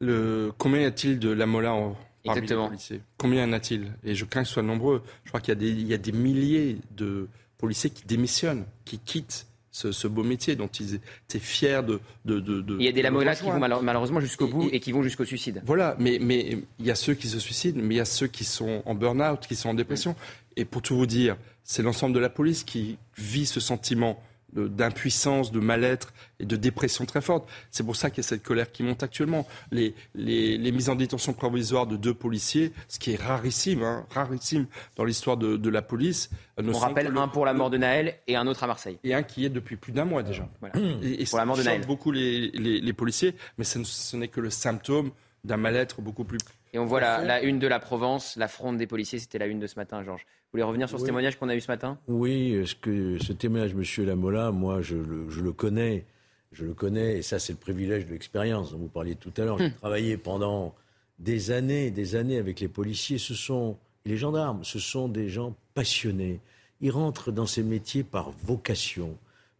Le... 0.00 0.52
Combien 0.58 0.80
y 0.80 0.84
a-t-il 0.84 1.18
de 1.18 1.30
Lamola 1.30 1.72
en... 1.72 1.96
Exactement. 2.24 2.70
Combien 3.16 3.46
y 3.46 3.48
en 3.48 3.52
a-t-il? 3.52 3.92
Et 4.04 4.14
je 4.14 4.24
crains 4.24 4.42
qu'ils 4.42 4.52
soient 4.52 4.62
nombreux. 4.62 5.02
Je 5.24 5.30
crois 5.30 5.40
qu'il 5.40 5.60
y, 5.60 5.68
il 5.68 5.86
y 5.86 5.94
a 5.94 5.98
des 5.98 6.12
milliers 6.12 6.78
de 6.92 7.28
policiers 7.58 7.90
qui 7.90 8.04
démissionnent, 8.06 8.64
qui 8.84 8.98
quittent 8.98 9.46
ce, 9.72 10.06
beau 10.06 10.22
métier 10.22 10.54
dont 10.54 10.68
ils 10.68 10.94
étaient 10.94 11.38
fiers 11.38 11.80
de. 11.82 12.00
de, 12.24 12.40
de, 12.40 12.76
il 12.78 12.84
y 12.84 12.88
a 12.88 12.92
des 12.92 13.02
lamolas 13.02 13.36
qui 13.36 13.44
vont 13.44 13.58
malheureusement 13.58 14.20
jusqu'au 14.20 14.46
bout 14.46 14.68
et, 14.70 14.80
qui 14.80 14.92
vont 14.92 15.02
jusqu'au 15.02 15.24
suicide. 15.24 15.62
Voilà, 15.64 15.96
mais, 15.98 16.18
mais 16.20 16.58
il 16.78 16.86
y 16.86 16.90
a 16.90 16.94
ceux 16.94 17.14
qui 17.14 17.28
se 17.28 17.38
suicident, 17.38 17.80
mais 17.82 17.94
il 17.94 17.98
y 17.98 18.00
a 18.00 18.04
ceux 18.04 18.26
qui 18.26 18.44
sont 18.44 18.82
en 18.84 18.94
burn-out, 18.94 19.40
qui 19.46 19.56
sont 19.56 19.70
en 19.70 19.74
dépression. 19.74 20.14
Et 20.56 20.64
pour 20.64 20.82
tout 20.82 20.96
vous 20.96 21.06
dire, 21.06 21.36
c'est 21.64 21.82
l'ensemble 21.82 22.14
de 22.14 22.20
la 22.20 22.28
police 22.28 22.64
qui 22.64 22.98
vit 23.16 23.46
ce 23.46 23.60
sentiment 23.60 24.22
d'impuissance, 24.52 25.52
de 25.52 25.60
mal-être 25.60 26.12
et 26.40 26.46
de 26.46 26.56
dépression 26.56 27.06
très 27.06 27.20
forte. 27.20 27.48
C'est 27.70 27.84
pour 27.84 27.96
ça 27.96 28.10
qu'il 28.10 28.18
y 28.18 28.26
a 28.26 28.28
cette 28.28 28.42
colère 28.42 28.70
qui 28.70 28.82
monte 28.82 29.02
actuellement. 29.02 29.46
Les, 29.70 29.94
les, 30.14 30.58
les, 30.58 30.72
mises 30.72 30.88
en 30.88 30.94
détention 30.94 31.32
provisoire 31.32 31.86
de 31.86 31.96
deux 31.96 32.14
policiers, 32.14 32.72
ce 32.88 32.98
qui 32.98 33.12
est 33.12 33.22
rarissime, 33.22 33.82
hein, 33.82 34.06
rarissime 34.10 34.66
dans 34.96 35.04
l'histoire 35.04 35.36
de, 35.36 35.56
de, 35.56 35.70
la 35.70 35.82
police. 35.82 36.30
Euh, 36.60 36.70
On 36.72 36.78
rappelle 36.78 37.16
un 37.16 37.28
pour 37.28 37.46
la 37.46 37.54
mort 37.54 37.70
de 37.70 37.78
Naël 37.78 38.16
et 38.26 38.36
un 38.36 38.46
autre 38.46 38.64
à 38.64 38.66
Marseille. 38.66 38.98
Et 39.04 39.14
un 39.14 39.22
qui 39.22 39.44
est 39.44 39.50
depuis 39.50 39.76
plus 39.76 39.92
d'un 39.92 40.04
mois 40.04 40.22
déjà. 40.22 40.48
Voilà. 40.60 40.74
Et, 41.02 41.22
et 41.22 41.24
pour 41.24 41.38
la 41.38 41.44
mort 41.44 41.56
de 41.56 41.62
Naël. 41.62 41.86
beaucoup 41.86 42.12
les, 42.12 42.50
les, 42.50 42.92
policiers, 42.92 43.34
mais 43.58 43.64
ce, 43.64 43.82
ce 43.84 44.16
n'est 44.16 44.28
que 44.28 44.40
le 44.40 44.50
symptôme 44.50 45.10
d'un 45.44 45.56
mal-être 45.56 46.00
beaucoup 46.02 46.24
plus 46.24 46.38
et 46.74 46.78
on 46.78 46.86
voit 46.86 47.00
la, 47.00 47.22
la, 47.22 47.42
une 47.42 47.58
de 47.58 47.66
la 47.66 47.78
Provence, 47.78 48.36
la 48.36 48.48
fronde 48.48 48.78
des 48.78 48.86
policiers, 48.86 49.18
c'était 49.18 49.38
la 49.38 49.46
une 49.46 49.60
de 49.60 49.66
ce 49.66 49.76
matin, 49.76 50.02
Georges. 50.02 50.24
Vous 50.52 50.58
voulez 50.58 50.68
revenir 50.68 50.86
sur 50.86 51.00
ce 51.00 51.06
témoignage 51.06 51.38
qu'on 51.38 51.48
a 51.48 51.56
eu 51.56 51.62
ce 51.62 51.70
matin? 51.70 51.96
Oui, 52.08 52.62
ce, 52.66 52.74
que, 52.74 53.16
ce 53.18 53.32
témoignage, 53.32 53.74
Monsieur 53.74 54.04
Lamola, 54.04 54.50
moi, 54.50 54.82
je 54.82 54.96
le, 54.96 55.30
je 55.30 55.40
le, 55.40 55.50
connais. 55.50 56.04
Je 56.52 56.66
le 56.66 56.74
connais, 56.74 57.16
et 57.16 57.22
ça, 57.22 57.38
c'est 57.38 57.54
le 57.54 57.58
privilège 57.58 58.04
de 58.04 58.12
l'expérience 58.12 58.72
dont 58.72 58.76
vous 58.76 58.88
parliez 58.88 59.14
tout 59.14 59.32
à 59.38 59.46
l'heure. 59.46 59.56
J'ai 59.56 59.64
hum. 59.64 59.72
travaillé 59.72 60.18
pendant 60.18 60.74
des 61.18 61.52
années, 61.52 61.90
des 61.90 62.16
années 62.16 62.36
avec 62.36 62.60
les 62.60 62.68
policiers. 62.68 63.16
Ce 63.16 63.32
sont 63.32 63.78
les 64.04 64.18
gendarmes, 64.18 64.62
ce 64.62 64.78
sont 64.78 65.08
des 65.08 65.30
gens 65.30 65.56
passionnés. 65.72 66.38
Ils 66.82 66.90
rentrent 66.90 67.32
dans 67.32 67.46
ces 67.46 67.62
métiers 67.62 68.02
par 68.02 68.32
vocation, 68.44 69.16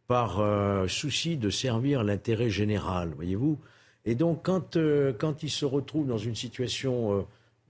par 0.08 0.40
euh, 0.40 0.88
souci 0.88 1.38
de 1.38 1.48
servir 1.48 2.04
l'intérêt 2.04 2.50
général, 2.50 3.12
voyez-vous. 3.16 3.58
Et 4.04 4.14
donc, 4.14 4.40
quand, 4.42 4.76
euh, 4.76 5.14
quand 5.18 5.42
ils 5.42 5.50
se 5.50 5.64
retrouvent 5.64 6.06
dans 6.06 6.18
une 6.18 6.34
situation 6.34 7.20
euh, 7.20 7.22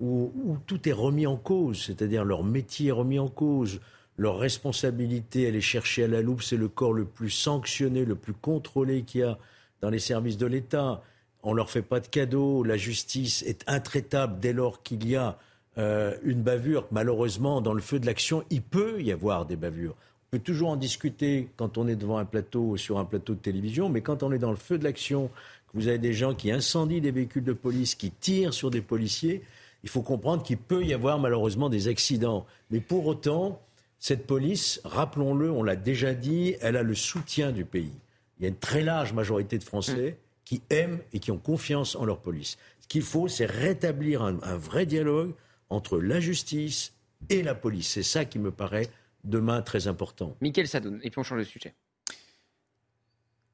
où, 0.03 0.59
tout 0.67 0.89
est 0.89 0.93
remis 0.93 1.27
en 1.27 1.37
cause, 1.37 1.85
c'est-à-dire 1.87 2.25
leur 2.25 2.43
métier 2.43 2.89
est 2.89 2.93
remis 2.93 3.21
en 3.21 3.29
cause, 3.29 3.81
leur 4.19 4.39
responsabilité, 4.39 5.45
elle 5.45 5.57
est 5.57 5.61
cherchée 5.61 6.05
à 6.05 6.09
la 6.09 6.23
loupe, 6.23 6.43
c'est 6.43 6.57
le 6.57 6.69
corps 6.69 6.93
le 6.93 7.05
plus 7.05 7.31
sanctionné, 7.31 8.05
le 8.05 8.17
plus 8.17 8.35
contrôlé 8.35 9.03
qu'il 9.03 9.21
y 9.21 9.25
a 9.25 9.39
dans 9.81 9.91
les 9.91 10.01
services 10.01 10.37
de 10.37 10.47
l'État. 10.47 11.03
On 11.45 11.55
leur 11.55 11.71
fait 11.71 11.83
pas 11.83 12.01
de 12.01 12.09
cadeaux, 12.09 12.65
la 12.65 12.77
justice 12.77 13.43
est 13.43 13.65
intraitable 13.69 14.41
dès 14.41 14.53
lors 14.53 14.83
qu'il 14.83 15.09
y 15.09 15.17
a 15.17 15.39
euh, 15.79 16.17
une 16.25 16.43
bavure. 16.43 16.87
Malheureusement, 16.91 17.61
dans 17.61 17.73
le 17.73 17.81
feu 17.81 17.99
de 17.99 18.07
l'action, 18.07 18.45
il 18.51 18.63
peut 18.63 19.01
y 19.01 19.13
avoir 19.13 19.47
des 19.47 19.57
bavures. 19.57 19.95
On 20.27 20.37
peut 20.37 20.43
toujours 20.43 20.71
en 20.71 20.77
discuter 20.77 21.49
quand 21.57 21.79
on 21.79 21.87
est 21.87 21.97
devant 21.97 22.19
un 22.19 22.25
plateau 22.25 22.71
ou 22.71 22.77
sur 22.77 22.99
un 22.99 23.05
plateau 23.05 23.35
de 23.35 23.39
télévision, 23.39 23.89
mais 23.89 24.01
quand 24.01 24.23
on 24.23 24.33
est 24.33 24.39
dans 24.39 24.51
le 24.51 24.57
feu 24.57 24.79
de 24.79 24.85
l'action, 24.85 25.31
vous 25.75 25.89
avez 25.89 25.99
des 25.99 26.13
gens 26.13 26.35
qui 26.35 26.51
incendient 26.51 27.01
des 27.01 27.11
véhicules 27.11 27.45
de 27.45 27.53
police, 27.53 27.95
qui 27.95 28.11
tirent 28.11 28.53
sur 28.53 28.71
des 28.71 28.83
policiers, 28.83 29.43
il 29.83 29.89
faut 29.89 30.03
comprendre 30.03 30.43
qu'il 30.43 30.59
peut 30.59 30.85
y 30.85 30.95
avoir 30.95 31.19
malheureusement 31.19 31.69
des 31.69 31.89
accidents. 31.89 32.47
Mais 32.71 32.81
pour 32.81 33.07
autant, 33.07 33.61
cette 33.99 34.27
police, 34.27 34.81
rappelons-le, 34.85 35.51
on 35.51 35.63
l'a 35.63 35.77
déjà 35.77 36.15
dit, 36.15 36.57
elle 36.61 36.77
a 36.77 36.83
le 36.83 36.95
soutien 36.95 37.53
du 37.53 37.65
pays. 37.65 37.93
Il 38.39 38.43
y 38.43 38.47
a 38.47 38.49
une 38.49 38.57
très 38.57 38.83
large 38.83 39.13
majorité 39.13 39.59
de 39.59 39.65
Français 39.65 40.19
qui 40.45 40.63
aiment 40.71 41.01
et 41.13 41.19
qui 41.19 41.31
ont 41.31 41.39
confiance 41.39 41.97
en 41.97 42.05
leur 42.05 42.19
police. 42.19 42.59
Ce 42.81 42.89
qu'il 42.89 43.03
faut, 43.03 43.29
c'est 43.29 43.47
rétablir 43.47 44.23
un, 44.23 44.43
un, 44.43 44.57
vrai 44.57 44.87
dialogue 44.87 45.35
entre 45.71 45.99
la 45.99 46.21
justice 46.21 46.93
et 47.29 47.43
la 47.43 47.55
police. 47.55 47.89
C'est 47.89 48.03
ça 48.03 48.25
qui 48.25 48.39
me 48.39 48.51
paraît 48.51 48.89
demain 49.25 49.63
très 49.63 49.87
important. 49.87 50.37
Michael 50.41 50.69
Sadoun, 50.69 51.01
et 51.03 51.11
puis 51.11 51.19
on 51.19 51.23
change 51.23 51.41
de 51.41 51.45
sujet. 51.45 51.75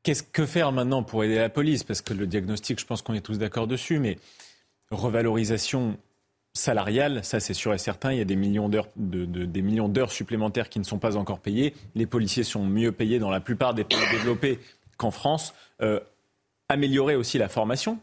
Qu'est-ce 0.03 0.23
que 0.23 0.47
faire 0.47 0.73
maintenant 0.73 1.03
pour 1.03 1.25
aider 1.25 1.37
la 1.37 1.51
police? 1.51 1.85
Parce 1.85 2.01
que 2.01 2.15
le 2.15 2.27
diagnostic, 2.27 2.81
je 2.81 2.87
pense 2.87 3.03
qu'on 3.03 3.15
est 3.15 3.21
tous 3.21 3.39
d'accord 3.39 3.67
dessus, 3.67 3.99
mais 3.99 4.19
revalorisation 4.91 5.99
salariale, 6.59 7.25
ça 7.25 7.41
c'est 7.41 7.55
sûr 7.55 7.73
et 7.73 7.79
certain. 7.79 8.13
Il 8.13 8.19
y 8.19 8.21
a 8.21 8.25
des 8.25 8.37
millions 8.37 8.69
d'heures 8.69 8.89
de, 8.97 9.25
de, 9.25 9.45
des 9.45 9.63
millions 9.63 9.89
d'heures 9.89 10.13
supplémentaires 10.13 10.69
qui 10.69 10.79
ne 10.79 10.85
sont 10.85 10.99
pas 10.99 11.17
encore 11.17 11.39
payées. 11.39 11.75
Les 11.95 12.07
policiers 12.07 12.45
sont 12.45 12.65
mieux 12.65 12.93
payés 12.93 13.19
dans 13.19 13.31
la 13.31 13.41
plupart 13.41 13.75
des 13.75 13.85
pays 13.85 13.99
développés 14.11 14.59
qu'en 14.97 15.11
France. 15.11 15.55
Euh, 15.81 16.01
améliorer 16.69 17.17
aussi 17.17 17.39
la 17.39 17.49
formation 17.49 17.99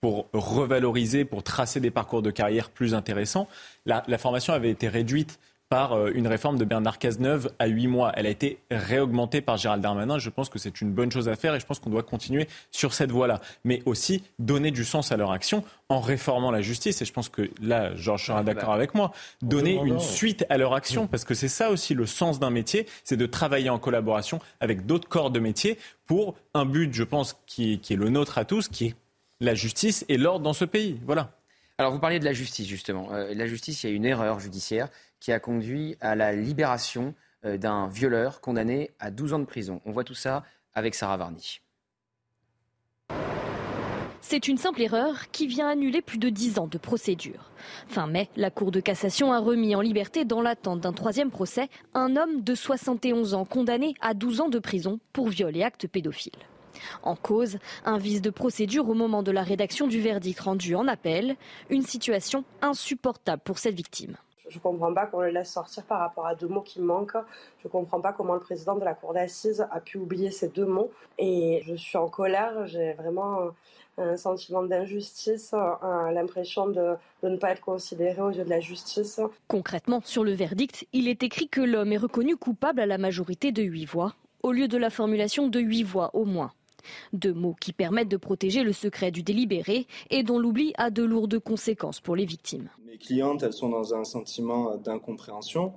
pour 0.00 0.28
revaloriser, 0.32 1.24
pour 1.24 1.42
tracer 1.42 1.80
des 1.80 1.90
parcours 1.90 2.22
de 2.22 2.30
carrière 2.30 2.70
plus 2.70 2.94
intéressants. 2.94 3.48
La 3.84 4.18
formation 4.18 4.54
avait 4.54 4.70
été 4.70 4.88
réduite 4.88 5.38
par 5.68 5.92
euh, 5.92 6.10
une 6.14 6.26
réforme 6.26 6.58
de 6.58 6.64
Bernard 6.64 6.98
Cazeneuve 6.98 7.50
à 7.58 7.66
huit 7.66 7.88
mois. 7.88 8.12
Elle 8.14 8.26
a 8.26 8.30
été 8.30 8.58
réaugmentée 8.70 9.40
par 9.40 9.56
Gérald 9.56 9.82
Darmanin. 9.82 10.18
Je 10.18 10.30
pense 10.30 10.48
que 10.48 10.58
c'est 10.58 10.80
une 10.80 10.92
bonne 10.92 11.10
chose 11.10 11.28
à 11.28 11.36
faire 11.36 11.54
et 11.54 11.60
je 11.60 11.66
pense 11.66 11.78
qu'on 11.78 11.90
doit 11.90 12.02
continuer 12.02 12.48
sur 12.70 12.94
cette 12.94 13.10
voie-là. 13.10 13.40
Mais 13.64 13.82
aussi 13.86 14.22
donner 14.38 14.70
du 14.70 14.84
sens 14.84 15.12
à 15.12 15.16
leur 15.16 15.32
action 15.32 15.64
en 15.88 16.00
réformant 16.00 16.50
la 16.50 16.62
justice. 16.62 17.02
Et 17.02 17.04
je 17.04 17.12
pense 17.12 17.28
que 17.28 17.50
là, 17.60 17.94
Georges 17.96 18.26
sera 18.26 18.42
d'accord 18.42 18.72
avec 18.72 18.94
moi. 18.94 19.12
Donner 19.42 19.74
une 19.74 20.00
suite 20.00 20.44
à 20.48 20.58
leur 20.58 20.74
action 20.74 21.06
parce 21.06 21.24
que 21.24 21.34
c'est 21.34 21.48
ça 21.48 21.70
aussi 21.70 21.94
le 21.94 22.06
sens 22.06 22.38
d'un 22.38 22.50
métier, 22.50 22.86
c'est 23.04 23.16
de 23.16 23.26
travailler 23.26 23.70
en 23.70 23.78
collaboration 23.78 24.40
avec 24.60 24.86
d'autres 24.86 25.08
corps 25.08 25.30
de 25.30 25.40
métier 25.40 25.78
pour 26.06 26.36
un 26.54 26.64
but, 26.64 26.94
je 26.94 27.02
pense, 27.02 27.36
qui 27.46 27.74
est, 27.74 27.76
qui 27.78 27.92
est 27.92 27.96
le 27.96 28.08
nôtre 28.08 28.38
à 28.38 28.44
tous, 28.44 28.68
qui 28.68 28.86
est 28.86 28.94
la 29.40 29.54
justice 29.54 30.04
et 30.08 30.16
l'ordre 30.16 30.44
dans 30.44 30.52
ce 30.52 30.64
pays. 30.64 31.00
Voilà. 31.04 31.35
Alors 31.78 31.92
vous 31.92 31.98
parliez 31.98 32.18
de 32.18 32.24
la 32.24 32.32
justice 32.32 32.66
justement. 32.66 33.12
Euh, 33.12 33.34
la 33.34 33.46
justice, 33.46 33.84
il 33.84 33.90
y 33.90 33.92
a 33.92 33.96
une 33.96 34.06
erreur 34.06 34.40
judiciaire 34.40 34.88
qui 35.20 35.30
a 35.30 35.38
conduit 35.38 35.96
à 36.00 36.14
la 36.14 36.32
libération 36.32 37.14
euh, 37.44 37.58
d'un 37.58 37.88
violeur 37.88 38.40
condamné 38.40 38.92
à 38.98 39.10
12 39.10 39.34
ans 39.34 39.38
de 39.38 39.44
prison. 39.44 39.82
On 39.84 39.92
voit 39.92 40.04
tout 40.04 40.14
ça 40.14 40.42
avec 40.72 40.94
Sarah 40.94 41.18
Varny. 41.18 41.60
C'est 44.22 44.48
une 44.48 44.56
simple 44.56 44.80
erreur 44.80 45.30
qui 45.30 45.46
vient 45.46 45.68
annuler 45.68 46.00
plus 46.00 46.18
de 46.18 46.30
10 46.30 46.58
ans 46.58 46.66
de 46.66 46.78
procédure. 46.78 47.52
Fin 47.88 48.06
mai, 48.06 48.30
la 48.36 48.50
Cour 48.50 48.72
de 48.72 48.80
cassation 48.80 49.32
a 49.32 49.38
remis 49.38 49.76
en 49.76 49.82
liberté 49.82 50.24
dans 50.24 50.40
l'attente 50.40 50.80
d'un 50.80 50.94
troisième 50.94 51.30
procès 51.30 51.68
un 51.92 52.16
homme 52.16 52.42
de 52.42 52.54
71 52.54 53.34
ans 53.34 53.44
condamné 53.44 53.94
à 54.00 54.14
12 54.14 54.40
ans 54.40 54.48
de 54.48 54.58
prison 54.58 54.98
pour 55.12 55.28
viol 55.28 55.54
et 55.56 55.62
actes 55.62 55.86
pédophiles. 55.86 56.32
En 57.02 57.16
cause, 57.16 57.58
un 57.84 57.98
vice 57.98 58.22
de 58.22 58.30
procédure 58.30 58.88
au 58.88 58.94
moment 58.94 59.22
de 59.22 59.30
la 59.30 59.42
rédaction 59.42 59.86
du 59.86 60.00
verdict 60.00 60.40
rendu 60.40 60.74
en 60.74 60.88
appel, 60.88 61.36
une 61.70 61.82
situation 61.82 62.44
insupportable 62.62 63.42
pour 63.44 63.58
cette 63.58 63.74
victime. 63.74 64.16
Je 64.48 64.58
ne 64.58 64.62
comprends 64.62 64.94
pas 64.94 65.06
qu'on 65.06 65.20
le 65.20 65.30
laisse 65.30 65.50
sortir 65.50 65.82
par 65.84 65.98
rapport 65.98 66.26
à 66.26 66.34
deux 66.34 66.46
mots 66.46 66.62
qui 66.62 66.80
manquent. 66.80 67.16
Je 67.58 67.66
ne 67.66 67.70
comprends 67.70 68.00
pas 68.00 68.12
comment 68.12 68.34
le 68.34 68.40
président 68.40 68.76
de 68.76 68.84
la 68.84 68.94
Cour 68.94 69.12
d'assises 69.12 69.66
a 69.72 69.80
pu 69.80 69.98
oublier 69.98 70.30
ces 70.30 70.48
deux 70.48 70.66
mots. 70.66 70.90
Et 71.18 71.62
je 71.66 71.74
suis 71.74 71.98
en 71.98 72.08
colère. 72.08 72.66
J'ai 72.66 72.92
vraiment 72.92 73.50
un 73.98 74.16
sentiment 74.16 74.62
d'injustice, 74.62 75.52
l'impression 76.12 76.68
de, 76.68 76.94
de, 77.22 77.28
ne 77.28 77.36
pas 77.36 77.50
être 77.50 77.60
considéré 77.60 78.20
aux 78.20 78.30
yeux 78.30 78.44
de 78.44 78.50
la 78.50 78.60
justice. 78.60 79.20
Concrètement, 79.48 80.00
sur 80.04 80.22
le 80.22 80.32
verdict, 80.32 80.86
il 80.92 81.08
est 81.08 81.22
écrit 81.22 81.48
que 81.48 81.60
l'homme 81.60 81.92
est 81.92 81.98
reconnu 81.98 82.36
coupable 82.36 82.80
à 82.80 82.86
la 82.86 82.98
majorité 82.98 83.52
de 83.52 83.62
huit 83.62 83.86
voix, 83.86 84.14
au 84.42 84.52
lieu 84.52 84.68
de 84.68 84.76
la 84.76 84.90
formulation 84.90 85.48
de 85.48 85.60
huit 85.60 85.82
voix 85.82 86.10
au 86.14 86.24
moins. 86.24 86.52
Deux 87.12 87.34
mots 87.34 87.56
qui 87.60 87.72
permettent 87.72 88.08
de 88.08 88.16
protéger 88.16 88.62
le 88.62 88.72
secret 88.72 89.10
du 89.10 89.22
délibéré 89.22 89.86
et 90.10 90.22
dont 90.22 90.38
l'oubli 90.38 90.72
a 90.78 90.90
de 90.90 91.02
lourdes 91.02 91.38
conséquences 91.38 92.00
pour 92.00 92.16
les 92.16 92.24
victimes. 92.24 92.68
Mes 92.86 92.98
clientes, 92.98 93.42
elles 93.42 93.52
sont 93.52 93.68
dans 93.68 93.94
un 93.94 94.04
sentiment 94.04 94.76
d'incompréhension 94.76 95.72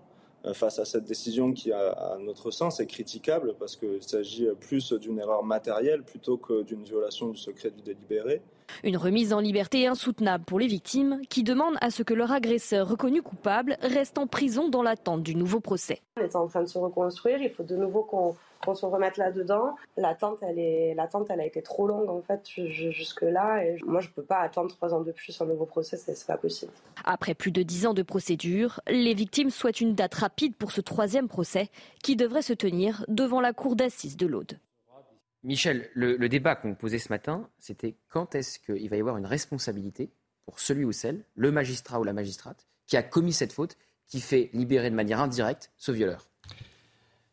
euh, 0.45 0.53
face 0.53 0.79
à 0.79 0.85
cette 0.85 1.05
décision 1.05 1.51
qui, 1.51 1.71
à 1.71 2.17
notre 2.19 2.51
sens, 2.51 2.79
est 2.79 2.87
critiquable 2.87 3.55
parce 3.59 3.75
qu'il 3.75 4.01
s'agit 4.01 4.47
plus 4.59 4.93
d'une 4.93 5.19
erreur 5.19 5.43
matérielle 5.43 6.03
plutôt 6.03 6.37
que 6.37 6.63
d'une 6.63 6.83
violation 6.83 7.29
du 7.29 7.37
secret 7.37 7.71
du 7.71 7.81
délibéré. 7.81 8.41
Une 8.83 8.97
remise 8.97 9.33
en 9.33 9.39
liberté 9.39 9.87
insoutenable 9.87 10.45
pour 10.45 10.59
les 10.59 10.67
victimes 10.67 11.21
qui 11.29 11.43
demandent 11.43 11.77
à 11.81 11.89
ce 11.89 12.03
que 12.03 12.13
leur 12.13 12.31
agresseur 12.31 12.87
reconnu 12.87 13.21
coupable 13.21 13.77
reste 13.81 14.17
en 14.17 14.27
prison 14.27 14.69
dans 14.69 14.83
l'attente 14.83 15.23
du 15.23 15.35
nouveau 15.35 15.59
procès. 15.59 16.01
On 16.17 16.21
est 16.21 16.35
en 16.35 16.47
train 16.47 16.61
de 16.61 16.67
se 16.67 16.77
reconstruire, 16.77 17.41
il 17.41 17.49
faut 17.49 17.63
de 17.63 17.75
nouveau 17.75 18.03
qu'on 18.03 18.35
qu'on 18.65 18.75
se 18.75 18.85
remette 18.85 19.17
là-dedans. 19.17 19.75
L'attente, 19.97 20.39
elle, 20.41 20.59
est, 20.59 20.93
l'attente, 20.93 21.27
elle 21.29 21.41
a 21.41 21.45
été 21.45 21.61
trop 21.61 21.87
longue 21.87 22.09
en 22.09 22.21
fait 22.21 22.41
jusque-là. 22.45 23.63
Et 23.63 23.77
moi, 23.85 24.01
je 24.01 24.09
peux 24.09 24.23
pas 24.23 24.39
attendre 24.39 24.69
trois 24.75 24.93
ans 24.93 25.01
de 25.01 25.11
plus 25.11 25.39
un 25.41 25.45
nouveau 25.45 25.65
procès, 25.65 25.97
c'est 25.97 26.27
pas 26.27 26.37
possible. 26.37 26.71
Après 27.05 27.33
plus 27.33 27.51
de 27.51 27.63
dix 27.63 27.85
ans 27.87 27.93
de 27.93 28.03
procédure, 28.03 28.81
les 28.87 29.13
victimes 29.13 29.49
souhaitent 29.49 29.81
une 29.81 29.95
date 29.95 30.15
rapide 30.15 30.55
pour 30.55 30.71
ce 30.71 30.81
troisième 30.81 31.27
procès 31.27 31.69
qui 32.03 32.15
devrait 32.15 32.41
se 32.41 32.53
tenir 32.53 33.05
devant 33.07 33.41
la 33.41 33.53
cour 33.53 33.75
d'assises 33.75 34.17
de 34.17 34.27
l'Aude. 34.27 34.59
Michel, 35.43 35.89
le, 35.93 36.17
le 36.17 36.29
débat 36.29 36.55
qu'on 36.55 36.75
posait 36.75 36.99
ce 36.99 37.09
matin, 37.09 37.49
c'était 37.59 37.95
quand 38.09 38.35
est-ce 38.35 38.59
qu'il 38.59 38.89
va 38.89 38.97
y 38.97 38.99
avoir 38.99 39.17
une 39.17 39.25
responsabilité 39.25 40.09
pour 40.45 40.59
celui 40.59 40.83
ou 40.83 40.91
celle, 40.91 41.23
le 41.35 41.51
magistrat 41.51 41.99
ou 41.99 42.03
la 42.03 42.13
magistrate, 42.13 42.67
qui 42.87 42.97
a 42.97 43.03
commis 43.03 43.33
cette 43.33 43.53
faute, 43.53 43.77
qui 44.07 44.19
fait 44.19 44.49
libérer 44.53 44.89
de 44.89 44.95
manière 44.95 45.19
indirecte 45.19 45.71
ce 45.77 45.91
violeur? 45.91 46.27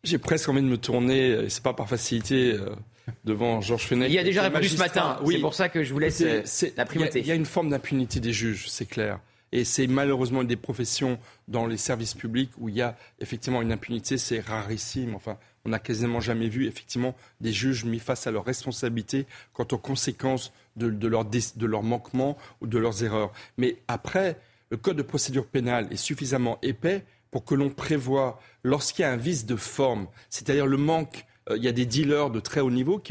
J'ai 0.05 0.19
presque 0.19 0.49
envie 0.49 0.63
de 0.63 0.67
me 0.67 0.77
tourner, 0.77 1.31
et 1.31 1.49
c'est 1.49 1.63
pas 1.63 1.75
par 1.75 1.89
facilité, 1.89 2.53
euh, 2.53 2.77
devant 3.25 3.61
Georges 3.61 3.87
Fenech. 3.87 4.11
Il 4.11 4.19
a 4.19 4.25
déjà 4.25 4.43
répondu 4.43 4.69
ce 4.69 4.79
matin. 4.79 5.19
Oui. 5.23 5.35
C'est 5.35 5.41
pour 5.41 5.55
ça 5.55 5.69
que 5.69 5.83
je 5.83 5.93
vous 5.93 5.99
laisse 5.99 6.21
euh, 6.21 6.43
la 6.77 6.85
primauté. 6.85 7.21
Il 7.21 7.27
y, 7.27 7.33
a 7.33 7.35
une 7.35 7.47
forme 7.47 7.71
d'impunité 7.71 8.21
des 8.21 8.33
juges, 8.33 8.69
c'est 8.69 8.87
clair. 8.87 9.21
Et 9.53 9.65
c'est 9.65 9.87
malheureusement 9.87 10.43
une 10.43 10.49
des 10.49 10.57
professions 10.57 11.19
dans 11.49 11.67
les 11.67 11.77
services 11.77 12.15
publics 12.15 12.51
où 12.59 12.69
il 12.69 12.75
y 12.77 12.83
a 12.83 12.97
effectivement 13.21 13.63
une 13.63 13.73
impunité, 13.73 14.19
c'est 14.19 14.41
rarissime. 14.41 15.15
Enfin, 15.15 15.39
on 15.67 15.71
n'a 15.71 15.79
quasiment 15.81 16.21
jamais 16.21 16.49
vu 16.49 16.67
effectivement 16.67 17.17
des 17.41 17.53
juges 17.53 17.85
mis 17.85 17.99
face 17.99 18.27
à 18.29 18.31
leurs 18.31 18.45
responsabilités 18.45 19.27
quant 19.53 19.67
aux 19.73 19.79
conséquences 19.79 20.53
de, 20.77 20.87
leurs 21.09 21.27
leur 21.61 21.83
manquements 21.83 22.39
ou 22.61 22.69
de 22.69 22.79
leurs 22.79 23.03
erreurs. 23.03 23.33
Mais 23.59 23.77
après, 23.89 24.39
le 24.71 24.77
code 24.77 24.97
de 24.97 25.03
procédure 25.03 25.47
pénale 25.47 25.89
est 25.91 25.97
suffisamment 25.97 26.59
épais 26.63 27.05
pour 27.33 27.45
que 27.45 27.57
l'on 27.57 27.71
prévoit, 27.71 28.41
lorsqu'il 28.63 29.03
y 29.03 29.05
a 29.07 29.11
un 29.11 29.17
vice 29.17 29.45
de 29.45 29.57
forme, 29.57 30.07
c'est-à-dire 30.31 30.67
le 30.67 30.77
manque 30.77 31.27
euh, 31.51 31.57
il 31.57 31.65
y 31.65 31.69
a 31.69 31.73
des 31.73 31.87
dealers 31.87 32.31
de 32.31 32.41
très 32.41 32.61
haut 32.61 32.71
niveau, 32.71 33.03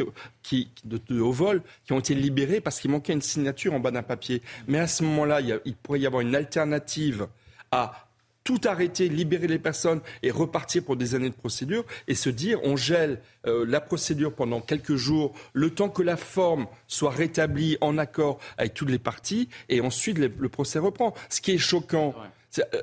qui, 0.43 0.69
de, 0.83 1.19
haut 1.19 1.31
vol, 1.31 1.61
qui 1.85 1.93
ont 1.93 1.99
été 1.99 2.15
libérés 2.15 2.61
parce 2.61 2.79
qu'il 2.79 2.91
manquait 2.91 3.13
une 3.13 3.21
signature 3.21 3.73
en 3.73 3.79
bas 3.79 3.91
d'un 3.91 4.03
papier. 4.03 4.41
Mais 4.67 4.79
à 4.79 4.87
ce 4.87 5.03
moment-là, 5.03 5.41
il, 5.41 5.75
pourrait 5.75 5.99
y 5.99 6.07
avoir 6.07 6.21
une 6.21 6.35
alternative 6.35 7.27
à 7.71 8.04
tout 8.45 8.61
arrêter, 8.63 9.09
libérer 9.09 9.47
les 9.47 9.59
personnes 9.59 9.99
et 10.23 10.31
repartir 10.31 10.83
pour 10.83 10.95
des 10.95 11.15
années 11.15 11.31
de 11.31 11.35
procédure 11.35 11.83
et 12.07 12.15
se 12.15 12.29
dire 12.29 12.59
on 12.63 12.77
gèle 12.77 13.19
euh, 13.47 13.65
la 13.67 13.81
procédure 13.81 14.33
pendant 14.33 14.61
quelques 14.61 14.95
jours, 14.95 15.33
le 15.51 15.71
temps 15.71 15.89
que 15.89 16.03
la 16.03 16.15
forme 16.15 16.67
soit 16.87 17.09
rétablie 17.09 17.77
en 17.81 17.97
accord 17.97 18.39
avec 18.57 18.73
toutes 18.73 18.91
les 18.91 18.99
parties 18.99 19.49
et 19.67 19.81
ensuite 19.81 20.17
le 20.19 20.49
procès 20.49 20.79
reprend. 20.79 21.13
Ce 21.29 21.41
qui 21.41 21.51
est 21.51 21.57
choquant, 21.57 22.13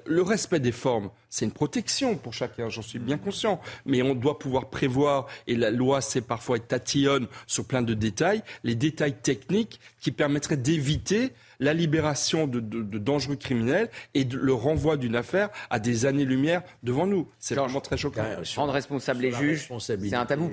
le 0.07 0.23
respect 0.23 0.61
des 0.61 0.73
formes, 0.73 1.11
c'est 1.29 1.45
une 1.45 1.53
protection 1.53 2.17
pour 2.17 2.35
chacun, 2.35 2.69
j'en 2.69 2.83
suis 2.83 2.99
bien 2.99 3.19
conscient. 3.19 3.61
Mais 3.87 4.03
on 4.03 4.15
doit 4.15 4.39
pouvoir 4.39 4.71
prévoir, 4.71 5.27
et 5.47 5.57
la 5.57 5.71
loi 5.71 6.01
sait 6.01 6.21
parfois 6.21 6.57
être 6.57 6.69
tatillonne 6.69 7.27
sur 7.47 7.65
plein 7.65 7.83
de 7.83 7.95
détails, 7.95 8.43
les 8.65 8.75
détails 8.75 9.15
techniques 9.15 9.81
qui 10.01 10.13
permettraient 10.13 10.57
d'éviter 10.57 11.33
la 11.61 11.73
libération 11.73 12.47
de, 12.47 12.61
dangereux 12.99 13.37
criminels 13.37 13.89
et 14.15 14.25
le 14.25 14.53
renvoi 14.53 14.97
d'une 14.97 15.17
affaire 15.17 15.49
à 15.71 15.79
des 15.79 16.07
années-lumière 16.07 16.63
devant 16.83 17.07
nous. 17.07 17.29
C'est 17.39 17.55
vraiment 17.55 17.81
très 17.81 17.97
choquant. 17.97 18.25
Rendre 18.57 18.73
responsable 18.73 19.23
les 19.23 19.33
juges, 19.33 19.69
c'est 19.79 20.15
un 20.15 20.27
tabou. 20.27 20.51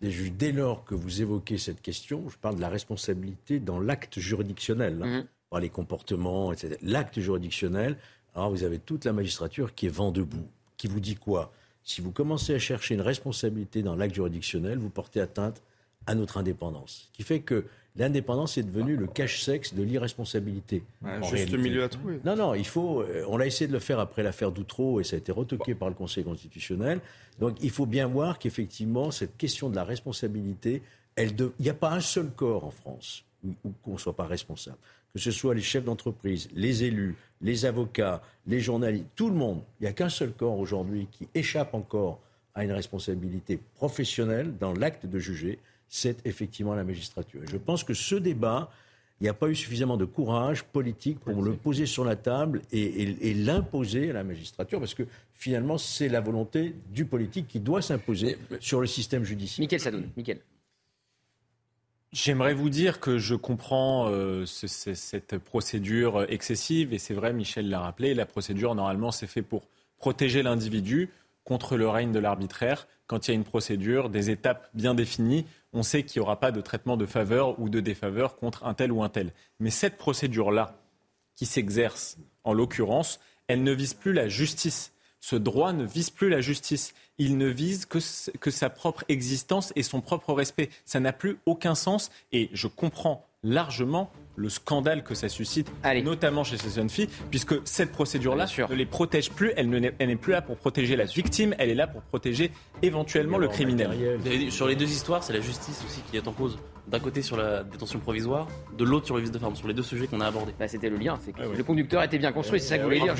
Des 0.00 0.10
juges, 0.10 0.32
dès 0.32 0.52
lors 0.52 0.84
que 0.84 0.94
vous 0.94 1.22
évoquez 1.22 1.58
cette 1.58 1.82
question, 1.82 2.28
je 2.28 2.36
parle 2.36 2.56
de 2.56 2.60
la 2.60 2.68
responsabilité 2.68 3.58
dans 3.58 3.80
l'acte 3.80 4.20
juridictionnel, 4.20 5.00
hein, 5.02 5.06
mhm. 5.06 5.26
par 5.50 5.60
les 5.60 5.70
comportements, 5.70 6.52
etc. 6.52 6.76
L'acte 6.82 7.18
juridictionnel, 7.18 7.96
alors 8.34 8.50
vous 8.50 8.64
avez 8.64 8.78
toute 8.78 9.04
la 9.04 9.12
magistrature 9.12 9.74
qui 9.74 9.86
est 9.86 9.90
vent 9.90 10.12
debout, 10.12 10.46
qui 10.76 10.86
vous 10.86 11.00
dit 11.00 11.16
quoi? 11.16 11.52
Si 11.82 12.00
vous 12.00 12.12
commencez 12.12 12.54
à 12.54 12.58
chercher 12.58 12.94
une 12.94 13.00
responsabilité 13.00 13.82
dans 13.82 13.96
l'acte 13.96 14.14
juridictionnel, 14.14 14.78
vous 14.78 14.90
portez 14.90 15.20
atteinte 15.20 15.62
à 16.06 16.14
notre 16.14 16.38
indépendance. 16.38 17.08
Ce 17.10 17.16
qui 17.16 17.22
fait 17.22 17.40
que 17.40 17.64
l'indépendance 17.96 18.58
est 18.58 18.62
devenue 18.62 18.96
le 18.96 19.06
cache-sexe 19.06 19.74
de 19.74 19.82
l'irresponsabilité. 19.82 20.82
juste 21.30 21.50
le 21.50 21.58
milieu 21.58 21.82
à 21.82 21.88
trouver. 21.88 22.20
Non, 22.24 22.36
non, 22.36 22.54
il 22.54 22.66
faut. 22.66 23.02
Euh, 23.02 23.24
on 23.28 23.40
a 23.40 23.46
essayé 23.46 23.66
de 23.66 23.72
le 23.72 23.78
faire 23.78 23.98
après 23.98 24.22
l'affaire 24.22 24.52
d'Outreau 24.52 25.00
et 25.00 25.04
ça 25.04 25.16
a 25.16 25.18
été 25.18 25.32
retoqué 25.32 25.74
par 25.74 25.88
le 25.88 25.94
Conseil 25.94 26.24
constitutionnel. 26.24 27.00
Donc 27.38 27.56
il 27.60 27.70
faut 27.70 27.86
bien 27.86 28.06
voir 28.06 28.38
qu'effectivement, 28.38 29.10
cette 29.10 29.36
question 29.36 29.68
de 29.68 29.76
la 29.76 29.84
responsabilité, 29.84 30.82
il 31.16 31.34
n'y 31.58 31.68
a 31.68 31.74
pas 31.74 31.90
un 31.90 32.00
seul 32.00 32.30
corps 32.30 32.64
en 32.64 32.70
France 32.70 33.24
où, 33.44 33.52
qu'on 33.82 33.94
ne 33.94 33.98
soit 33.98 34.16
pas 34.16 34.26
responsable. 34.26 34.78
Que 35.14 35.18
ce 35.18 35.30
soit 35.30 35.54
les 35.54 35.62
chefs 35.62 35.84
d'entreprise, 35.84 36.48
les 36.54 36.84
élus, 36.84 37.16
les 37.40 37.64
avocats, 37.64 38.22
les 38.46 38.60
journalistes, 38.60 39.06
tout 39.16 39.28
le 39.28 39.34
monde. 39.34 39.62
Il 39.80 39.84
n'y 39.84 39.88
a 39.88 39.92
qu'un 39.92 40.08
seul 40.08 40.32
corps 40.32 40.58
aujourd'hui 40.58 41.08
qui 41.10 41.28
échappe 41.34 41.74
encore 41.74 42.20
à 42.54 42.64
une 42.64 42.72
responsabilité 42.72 43.60
professionnelle 43.76 44.52
dans 44.58 44.72
l'acte 44.72 45.06
de 45.06 45.18
juger, 45.18 45.60
c'est 45.88 46.26
effectivement 46.26 46.74
la 46.74 46.82
magistrature. 46.82 47.40
je 47.48 47.56
pense 47.56 47.84
que 47.84 47.94
ce 47.94 48.16
débat, 48.16 48.70
il 49.20 49.24
n'y 49.24 49.28
a 49.28 49.34
pas 49.34 49.48
eu 49.48 49.54
suffisamment 49.54 49.96
de 49.96 50.04
courage 50.04 50.64
politique 50.64 51.20
pour 51.20 51.40
le 51.40 51.54
poser 51.54 51.86
sur 51.86 52.04
la 52.04 52.16
table 52.16 52.62
et, 52.72 53.34
l'imposer 53.34 54.10
à 54.10 54.12
la 54.12 54.24
magistrature, 54.24 54.80
parce 54.80 54.94
que 54.94 55.04
finalement, 55.34 55.78
c'est 55.78 56.08
la 56.08 56.20
volonté 56.20 56.74
du 56.92 57.04
politique 57.04 57.46
qui 57.46 57.60
doit 57.60 57.80
s'imposer 57.80 58.38
sur 58.60 58.80
le 58.80 58.86
système 58.88 59.24
judiciaire. 59.24 59.62
Michael 59.62 59.80
Sadoun, 59.80 60.08
Michael. 60.16 60.40
J'aimerais 62.12 62.54
vous 62.54 62.70
dire 62.70 63.00
que 63.00 63.18
je 63.18 63.34
comprends 63.34 64.08
euh, 64.08 64.46
cette 64.46 65.36
procédure 65.38 66.24
excessive, 66.30 66.94
et 66.94 66.98
c'est 66.98 67.12
vrai, 67.12 67.34
Michel 67.34 67.68
l'a 67.68 67.80
rappelé, 67.80 68.14
la 68.14 68.24
procédure, 68.24 68.74
normalement, 68.74 69.10
c'est 69.10 69.26
fait 69.26 69.42
pour 69.42 69.68
protéger 69.98 70.42
l'individu 70.42 71.10
contre 71.44 71.76
le 71.76 71.88
règne 71.88 72.12
de 72.12 72.18
l'arbitraire. 72.18 72.86
Quand 73.06 73.26
il 73.26 73.30
y 73.30 73.32
a 73.32 73.34
une 73.34 73.44
procédure, 73.44 74.08
des 74.08 74.30
étapes 74.30 74.70
bien 74.72 74.94
définies, 74.94 75.44
on 75.72 75.82
sait 75.82 76.02
qu'il 76.02 76.20
n'y 76.20 76.24
aura 76.24 76.40
pas 76.40 76.50
de 76.50 76.60
traitement 76.62 76.96
de 76.96 77.06
faveur 77.06 77.60
ou 77.60 77.68
de 77.68 77.80
défaveur 77.80 78.36
contre 78.36 78.64
un 78.64 78.74
tel 78.74 78.90
ou 78.90 79.02
un 79.02 79.08
tel. 79.10 79.32
Mais 79.60 79.70
cette 79.70 79.98
procédure-là, 79.98 80.78
qui 81.36 81.46
s'exerce 81.46 82.18
en 82.42 82.52
l'occurrence, 82.52 83.20
elle 83.46 83.62
ne 83.62 83.72
vise 83.72 83.94
plus 83.94 84.12
la 84.12 84.28
justice. 84.28 84.92
Ce 85.20 85.36
droit 85.36 85.72
ne 85.72 85.84
vise 85.84 86.10
plus 86.10 86.28
la 86.28 86.40
justice 86.40 86.94
il 87.18 87.36
ne 87.36 87.46
vise 87.46 87.84
que, 87.86 88.50
sa 88.50 88.70
propre 88.70 89.04
existence 89.08 89.72
et 89.76 89.82
son 89.82 90.00
propre 90.00 90.32
respect. 90.32 90.70
Ça 90.84 91.00
n'a 91.00 91.12
plus 91.12 91.38
aucun 91.46 91.74
sens 91.74 92.10
et 92.32 92.48
je 92.52 92.68
comprends 92.68 93.27
largement 93.42 94.10
le 94.36 94.48
scandale 94.48 95.02
que 95.02 95.14
ça 95.14 95.28
suscite, 95.28 95.70
notamment 96.04 96.44
chez 96.44 96.56
ces 96.58 96.70
jeunes 96.70 96.88
filles, 96.88 97.08
puisque 97.30 97.54
cette 97.64 97.90
procédure-là 97.90 98.46
ne 98.70 98.74
les 98.74 98.86
protège 98.86 99.30
plus. 99.30 99.52
Elle 99.56 99.68
n'est 99.68 100.16
plus 100.16 100.32
là 100.32 100.42
pour 100.42 100.56
protéger 100.56 100.94
la 100.94 101.04
victime, 101.04 101.54
elle 101.58 101.70
est 101.70 101.74
là 101.74 101.88
pour 101.88 102.02
protéger 102.02 102.52
éventuellement 102.82 103.38
le 103.38 103.48
criminel. 103.48 103.90
Sur 104.50 104.68
les 104.68 104.76
deux 104.76 104.90
histoires, 104.90 105.24
c'est 105.24 105.32
la 105.32 105.40
justice 105.40 105.82
aussi 105.84 106.02
qui 106.10 106.16
est 106.16 106.28
en 106.28 106.32
cause. 106.32 106.58
D'un 106.86 107.00
côté 107.00 107.20
sur 107.20 107.36
la 107.36 107.64
détention 107.64 107.98
provisoire, 107.98 108.48
de 108.78 108.82
l'autre 108.82 109.04
sur 109.04 109.16
le 109.16 109.20
vice 109.20 109.30
de 109.30 109.38
forme, 109.38 109.54
sur 109.56 109.68
les 109.68 109.74
deux 109.74 109.82
sujets 109.82 110.06
qu'on 110.06 110.22
a 110.22 110.26
abordés. 110.26 110.54
Bah, 110.58 110.68
C'était 110.68 110.88
le 110.88 110.96
lien, 110.96 111.18
c'est 111.22 111.32
que 111.32 111.42
le 111.42 111.62
conducteur 111.62 112.02
était 112.02 112.16
bien 112.16 112.32
construit, 112.32 112.60
c'est 112.60 112.68
ça 112.68 112.78
que 112.78 112.82
vous 112.82 112.88
voulez 112.88 113.00
dire. 113.00 113.14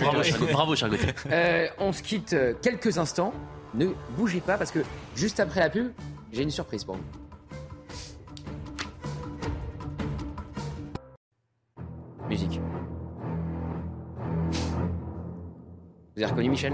Bravo, 0.52 0.74
cher 0.74 0.88
euh, 1.30 1.66
on 1.78 1.92
se 1.92 2.02
quitte 2.02 2.32
euh, 2.32 2.54
quelques 2.62 2.96
instants. 2.96 3.34
Ne 3.74 3.88
bougez 4.16 4.40
pas 4.40 4.56
parce 4.56 4.70
que 4.70 4.78
juste 5.14 5.38
après 5.40 5.60
la 5.60 5.68
pub, 5.68 5.88
j'ai 6.32 6.42
une 6.42 6.50
surprise 6.50 6.84
pour 6.84 6.94
vous. 6.94 7.27
Musique. 12.28 12.60
Vous 16.16 16.22
avez 16.22 16.26
reconnu 16.26 16.50
Michel? 16.50 16.72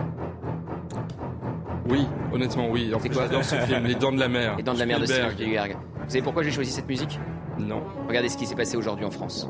Oui, 1.89 2.07
honnêtement, 2.33 2.69
oui. 2.71 2.93
En 2.95 2.99
fait, 2.99 3.13
j'adore 3.13 3.45
ce 3.45 3.57
film, 3.57 3.85
Les 3.85 3.95
Dents 3.95 4.13
de 4.13 4.19
la 4.19 4.29
Mer. 4.29 4.57
Les 4.57 4.63
Dents 4.63 4.75
de 4.75 4.79
la 4.79 4.87
Mer 4.87 5.01
de 5.01 5.07
Spielberg. 5.07 5.77
Vous 6.05 6.09
savez 6.11 6.23
pourquoi 6.23 6.43
j'ai 6.43 6.51
choisi 6.51 6.71
cette 6.71 6.89
musique? 6.89 7.19
Non. 7.59 7.83
Regardez 8.09 8.29
ce 8.29 8.37
qui 8.37 8.47
s'est 8.47 8.55
passé 8.57 8.77
aujourd'hui 8.77 9.05
en 9.05 9.11
France. 9.11 9.49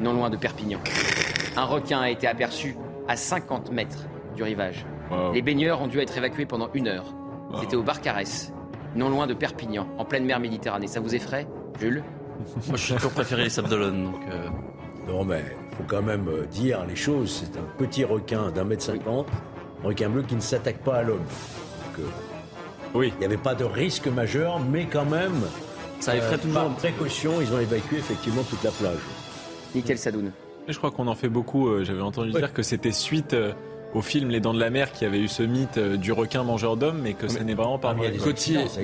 non 0.00 0.12
loin 0.12 0.30
de 0.30 0.36
Perpignan. 0.36 0.78
Un 1.56 1.64
requin 1.64 2.00
a 2.00 2.10
été 2.10 2.26
aperçu 2.26 2.76
à 3.08 3.16
50 3.16 3.72
mètres 3.72 4.06
du 4.36 4.42
rivage. 4.42 4.86
Les 5.34 5.42
baigneurs 5.42 5.80
ont 5.82 5.86
dû 5.86 5.98
être 6.00 6.16
évacués 6.16 6.46
pendant 6.46 6.68
une 6.74 6.88
heure. 6.88 7.14
C'était 7.60 7.76
au 7.76 7.82
Barcarès, 7.82 8.52
non 8.94 9.08
loin 9.08 9.26
de 9.26 9.34
Perpignan, 9.34 9.86
en 9.98 10.04
pleine 10.04 10.24
mer 10.24 10.40
Méditerranée. 10.40 10.88
Ça 10.88 11.00
vous 11.00 11.14
effraie, 11.14 11.46
Jules? 11.80 12.02
Moi, 12.68 12.76
je 12.76 12.82
suis 12.84 12.94
toujours 12.94 13.12
préféré 13.12 13.44
les 13.44 13.50
Sables 13.50 13.68
d'Olonne. 13.68 14.04
Donc, 14.04 14.20
euh. 14.30 14.48
Non, 15.08 15.24
mais 15.24 15.44
faut 15.76 15.84
quand 15.86 16.02
même 16.02 16.26
euh, 16.28 16.46
dire 16.46 16.84
les 16.88 16.96
choses. 16.96 17.44
C'est 17.44 17.58
un 17.58 17.64
petit 17.78 18.04
requin 18.04 18.50
d'un 18.50 18.64
mètre 18.64 18.82
cinquante, 18.82 19.28
un 19.84 19.88
requin 19.88 20.08
bleu 20.08 20.22
qui 20.22 20.34
ne 20.34 20.40
s'attaque 20.40 20.78
pas 20.78 20.96
à 20.96 21.02
l'homme. 21.02 21.18
Donc, 21.18 22.00
euh, 22.06 22.08
Oui. 22.94 23.12
il 23.16 23.18
n'y 23.20 23.24
avait 23.26 23.36
pas 23.36 23.54
de 23.54 23.64
risque 23.64 24.08
majeur, 24.08 24.58
mais 24.60 24.86
quand 24.86 25.04
même, 25.04 25.34
Ça 26.00 26.16
effraie 26.16 26.34
euh, 26.34 26.38
toujours. 26.38 26.62
par 26.62 26.74
précaution, 26.76 27.40
ils 27.40 27.52
ont 27.54 27.60
évacué 27.60 27.98
effectivement 27.98 28.42
toute 28.42 28.62
la 28.64 28.70
plage. 28.72 28.98
Nickel 29.74 29.98
Sadoun. 29.98 30.32
Je 30.68 30.76
crois 30.78 30.90
qu'on 30.90 31.06
en 31.06 31.14
fait 31.14 31.28
beaucoup. 31.28 31.68
euh, 31.68 31.84
J'avais 31.84 32.00
entendu 32.02 32.32
dire 32.32 32.52
que 32.52 32.62
c'était 32.62 32.90
suite 32.92 33.34
euh, 33.34 33.52
au 33.96 34.02
film 34.02 34.28
Les 34.28 34.40
Dents 34.40 34.52
de 34.52 34.60
la 34.60 34.68
Mer 34.68 34.92
qui 34.92 35.04
avait 35.06 35.18
eu 35.18 35.26
ce 35.28 35.42
mythe 35.42 35.78
euh, 35.78 35.96
du 35.96 36.12
requin 36.12 36.42
mangeur 36.42 36.76
d'hommes, 36.76 37.00
mais 37.02 37.14
que 37.14 37.28
ce 37.28 37.38
n'est 37.38 37.54
vraiment 37.54 37.78
pas 37.78 37.90
Ah, 37.90 37.94
mais 37.98 38.08
vrai. 38.10 38.18
ça. 38.18 38.24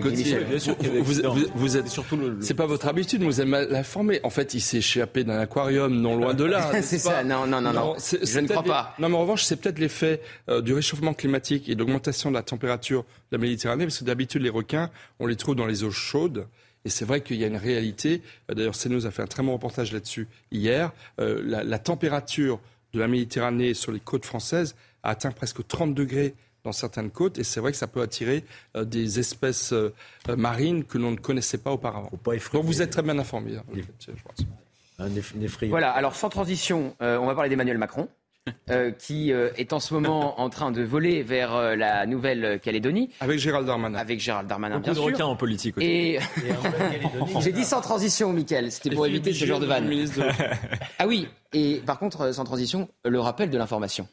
Gauthier, 0.01 0.39
Bien 0.49 0.59
sûr 0.59 0.75
vous, 0.81 1.11
accidents. 1.19 1.35
vous- 1.35 1.47
vous 1.55 1.77
êtes 1.77 1.89
surtout 1.89 2.17
le. 2.17 2.39
C'est 2.41 2.55
pas 2.55 2.65
votre 2.67 2.87
habitude, 2.89 3.23
vous 3.23 3.41
êtes 3.41 3.47
mal 3.47 3.75
informé. 3.75 4.21
En 4.23 4.31
fait, 4.31 4.55
il 4.55 4.61
s'est 4.61 4.79
échappé 4.79 5.23
d'un 5.25 5.39
aquarium, 5.39 5.95
non 6.01 6.17
loin 6.17 6.33
de 6.33 6.45
là. 6.45 6.71
C'est 6.83 6.99
ça, 6.99 7.23
non, 7.25 7.47
non, 7.47 7.61
non, 7.61 7.73
non. 7.75 7.95
Je 7.99 8.41
ne 8.41 8.49
crois 8.49 8.63
pas. 8.63 8.95
Non, 8.99 9.11
mais 9.11 9.17
en 9.17 9.21
revanche, 9.21 9.45
c'est 9.45 9.57
peut-être 9.57 9.79
l'effet 9.79 10.21
euh, 10.49 10.63
du 10.63 10.73
réchauffement 10.73 11.13
climatique 11.13 11.69
et 11.69 11.75
de 11.75 11.81
l'augmentation 11.81 12.31
de 12.31 12.35
la 12.37 12.43
température 12.43 13.03
de 13.31 13.37
la 13.37 13.39
Méditerranée, 13.39 13.85
parce 13.85 13.99
que 13.99 14.05
d'habitude, 14.05 14.41
les 14.43 14.49
requins, 14.51 14.89
on 15.21 15.27
les 15.27 15.37
trouve 15.37 15.57
dans 15.57 15.67
les 15.67 15.85
eaux 15.85 15.91
chaudes. 15.91 16.47
Et 16.85 16.89
c'est 16.89 17.05
vrai 17.05 17.21
qu'il 17.21 17.37
y 17.37 17.45
a 17.45 17.47
une 17.49 17.57
réalité. 17.57 18.23
Euh, 18.51 18.55
D'ailleurs, 18.55 18.75
CNews 18.77 19.05
a 19.07 19.11
fait 19.11 19.23
un 19.23 19.27
très 19.27 19.43
bon 19.43 19.53
reportage 19.53 19.93
là-dessus 19.93 20.27
hier. 20.51 20.91
Euh, 21.21 21.43
la, 21.45 21.63
la 21.65 21.79
température 21.79 22.59
de 22.95 22.99
la 22.99 23.09
Méditerranée 23.09 23.73
sur 23.75 23.93
les 23.93 24.01
côtes 24.01 24.25
françaises 24.27 24.75
a 25.03 25.11
atteint 25.11 25.31
presque 25.33 25.67
30 25.67 25.95
degrés 25.95 26.35
dans 26.65 26.73
certaines 26.73 27.11
côtes. 27.11 27.39
Et 27.39 27.45
c'est 27.45 27.61
vrai 27.61 27.73
que 27.73 27.79
ça 27.79 27.87
peut 27.89 28.03
attirer 28.03 28.45
euh, 28.77 28.85
des 28.85 29.19
espèces 29.19 29.73
euh, 29.73 29.93
euh, 30.29 30.37
marines 30.37 30.85
que 30.85 30.99
l'on 30.99 31.11
ne 31.13 31.17
connaissait 31.17 31.59
pas 31.59 31.73
auparavant. 31.73 32.11
Pas 32.23 32.35
effrayer. 32.35 32.63
Donc 32.63 32.67
vous 32.71 32.83
êtes 32.83 32.91
très 32.91 33.03
bien 33.03 33.19
informé. 33.19 33.57
hein, 33.57 33.65
Oui. 33.73 33.83
je 34.01 34.13
pense. 34.13 34.47
Un 34.99 35.09
eff- 35.09 35.33
un 35.37 35.43
effrayant. 35.43 35.71
Voilà, 35.71 35.91
alors 35.91 36.15
sans 36.15 36.29
transition, 36.29 36.95
euh, 37.03 37.19
on 37.19 37.27
va 37.27 37.35
parler 37.35 37.51
d'Emmanuel 37.51 37.79
Macron, 37.79 38.09
euh, 38.71 38.91
qui 38.93 39.33
euh, 39.33 39.51
est 39.57 39.73
en 39.73 39.81
ce 39.81 39.95
moment 39.95 40.41
en 40.41 40.49
train 40.51 40.71
de 40.71 40.83
voler 40.83 41.23
vers 41.25 41.55
euh, 41.55 41.75
la 41.75 42.07
Nouvelle-Calédonie, 42.07 43.11
Avec 43.21 43.39
Gérald 43.41 43.67
Darmanin. 43.67 43.99
avec 43.99 44.21
Gérald 44.21 44.47
Darmanin, 44.49 44.77
Beaucoup 44.77 44.85
bien 44.85 44.93
de 44.93 44.99
sûr. 44.99 45.07
requins 45.07 45.25
en 45.27 45.35
politique 45.37 45.77
aussi. 45.79 45.87
Et 45.87 46.19
j'ai 47.41 47.53
dit 47.53 47.65
sans 47.65 47.81
transition, 47.81 48.33
Mickaël, 48.33 48.71
c'était 48.71 48.91
pour 48.95 49.07
éviter 49.07 49.33
ce 49.33 49.45
genre 49.45 49.61
de 49.61 49.67
vanne. 49.67 49.89
de- 49.89 50.07
Ah 50.99 51.07
oui, 51.09 51.27
et 51.53 51.83
par 51.85 51.99
contre, 51.99 52.33
sans 52.33 52.45
transition, 52.45 52.89
le 53.05 53.19
rappel 53.19 53.51
de 53.51 53.59
l'information. 53.59 54.07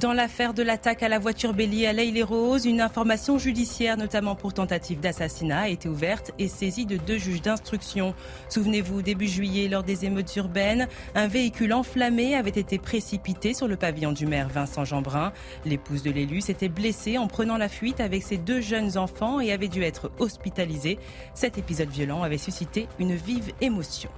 Dans 0.00 0.14
l'affaire 0.14 0.54
de 0.54 0.62
l'attaque 0.62 1.02
à 1.02 1.08
la 1.10 1.18
voiture 1.18 1.52
bélier 1.52 1.86
à 1.86 1.92
l'Aïle-les-Roses, 1.92 2.64
une 2.64 2.80
information 2.80 3.36
judiciaire, 3.36 3.98
notamment 3.98 4.34
pour 4.34 4.54
tentative 4.54 5.00
d'assassinat, 5.00 5.60
a 5.60 5.68
été 5.68 5.86
ouverte 5.86 6.30
et 6.38 6.48
saisie 6.48 6.86
de 6.86 6.96
deux 6.96 7.18
juges 7.18 7.42
d'instruction. 7.42 8.14
Souvenez-vous, 8.48 9.02
début 9.02 9.28
juillet, 9.28 9.68
lors 9.68 9.82
des 9.82 10.06
émeutes 10.06 10.34
urbaines, 10.36 10.88
un 11.14 11.26
véhicule 11.26 11.74
enflammé 11.74 12.34
avait 12.34 12.48
été 12.48 12.78
précipité 12.78 13.52
sur 13.52 13.68
le 13.68 13.76
pavillon 13.76 14.12
du 14.12 14.24
maire 14.24 14.48
Vincent 14.48 14.86
Jeanbrun. 14.86 15.34
L'épouse 15.66 16.02
de 16.02 16.10
l'élu 16.10 16.40
s'était 16.40 16.70
blessée 16.70 17.18
en 17.18 17.26
prenant 17.26 17.58
la 17.58 17.68
fuite 17.68 18.00
avec 18.00 18.22
ses 18.22 18.38
deux 18.38 18.62
jeunes 18.62 18.96
enfants 18.96 19.40
et 19.40 19.52
avait 19.52 19.68
dû 19.68 19.82
être 19.82 20.10
hospitalisée. 20.18 20.98
Cet 21.34 21.58
épisode 21.58 21.90
violent 21.90 22.22
avait 22.22 22.38
suscité 22.38 22.88
une 22.98 23.14
vive 23.14 23.52
émotion. 23.60 24.08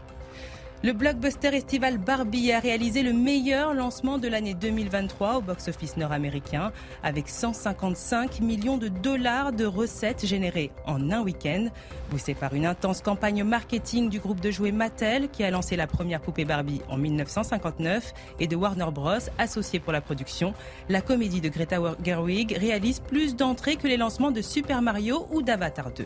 Le 0.85 0.93
blockbuster 0.93 1.49
estival 1.55 1.97
Barbie 1.97 2.53
a 2.53 2.61
réalisé 2.61 3.03
le 3.03 3.15
meilleur 3.15 3.73
lancement 3.73 4.19
de 4.19 4.29
l'année 4.29 4.53
2023 4.53 5.37
au 5.37 5.41
box-office 5.41 5.97
nord-américain, 5.97 6.73
avec 7.03 7.31
155 7.31 8.41
millions 8.41 8.77
de 8.77 8.89
dollars 8.89 9.55
de 9.55 9.65
recettes 9.65 10.27
générées 10.27 10.73
en 10.85 11.11
un 11.11 11.23
week-end. 11.23 11.69
Poussé 12.11 12.35
par 12.35 12.53
une 12.53 12.67
intense 12.67 13.01
campagne 13.01 13.45
marketing 13.45 14.11
du 14.11 14.21
groupe 14.21 14.41
de 14.41 14.51
jouets 14.51 14.73
Mattel, 14.73 15.31
qui 15.31 15.43
a 15.43 15.51
lancé 15.51 15.75
la 15.75 15.87
première 15.87 16.21
poupée 16.21 16.45
Barbie 16.45 16.83
en 16.91 16.99
1959, 16.99 18.13
et 18.39 18.47
de 18.47 18.55
Warner 18.55 18.91
Bros, 18.93 19.31
associé 19.39 19.81
pour 19.81 19.95
la 19.95 20.03
production, 20.03 20.53
la 20.91 21.01
comédie 21.01 21.41
de 21.41 21.49
Greta 21.49 21.79
Gerwig 22.05 22.59
réalise 22.59 23.01
plus 23.01 23.37
d'entrées 23.37 23.77
que 23.77 23.89
les 23.89 23.97
lancements 23.97 24.33
de 24.33 24.43
Super 24.43 24.83
Mario 24.83 25.29
ou 25.31 25.41
d'Avatar 25.41 25.93
2. 25.93 26.05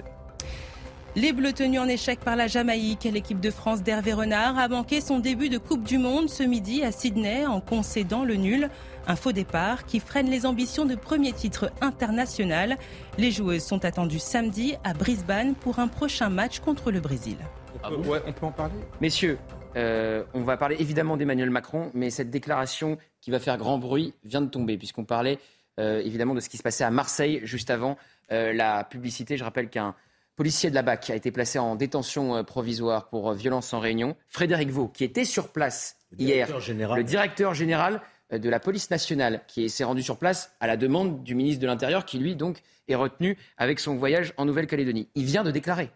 Les 1.16 1.33
Bleus 1.33 1.53
tenus 1.53 1.81
en 1.81 1.88
échec 1.88 2.21
par 2.21 2.37
la 2.37 2.47
Jamaïque, 2.47 3.05
l'équipe 3.05 3.40
de 3.40 3.51
France 3.51 3.83
d'Hervé 3.83 4.12
Renard 4.12 4.57
a 4.59 4.68
manqué 4.68 5.01
son 5.01 5.18
début 5.18 5.49
de 5.49 5.59
Coupe 5.59 5.83
du 5.83 5.99
Monde 5.99 6.29
ce 6.29 6.44
midi 6.44 6.85
à 6.85 6.92
Sydney 6.92 7.44
en 7.44 7.61
concédant 7.61 8.25
le 8.25 8.35
nul. 8.37 8.68
Un 9.09 9.16
faux 9.16 9.33
départ 9.33 9.85
qui 9.87 9.99
freine 10.01 10.31
les 10.31 10.47
ambitions 10.47 10.85
de 10.85 10.94
premier 10.94 11.33
titre 11.33 11.73
international. 11.81 12.77
Les 13.16 13.33
joueuses 13.33 13.64
sont 13.64 13.85
attendues 13.85 14.18
samedi 14.21 14.75
à 14.85 14.92
Brisbane 14.94 15.55
pour 15.55 15.81
un 15.81 15.88
prochain 15.88 16.29
match 16.29 16.61
contre 16.61 16.92
le 16.92 17.01
Brésil. 17.01 17.37
On 17.83 17.88
peut- 17.88 18.09
ouais, 18.09 18.23
on 18.27 18.33
peut 18.33 18.47
en 18.47 18.53
parler 18.53 18.75
Messieurs, 19.01 19.38
euh, 19.77 20.23
on 20.35 20.42
va 20.42 20.57
parler 20.57 20.77
évidemment 20.79 21.16
d'Emmanuel 21.16 21.51
Macron, 21.51 21.90
mais 21.94 22.11
cette 22.11 22.31
déclaration 22.31 22.97
qui 23.21 23.31
va 23.33 23.40
faire 23.40 23.57
grand 23.57 23.79
bruit 23.79 24.14
vient 24.25 24.42
de 24.42 24.49
tomber, 24.51 24.77
puisqu'on 24.79 25.05
parlait 25.05 25.38
euh, 25.81 26.01
évidemment 26.05 26.35
de 26.35 26.40
ce 26.40 26.49
qui 26.49 26.59
se 26.59 26.62
passait 26.62 26.85
à 26.85 26.90
Marseille 26.90 27.40
juste 27.44 27.71
avant 27.71 27.97
euh, 28.31 28.53
la 28.53 28.85
publicité. 28.85 29.37
Je 29.37 29.44
rappelle 29.44 29.68
qu'un 29.68 29.94
policier 30.38 30.70
de 30.70 30.77
la 30.77 30.83
BAC 30.83 31.11
a 31.11 31.16
été 31.16 31.33
placé 31.33 31.59
en 31.59 31.74
détention 31.74 32.37
euh, 32.37 32.44
provisoire 32.44 33.09
pour 33.09 33.31
euh, 33.31 33.35
violence 33.35 33.74
en 33.74 33.81
réunion. 33.81 34.14
Frédéric 34.29 34.70
Vaux, 34.70 34.87
qui 34.87 35.03
était 35.03 35.24
sur 35.24 35.48
place 35.48 35.96
le 36.12 36.20
hier, 36.20 36.61
général. 36.61 36.96
le 36.96 37.03
directeur 37.03 37.55
général 37.55 38.01
euh, 38.33 38.38
de 38.38 38.48
la 38.48 38.61
police 38.61 38.88
nationale, 38.88 39.42
qui 39.48 39.68
s'est 39.68 39.83
rendu 39.83 40.01
sur 40.01 40.16
place 40.16 40.55
à 40.61 40.68
la 40.68 40.77
demande 40.77 41.24
du 41.24 41.35
ministre 41.35 41.61
de 41.61 41.66
l'Intérieur, 41.66 42.05
qui 42.05 42.20
lui 42.20 42.37
donc 42.37 42.62
est 42.87 42.94
retenu 42.94 43.37
avec 43.57 43.81
son 43.81 43.96
voyage 43.96 44.33
en 44.37 44.44
Nouvelle-Calédonie. 44.44 45.09
Il 45.16 45.24
vient 45.24 45.42
de 45.42 45.51
déclarer, 45.51 45.90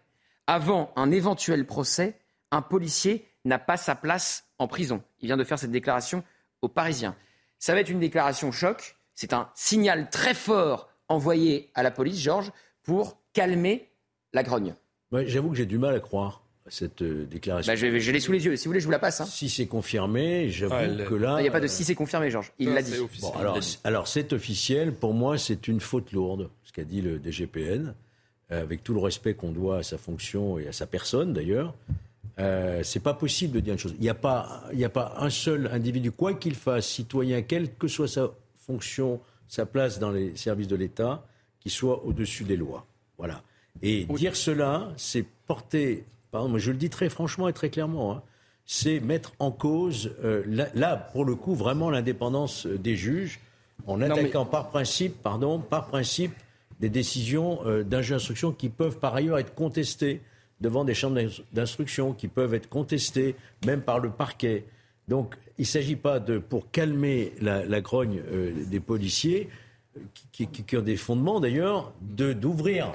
avant 0.45 0.91
un 0.97 1.09
éventuel 1.09 1.65
procès, 1.65 2.19
un 2.51 2.61
policier 2.61 3.25
n'a 3.45 3.59
pas 3.59 3.77
sa 3.77 3.95
place 3.95 4.49
en 4.59 4.67
prison. 4.67 5.01
Il 5.21 5.27
vient 5.27 5.37
de 5.37 5.45
faire 5.45 5.57
cette 5.57 5.71
déclaration 5.71 6.21
aux 6.61 6.67
Parisiens. 6.67 7.15
Ça 7.59 7.73
va 7.73 7.79
être 7.79 7.89
une 7.89 8.01
déclaration 8.01 8.51
choc. 8.51 8.97
C'est 9.15 9.31
un 9.31 9.49
signal 9.55 10.09
très 10.09 10.33
fort 10.33 10.89
envoyé 11.07 11.71
à 11.75 11.81
la 11.81 11.91
police, 11.91 12.19
Georges, 12.19 12.51
pour 12.83 13.21
calmer 13.31 13.92
la 14.33 14.43
grogne. 14.43 14.73
Ouais, 15.11 15.27
J'avoue 15.27 15.49
que 15.51 15.55
j'ai 15.57 15.65
du 15.65 15.77
mal 15.77 15.95
à 15.95 15.99
croire 15.99 16.41
à 16.65 16.71
cette 16.71 17.01
euh, 17.01 17.25
déclaration. 17.25 17.71
Bah, 17.71 17.75
je 17.75 17.99
je 17.99 18.11
l'ai 18.11 18.19
sous 18.19 18.31
les 18.31 18.45
yeux. 18.45 18.55
Si 18.55 18.65
vous 18.65 18.69
voulez, 18.69 18.79
je 18.79 18.85
vous 18.85 18.91
la 18.91 18.99
passe. 18.99 19.21
hein. 19.21 19.25
Si 19.25 19.49
c'est 19.49 19.67
confirmé, 19.67 20.49
j'avoue 20.49 20.73
Ah, 20.75 20.87
que 20.87 21.13
là. 21.13 21.35
Il 21.39 21.43
n'y 21.43 21.47
a 21.49 21.51
pas 21.51 21.59
de 21.59 21.65
euh, 21.65 21.69
si 21.69 21.83
c'est 21.83 21.93
confirmé, 21.95 22.31
Georges. 22.31 22.51
Il 22.57 22.69
l'a 22.73 22.81
dit. 22.81 22.97
officiel. 22.97 23.31
Bon, 23.33 23.37
alors, 23.39 23.59
alors 23.83 24.07
c'est 24.07 24.33
officiel. 24.33 24.93
Pour 24.93 25.13
moi, 25.13 25.37
c'est 25.37 25.67
une 25.67 25.79
faute 25.79 26.11
lourde, 26.13 26.49
ce 26.63 26.71
qu'a 26.73 26.83
dit 26.83 27.01
le 27.01 27.19
DGPN, 27.19 27.93
euh, 28.51 28.61
avec 28.61 28.83
tout 28.83 28.93
le 28.93 28.99
respect 29.01 29.33
qu'on 29.35 29.51
doit 29.51 29.79
à 29.79 29.83
sa 29.83 29.97
fonction 29.97 30.57
et 30.57 30.67
à 30.67 30.73
sa 30.73 30.87
personne 30.87 31.33
d'ailleurs. 31.33 31.73
Euh, 32.39 32.81
c'est 32.83 33.01
pas 33.01 33.13
possible 33.13 33.53
de 33.53 33.59
dire 33.59 33.73
une 33.73 33.79
chose. 33.79 33.93
Il 33.97 34.01
n'y 34.01 34.09
a 34.09 34.15
pas, 34.15 34.63
y 34.73 34.85
a 34.85 34.89
pas 34.89 35.13
un 35.19 35.29
seul 35.29 35.69
individu, 35.71 36.11
quoi 36.11 36.33
qu'il 36.33 36.55
fasse, 36.55 36.87
citoyen, 36.87 37.43
quelle 37.43 37.71
que 37.75 37.87
soit 37.87 38.07
sa 38.07 38.31
fonction, 38.57 39.19
sa 39.47 39.67
place 39.67 39.99
dans 39.99 40.09
les 40.09 40.35
services 40.35 40.67
de 40.69 40.75
l'État, 40.75 41.23
qui 41.59 41.69
soit 41.69 42.03
au-dessus 42.05 42.43
des 42.45 42.55
lois. 42.57 42.87
Voilà. 43.19 43.43
Et 43.81 44.05
dire 44.05 44.35
cela, 44.35 44.91
c'est 44.97 45.25
porter, 45.47 46.05
pardon, 46.31 46.49
moi 46.49 46.59
je 46.59 46.71
le 46.71 46.77
dis 46.77 46.89
très 46.89 47.09
franchement 47.09 47.47
et 47.47 47.53
très 47.53 47.69
clairement, 47.69 48.13
hein, 48.13 48.21
c'est 48.65 48.99
mettre 49.01 49.33
en 49.39 49.51
cause, 49.51 50.15
euh, 50.23 50.43
là, 50.47 50.67
là, 50.73 50.95
pour 50.95 51.25
le 51.25 51.35
coup, 51.35 51.53
vraiment 51.53 51.89
l'indépendance 51.89 52.65
euh, 52.65 52.77
des 52.77 52.95
juges, 52.95 53.39
en 53.87 53.99
attaquant 54.13 54.45
par 54.45 54.69
principe, 54.69 55.21
pardon, 55.21 55.59
par 55.59 55.87
principe, 55.87 56.31
des 56.79 56.89
décisions 56.89 57.59
euh, 57.65 57.83
d'un 57.83 58.01
juge 58.01 58.11
d'instruction 58.11 58.51
qui 58.53 58.69
peuvent 58.69 58.99
par 58.99 59.15
ailleurs 59.15 59.37
être 59.39 59.53
contestées 59.53 60.21
devant 60.61 60.85
des 60.85 60.93
chambres 60.93 61.15
d'ins- 61.15 61.43
d'instruction, 61.51 62.13
qui 62.13 62.27
peuvent 62.29 62.53
être 62.53 62.69
contestées 62.69 63.35
même 63.65 63.81
par 63.81 63.99
le 63.99 64.09
parquet. 64.11 64.63
Donc, 65.09 65.35
il 65.57 65.63
ne 65.63 65.67
s'agit 65.67 65.97
pas 65.97 66.19
de, 66.21 66.37
pour 66.37 66.71
calmer 66.71 67.33
la, 67.41 67.65
la 67.65 67.81
grogne 67.81 68.21
euh, 68.31 68.51
des 68.67 68.79
policiers, 68.79 69.49
qui, 70.31 70.47
qui- 70.47 70.63
qui 70.63 70.77
ont 70.77 70.81
des 70.81 70.95
fondements 70.95 71.41
d'ailleurs, 71.41 71.91
de- 72.01 72.31
d'ouvrir 72.31 72.93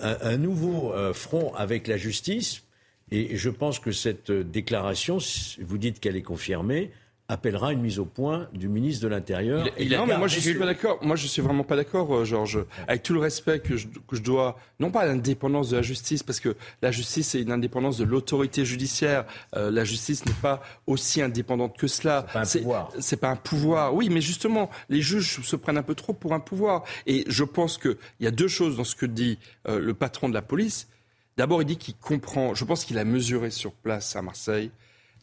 un- 0.00 0.36
nouveau 0.36 0.92
euh, 0.92 1.12
front 1.12 1.54
avec 1.54 1.86
la 1.86 1.96
justice. 1.96 2.62
Et 3.10 3.36
je 3.36 3.48
pense 3.50 3.78
que 3.78 3.90
cette 3.92 4.30
euh, 4.30 4.44
déclaration, 4.44 5.18
vous 5.60 5.78
dites 5.78 5.98
qu'elle 6.00 6.16
est 6.16 6.22
confirmée, 6.22 6.90
appellera 7.30 7.74
une 7.74 7.82
mise 7.82 7.98
au 7.98 8.06
point 8.06 8.48
du 8.54 8.68
ministre 8.68 9.02
de 9.04 9.08
l'Intérieur. 9.08 9.66
Il- 9.78 9.84
il- 9.86 9.92
Et 9.92 9.96
non, 9.96 10.06
mais 10.06 10.16
moi 10.16 10.28
je 10.28 10.40
suis 10.40 10.54
pas 10.54 10.64
d'accord. 10.64 10.98
Moi 11.02 11.14
je 11.14 11.26
suis 11.26 11.42
vraiment 11.42 11.62
pas 11.62 11.76
d'accord, 11.76 12.14
euh, 12.14 12.24
Georges. 12.24 12.64
Avec 12.86 13.02
tout 13.02 13.12
le 13.12 13.20
respect 13.20 13.60
que 13.60 13.76
je, 13.76 13.86
que 13.86 14.16
je 14.16 14.22
dois, 14.22 14.58
non 14.80 14.90
pas 14.90 15.00
à 15.00 15.06
l'indépendance 15.06 15.68
de 15.70 15.76
la 15.76 15.82
justice, 15.82 16.22
parce 16.22 16.40
que 16.40 16.56
la 16.80 16.90
justice 16.90 17.28
c'est 17.28 17.42
une 17.42 17.52
indépendance 17.52 17.98
de 17.98 18.04
l'autorité 18.04 18.64
judiciaire. 18.64 19.26
Euh, 19.56 19.70
la 19.70 19.84
justice 19.84 20.24
n'est 20.24 20.32
pas 20.32 20.62
aussi 20.86 21.20
indépendante 21.20 21.76
que 21.76 21.86
cela. 21.86 22.24
C'est 22.28 22.32
pas 22.32 22.40
un 22.40 22.62
pouvoir. 22.62 22.92
C'est 22.98 23.16
pas 23.20 23.28
un 23.30 23.36
pouvoir. 23.36 23.94
Oui, 23.94 24.08
mais 24.08 24.22
justement, 24.22 24.70
les 24.88 25.02
juges 25.02 25.40
se 25.42 25.56
prennent 25.56 25.78
un 25.78 25.82
peu 25.82 25.94
trop 25.94 26.14
pour 26.14 26.32
un 26.32 26.40
pouvoir. 26.40 26.84
Et 27.06 27.24
je 27.28 27.44
pense 27.44 27.76
qu'il 27.76 27.96
y 28.20 28.26
a 28.26 28.30
deux 28.30 28.48
choses 28.48 28.78
dans 28.78 28.84
ce 28.84 28.96
que 28.96 29.04
dit 29.06 29.38
euh, 29.68 29.78
le 29.78 29.92
patron 29.92 30.30
de 30.30 30.34
la 30.34 30.42
police. 30.42 30.88
D'abord, 31.36 31.60
il 31.60 31.66
dit 31.66 31.76
qu'il 31.76 31.94
comprend. 31.94 32.54
Je 32.54 32.64
pense 32.64 32.84
qu'il 32.86 32.96
a 32.98 33.04
mesuré 33.04 33.50
sur 33.50 33.72
place 33.72 34.16
à 34.16 34.22
Marseille 34.22 34.70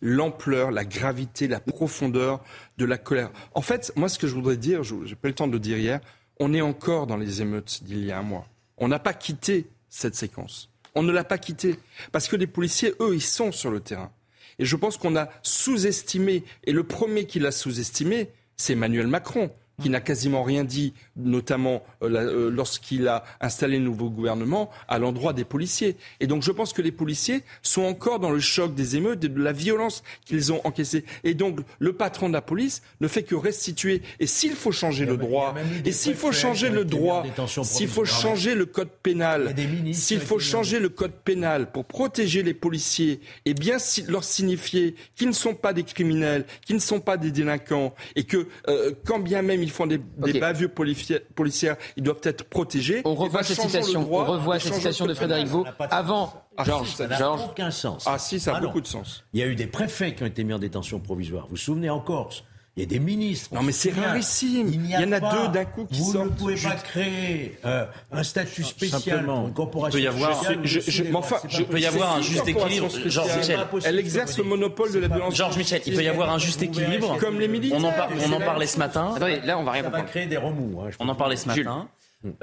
l'ampleur, 0.06 0.70
la 0.70 0.86
gravité, 0.86 1.48
la 1.48 1.60
profondeur 1.60 2.44
de 2.78 2.86
la 2.86 3.00
colère. 3.00 3.32
En 3.56 3.62
fait, 3.62 3.92
moi, 3.96 4.08
ce 4.08 4.20
que 4.20 4.28
je 4.28 4.36
voudrais 4.36 4.56
dire, 4.56 4.84
je 4.84 4.94
n'ai 4.94 5.16
pas 5.16 5.28
eu 5.28 5.32
le 5.32 5.36
temps 5.36 5.48
de 5.48 5.54
le 5.54 5.60
dire 5.60 5.80
hier, 5.80 6.00
on 6.40 6.54
est 6.54 6.62
encore 6.62 7.08
dans 7.08 7.18
les 7.18 7.42
émeutes 7.42 7.84
d'il 7.84 8.06
y 8.06 8.12
a 8.12 8.20
un 8.20 8.24
mois. 8.24 8.46
On 8.78 8.88
n'a 8.88 9.00
pas 9.00 9.16
quitté 9.16 9.66
cette 9.90 10.14
séquence. 10.16 10.70
On 10.94 11.02
ne 11.02 11.12
l'a 11.12 11.24
pas 11.24 11.40
quitté. 11.40 11.80
Parce 12.12 12.28
que 12.28 12.36
les 12.36 12.46
policiers, 12.46 12.94
eux, 13.00 13.16
ils 13.16 13.22
sont 13.22 13.52
sur 13.52 13.72
le 13.72 13.80
terrain. 13.80 14.12
Et 14.60 14.66
je 14.66 14.76
pense 14.76 14.98
qu'on 14.98 15.16
a 15.16 15.28
sous-estimé, 15.42 16.44
et 16.64 16.72
le 16.72 16.84
premier 16.84 17.26
qui 17.26 17.40
l'a 17.40 17.52
sous-estimé, 17.52 18.30
c'est 18.58 18.74
Emmanuel 18.74 19.08
Macron 19.08 19.52
qui 19.82 19.90
n'a 19.90 20.00
quasiment 20.00 20.44
rien 20.44 20.64
dit, 20.64 20.94
notamment 21.16 21.84
euh, 22.02 22.10
euh, 22.10 22.50
lorsqu'il 22.50 23.08
a 23.08 23.24
installé 23.42 23.78
le 23.78 23.84
nouveau 23.84 24.10
gouvernement, 24.10 24.70
à 24.88 25.00
l'endroit 25.00 25.34
des 25.34 25.44
policiers. 25.44 25.98
Et 26.20 26.28
donc 26.28 26.44
je 26.44 26.52
pense 26.52 26.74
que 26.74 26.82
les 26.82 26.92
policiers 26.92 27.44
sont 27.62 27.84
encore 27.84 28.20
dans 28.20 28.32
le 28.32 28.40
choc 28.40 28.74
des 28.74 28.96
émeutes 28.96 29.24
et 29.24 29.30
de 29.30 29.42
la 29.42 29.52
violence 29.52 30.04
qu'ils 30.26 30.54
ont 30.54 30.62
encaissée. 30.64 31.04
Et 31.24 31.34
donc 31.34 31.60
le 31.80 31.94
patron 31.94 32.30
de 32.30 32.34
la 32.34 32.42
police 32.42 32.84
ne 33.02 33.08
fait 33.08 33.24
que 33.24 33.36
restituer. 33.36 34.02
Et 34.20 34.28
s'il 34.28 34.54
faut 34.54 34.72
changer 34.72 35.06
le 35.06 35.18
droit, 35.18 35.54
et 35.84 35.92
s'il 35.92 36.16
faut 36.16 36.32
changer 36.32 36.70
le 36.70 36.86
droit, 36.86 37.24
s'il 37.64 37.88
faut 37.88 38.06
changer 38.06 38.56
le 38.56 38.66
code 38.66 38.90
pénal, 39.04 39.54
s'il 39.92 40.22
faut 40.22 40.40
changer 40.40 40.80
le 40.80 40.90
code 40.90 41.14
pénal 41.14 41.72
pour 41.72 41.86
protéger 41.86 42.44
les 42.44 42.54
policiers 42.54 43.20
et 43.46 43.54
bien 43.54 43.78
leur 44.08 44.24
signifier 44.24 44.96
qu'ils 45.16 45.28
ne 45.28 45.34
sont 45.34 45.54
pas 45.54 45.74
des 45.74 45.84
criminels, 45.84 46.46
qu'ils 46.66 46.76
ne 46.76 46.82
sont 46.82 47.00
pas 47.00 47.18
des 47.18 47.32
délinquants, 47.32 47.94
et 48.16 48.24
que 48.24 48.48
euh, 48.68 48.94
quand 49.06 49.20
bien 49.20 49.42
même 49.42 49.62
ils 49.66 49.72
font 49.72 49.88
des, 49.88 49.98
bavures 50.40 50.72
policières, 50.72 51.78
ils 51.98 52.04
doivent 52.04 52.22
être 52.24 52.46
protégés. 52.46 53.02
On 53.04 53.16
revoit 53.16 53.44
cette 53.44 53.60
citation, 53.60 54.08
on 54.10 54.26
revoit 54.26 54.60
cette 54.60 54.76
citation 54.76 55.06
de 55.06 55.14
Frédéric 55.14 55.48
Vaux. 55.48 55.66
Avant, 55.80 56.34
Georges, 56.64 56.94
ça 56.94 57.08
n'a 57.08 57.32
aucun 57.32 57.72
sens. 57.72 58.06
Ah 58.08 58.18
si, 58.20 58.40
ça 58.40 58.54
a 58.54 58.58
ah 58.58 58.62
beaucoup 58.62 58.82
de 58.82 58.88
sens. 58.88 59.24
Il 59.34 59.40
y 59.40 59.44
a 59.44 59.48
eu 59.48 59.56
des 59.56 59.68
préfets 59.68 60.14
qui 60.16 60.24
ont 60.24 60.28
été 60.28 60.44
mis 60.44 60.54
en 60.54 60.60
détention 60.60 61.00
provisoire. 61.00 61.46
Vous 61.46 61.52
vous 61.52 61.58
souvenez 61.58 61.90
en 61.90 62.00
Corse 62.00 62.44
il 62.78 62.82
y 62.82 62.84
a 62.84 62.90
des 62.90 63.00
ministres. 63.00 63.54
Non, 63.54 63.64
mais 63.64 63.72
c'est 63.72 63.92
rarissime. 63.92 64.68
Il, 64.68 64.90
y, 64.90 64.98
en 64.98 65.12
a 65.14 65.20
deux 65.22 65.48
d'un 65.54 65.64
coup 65.64 65.86
qui 65.86 66.04
sortent. 66.04 66.16
Vous 66.16 66.24
ne 66.26 66.30
pouvez 66.30 66.56
pas 66.62 66.76
créer 66.76 67.58
euh, 67.64 67.86
un 68.12 68.24
statut 68.24 68.66
spécial 68.66 69.26
pour 69.26 69.48
une 69.48 69.54
corporation. 69.54 69.98
Il 69.98 70.04
peut 70.04 70.04
y 70.04 70.08
avoir, 70.08 70.44
je, 70.64 70.80
je, 70.82 71.04
enfin, 71.14 71.38
je 71.48 71.64
peut 71.64 71.80
y 71.80 71.86
avoir 71.86 72.18
un 72.18 72.22
juste 72.22 72.46
équilibre. 72.46 72.90
Georges 73.06 73.38
Michel. 73.38 73.66
Elle 73.86 74.00
exerce 74.00 74.38
le 74.38 74.44
monopole 74.44 74.92
de 74.92 75.00
la 75.00 75.08
violence. 75.08 75.36
Georges 75.36 75.58
Michel, 75.58 75.82
il 75.86 75.96
peut 75.96 76.04
y 76.04 76.08
avoir 76.10 76.30
un 76.32 76.38
juste 76.38 76.62
équilibre. 76.62 77.18
Comme 77.18 77.40
les 77.40 77.48
militaires. 77.48 77.80
On 77.82 77.86
en, 77.86 77.94
on 78.30 78.34
en 78.34 78.40
parlait 78.40 78.68
ce 78.68 78.78
matin. 78.78 79.14
Attendez, 79.16 79.40
là, 79.42 79.58
on 79.58 79.64
va 79.64 79.72
rien 79.72 79.84
comprendre. 79.84 80.04
va 80.04 80.10
créer 80.10 80.26
des 80.26 80.38
remous. 80.38 80.82
Hein, 80.82 80.90
on 81.00 81.08
en 81.08 81.16
parlait 81.16 81.38
ce 81.38 81.48
matin. 81.48 81.88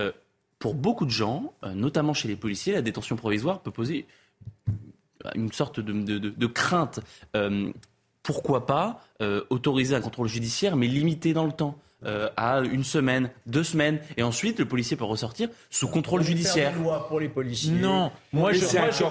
Euh, 0.01 0.13
pour 0.59 0.75
beaucoup 0.75 1.05
de 1.05 1.11
gens, 1.11 1.53
euh, 1.65 1.75
notamment 1.75 2.15
chez 2.15 2.29
les 2.29 2.37
policiers, 2.37 2.73
la 2.73 2.83
détention 2.83 3.17
provisoire 3.17 3.61
peut 3.61 3.71
poser 3.71 4.07
une 5.35 5.53
sorte 5.53 5.79
de, 5.79 5.93
de, 5.93 6.19
de, 6.19 6.31
de 6.31 6.47
crainte 6.47 7.01
pourquoi 8.23 8.67
pas 8.67 9.01
euh, 9.21 9.43
autoriser 9.51 9.95
un 9.95 10.01
contrôle 10.01 10.29
judiciaire, 10.29 10.77
mais 10.77 10.87
limité 10.87 11.33
dans 11.33 11.45
le 11.45 11.53
temps 11.53 11.79
euh, 12.05 12.29
à 12.37 12.61
une 12.61 12.83
semaine, 12.83 13.31
deux 13.47 13.63
semaines, 13.63 14.01
et 14.17 14.25
ensuite 14.25 14.59
le 14.59 14.65
policier 14.67 14.97
peut 14.97 15.05
ressortir 15.05 15.49
sous 15.71 15.87
contrôle 15.87 16.25
judiciaire. 16.25 16.77
loi 16.77 17.07
pour 17.07 17.21
les 17.21 17.29
policiers. 17.29 17.73
Non, 17.73 18.11
moi, 18.33 18.53
je, 18.53 18.61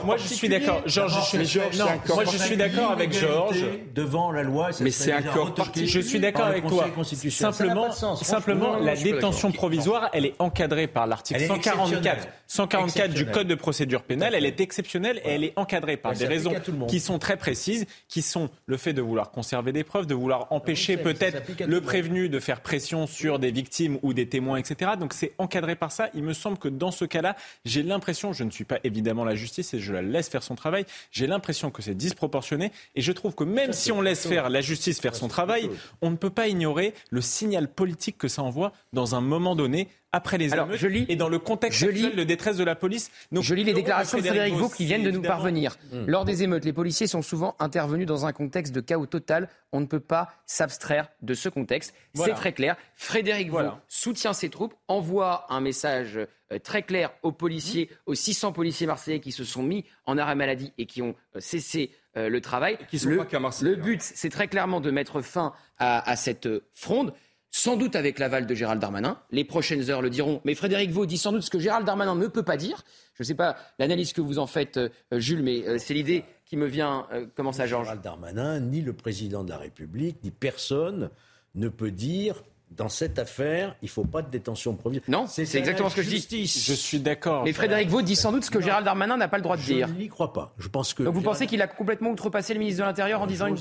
moi, 0.06 0.18
je, 0.18 0.28
suis 0.28 0.50
d'accord. 0.50 0.82
Georges, 0.86 1.32
je 1.32 1.44
suis, 1.44 1.60
non, 1.80 1.86
moi 2.10 2.26
je 2.26 2.38
suis 2.38 2.58
d'accord 2.58 2.92
avec 2.92 3.14
Georges. 3.14 3.64
Devant 3.96 4.32
la 4.34 4.44
loi, 4.44 4.72
mais 4.82 4.92
c'est 4.92 5.14
un 5.14 5.22
corps 5.22 5.54
Je 5.74 6.00
suis 6.02 6.20
d'accord 6.20 6.48
avec 6.48 6.68
toi. 6.68 6.88
Simplement, 7.30 7.92
simplement, 7.92 8.78
la 8.78 8.96
détention 8.96 9.54
provisoire, 9.54 10.10
elle 10.12 10.26
est 10.26 10.36
encadrée 10.40 10.88
par 10.88 11.08
l'article 11.08 11.46
144, 11.48 12.28
144 12.48 13.14
du 13.14 13.26
Code 13.26 13.48
de 13.48 13.56
procédure 13.56 14.04
pénale. 14.04 14.36
Elle 14.36 14.46
est 14.46 14.60
exceptionnelle 14.60 15.22
et 15.24 15.30
elle 15.30 15.44
est 15.46 15.54
encadrée 15.56 15.96
par 15.96 16.14
des 16.14 16.26
raisons 16.26 16.54
qui 16.90 17.00
sont 17.00 17.20
très 17.20 17.38
précises, 17.38 17.86
qui 18.10 18.22
sont 18.22 18.50
le 18.66 18.76
fait 18.76 18.92
de 18.92 19.02
vouloir 19.02 19.32
conserver 19.32 19.72
des 19.72 19.86
preuves, 19.86 20.08
de 20.08 20.14
vouloir 20.14 20.48
empêcher 20.52 20.98
peut-être 20.98 21.42
le 21.66 21.80
prévenu 21.80 22.28
de 22.28 22.40
faire 22.40 22.60
pression 22.60 22.81
sur 23.08 23.40
des 23.40 23.52
victimes 23.52 23.98
ou 24.02 24.14
des 24.14 24.28
témoins, 24.28 24.58
etc. 24.58 24.92
Donc 25.00 25.14
c'est 25.14 25.34
encadré 25.38 25.76
par 25.76 25.92
ça. 25.92 26.10
Il 26.14 26.24
me 26.24 26.34
semble 26.34 26.58
que 26.58 26.68
dans 26.68 26.92
ce 26.92 27.06
cas-là, 27.06 27.36
j'ai 27.66 27.84
l'impression, 27.84 28.34
je 28.34 28.44
ne 28.44 28.52
suis 28.52 28.66
pas 28.66 28.80
évidemment 28.84 29.24
la 29.24 29.36
justice 29.36 29.74
et 29.74 29.80
je 29.80 29.94
la 29.94 30.02
laisse 30.02 30.30
faire 30.30 30.44
son 30.44 30.56
travail, 30.56 30.86
j'ai 31.12 31.28
l'impression 31.28 31.72
que 31.72 31.82
c'est 31.82 31.96
disproportionné 31.96 32.72
et 32.96 33.02
je 33.02 33.12
trouve 33.12 33.36
que 33.36 33.44
même 33.44 33.74
si 33.74 33.92
on 33.92 34.02
laisse 34.02 34.28
faire 34.28 34.50
la 34.50 34.62
justice 34.62 35.00
faire 35.00 35.16
son 35.16 35.28
travail, 35.28 35.70
on 36.02 36.10
ne 36.10 36.16
peut 36.16 36.30
pas 36.30 36.48
ignorer 36.48 36.94
le 37.10 37.22
signal 37.22 37.68
politique 37.68 38.18
que 38.18 38.28
ça 38.28 38.44
envoie 38.44 38.74
dans 38.94 39.16
un 39.16 39.22
moment 39.22 39.56
donné 39.56 39.88
après 40.12 40.38
les 40.38 40.54
émeutes 40.54 40.76
je 40.76 40.88
lis, 40.88 41.06
et 41.10 41.16
dans 41.16 41.30
le 41.30 41.40
contexte 41.40 41.80
je 41.80 41.88
actuel 41.88 42.16
de 42.16 42.24
détresse 42.24 42.58
de 42.58 42.64
la 42.64 42.76
police. 42.76 43.12
Donc, 43.32 43.44
je 43.44 43.54
lis 43.54 43.64
les 43.64 43.74
déclarations 43.74 44.18
de 44.18 44.24
Frédéric 44.24 44.56
Vaux 44.56 44.70
qui 44.70 44.86
viennent 44.86 45.04
de 45.04 45.12
nous 45.12 45.22
parvenir. 45.22 45.78
Mm. 45.92 46.06
Lors 46.08 46.26
des 46.26 46.44
émeutes, 46.44 46.66
les 46.66 46.74
policiers 46.74 47.08
sont 47.08 47.22
souvent 47.22 47.56
intervenus 47.60 48.08
dans 48.08 48.26
un 48.26 48.34
contexte 48.34 48.74
de 48.74 48.82
chaos 48.82 49.06
total. 49.06 49.50
On 49.72 49.80
ne 49.80 49.86
peut 49.86 50.00
pas 50.00 50.34
s'abstraire 50.46 51.10
de 51.22 51.34
ce 51.34 51.50
contexte. 51.50 51.94
C'est 52.14 52.34
très 52.34 52.54
clair. 52.54 52.76
Frédéric 52.96 53.52
Vaux 53.52 53.60
soutient 53.88 54.34
ses 54.34 54.50
troupes, 54.50 54.74
envoie 54.88 55.46
un 55.50 55.62
message 55.62 56.20
euh, 56.52 56.60
très 56.60 56.84
clair 56.84 57.12
aux 57.24 57.32
policiers, 57.32 57.90
mm. 57.92 57.96
aux 58.08 58.16
600 58.16 58.52
policiers 58.52 58.88
marseillais 58.88 59.20
qui 59.20 59.32
se 59.32 59.44
sont 59.44 59.64
mis 59.64 59.86
en 60.06 60.18
arrêt 60.18 60.36
maladie 60.36 60.74
et 60.78 60.86
qui 60.86 61.02
ont 61.02 61.16
euh, 61.36 61.40
cessé 61.40 61.92
euh, 62.18 62.28
le 62.28 62.42
travail. 62.42 62.78
Qui 62.90 63.00
sont 63.00 63.10
le, 63.10 63.18
pas 63.18 63.28
le 63.62 63.76
but, 63.76 64.02
c'est 64.02 64.30
très 64.30 64.48
clairement 64.48 64.82
de 64.82 64.92
mettre 64.92 65.22
fin 65.22 65.54
à, 65.78 66.10
à 66.10 66.16
cette 66.16 66.50
fronde 66.74 67.14
sans 67.52 67.76
doute 67.76 67.96
avec 67.96 68.18
l'aval 68.18 68.48
de 68.48 68.56
Gérald 68.56 68.82
Darmanin. 68.82 69.20
Les 69.30 69.44
prochaines 69.44 69.90
heures 69.90 70.02
le 70.02 70.10
diront. 70.10 70.42
Mais 70.46 70.56
Frédéric 70.56 70.92
Vaux 70.92 71.06
dit 71.06 71.18
sans 71.18 71.34
doute 71.34 71.44
ce 71.44 71.50
que 71.50 71.60
Gérald 71.60 71.86
Darmanin 71.86 72.16
ne 72.16 72.28
peut 72.28 72.44
pas 72.44 72.58
dire. 72.58 72.84
Je 73.14 73.24
ne 73.24 73.28
sais 73.28 73.36
pas 73.36 73.58
l'analyse 73.78 74.14
que 74.14 74.22
vous 74.22 74.40
en 74.40 74.48
faites, 74.48 74.78
euh, 74.78 74.90
Jules, 75.12 75.44
mais 75.44 75.68
euh, 75.68 75.78
c'est 75.78 75.94
l'idée 75.94 76.24
qui 76.46 76.56
me 76.56 76.66
vient. 76.66 77.08
Euh, 77.12 77.28
comment 77.36 77.52
ça, 77.52 77.68
Georges? 77.68 77.86
Gérald 77.86 78.02
Darmanin, 78.02 78.60
ni 78.62 78.82
le 78.82 78.94
président 78.94 79.44
de 79.44 79.50
la 79.50 79.58
République, 79.58 80.24
ni 80.24 80.32
personne 80.32 81.10
ne 81.56 81.68
peut 81.68 81.92
dire 81.92 82.42
dans 82.78 82.90
cette 82.90 83.20
affaire, 83.20 83.76
il 83.82 83.86
ne 83.86 83.90
faut 83.90 84.06
pas 84.06 84.22
de 84.22 84.30
détention 84.30 84.74
provisoire. 84.76 85.06
Non, 85.10 85.26
c'est 85.28 85.44
exactement 85.56 85.90
ce 85.90 85.96
que 85.96 86.02
je 86.02 86.10
dis. 86.10 86.48
Je 86.48 86.74
suis 86.74 87.00
d'accord. 87.00 87.44
Mais 87.44 87.54
Frédéric 87.54 87.90
Vaud 87.90 88.02
dit 88.02 88.16
sans 88.16 88.32
doute 88.32 88.44
ce 88.44 88.52
que 88.52 88.62
Gérald 88.62 88.86
Darmanin 88.86 89.18
n'a 89.18 89.28
pas 89.28 89.38
le 89.38 89.44
droit 89.44 89.58
de 89.58 89.62
dire. 89.62 89.88
Je 89.88 89.94
n'y 89.94 90.08
crois 90.08 90.34
pas. 90.34 90.54
Je 90.58 90.68
pense 90.68 90.94
que. 90.94 91.04
Donc 91.04 91.14
vous 91.14 91.22
pensez 91.22 91.48
qu'il 91.48 91.62
a 91.62 91.68
complètement 91.68 92.12
outrepassé 92.12 92.54
le 92.54 92.60
ministre 92.60 92.82
de 92.82 92.88
l'Intérieur 92.88 93.22
en 93.22 93.28
disant 93.28 93.48
une, 93.48 93.58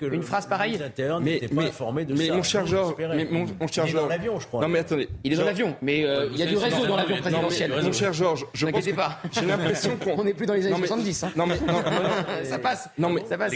une, 0.00 0.22
phrase 0.22 0.46
pareille 0.46 0.78
Mais, 1.20 1.40
pas 1.40 1.62
informé 1.62 2.04
de 2.04 2.14
mais 2.14 2.30
mon 2.30 2.42
cher 2.42 2.66
Georges, 2.66 2.94
mon, 3.30 3.46
mon 3.60 3.66
cher 3.66 3.84
Il 3.86 3.90
est 3.90 3.94
dans 3.94 4.06
l'avion, 4.06 4.40
je 4.40 4.46
crois. 4.46 4.62
Non 4.62 4.68
mais 4.68 4.80
attendez. 4.80 5.08
Il 5.24 5.32
est 5.32 5.36
dans 5.36 5.44
l'avion, 5.44 5.76
mais 5.82 6.04
euh, 6.04 6.28
il 6.32 6.38
y 6.38 6.42
a 6.42 6.46
du 6.46 6.56
réseau 6.56 6.86
dans 6.86 6.96
l'avion 6.96 7.16
présidentiel. 7.16 7.72
Mon 7.82 7.92
cher 7.92 8.12
Georges, 8.12 8.46
je 8.52 8.66
pense 8.66 8.88
pas. 8.88 9.20
J'ai 9.32 9.46
l'impression 9.46 9.96
qu'on. 9.96 10.24
n'est 10.24 10.34
plus 10.34 10.46
dans 10.46 10.54
les 10.54 10.66
années 10.66 10.76
70. 10.76 11.24
Hein. 11.24 11.32
Non 11.36 11.46
mais 11.46 11.56
ça 12.44 12.58
passe. 12.58 12.88
Non 12.98 13.10
mais 13.10 13.22
ça 13.28 13.36
passe. 13.36 13.52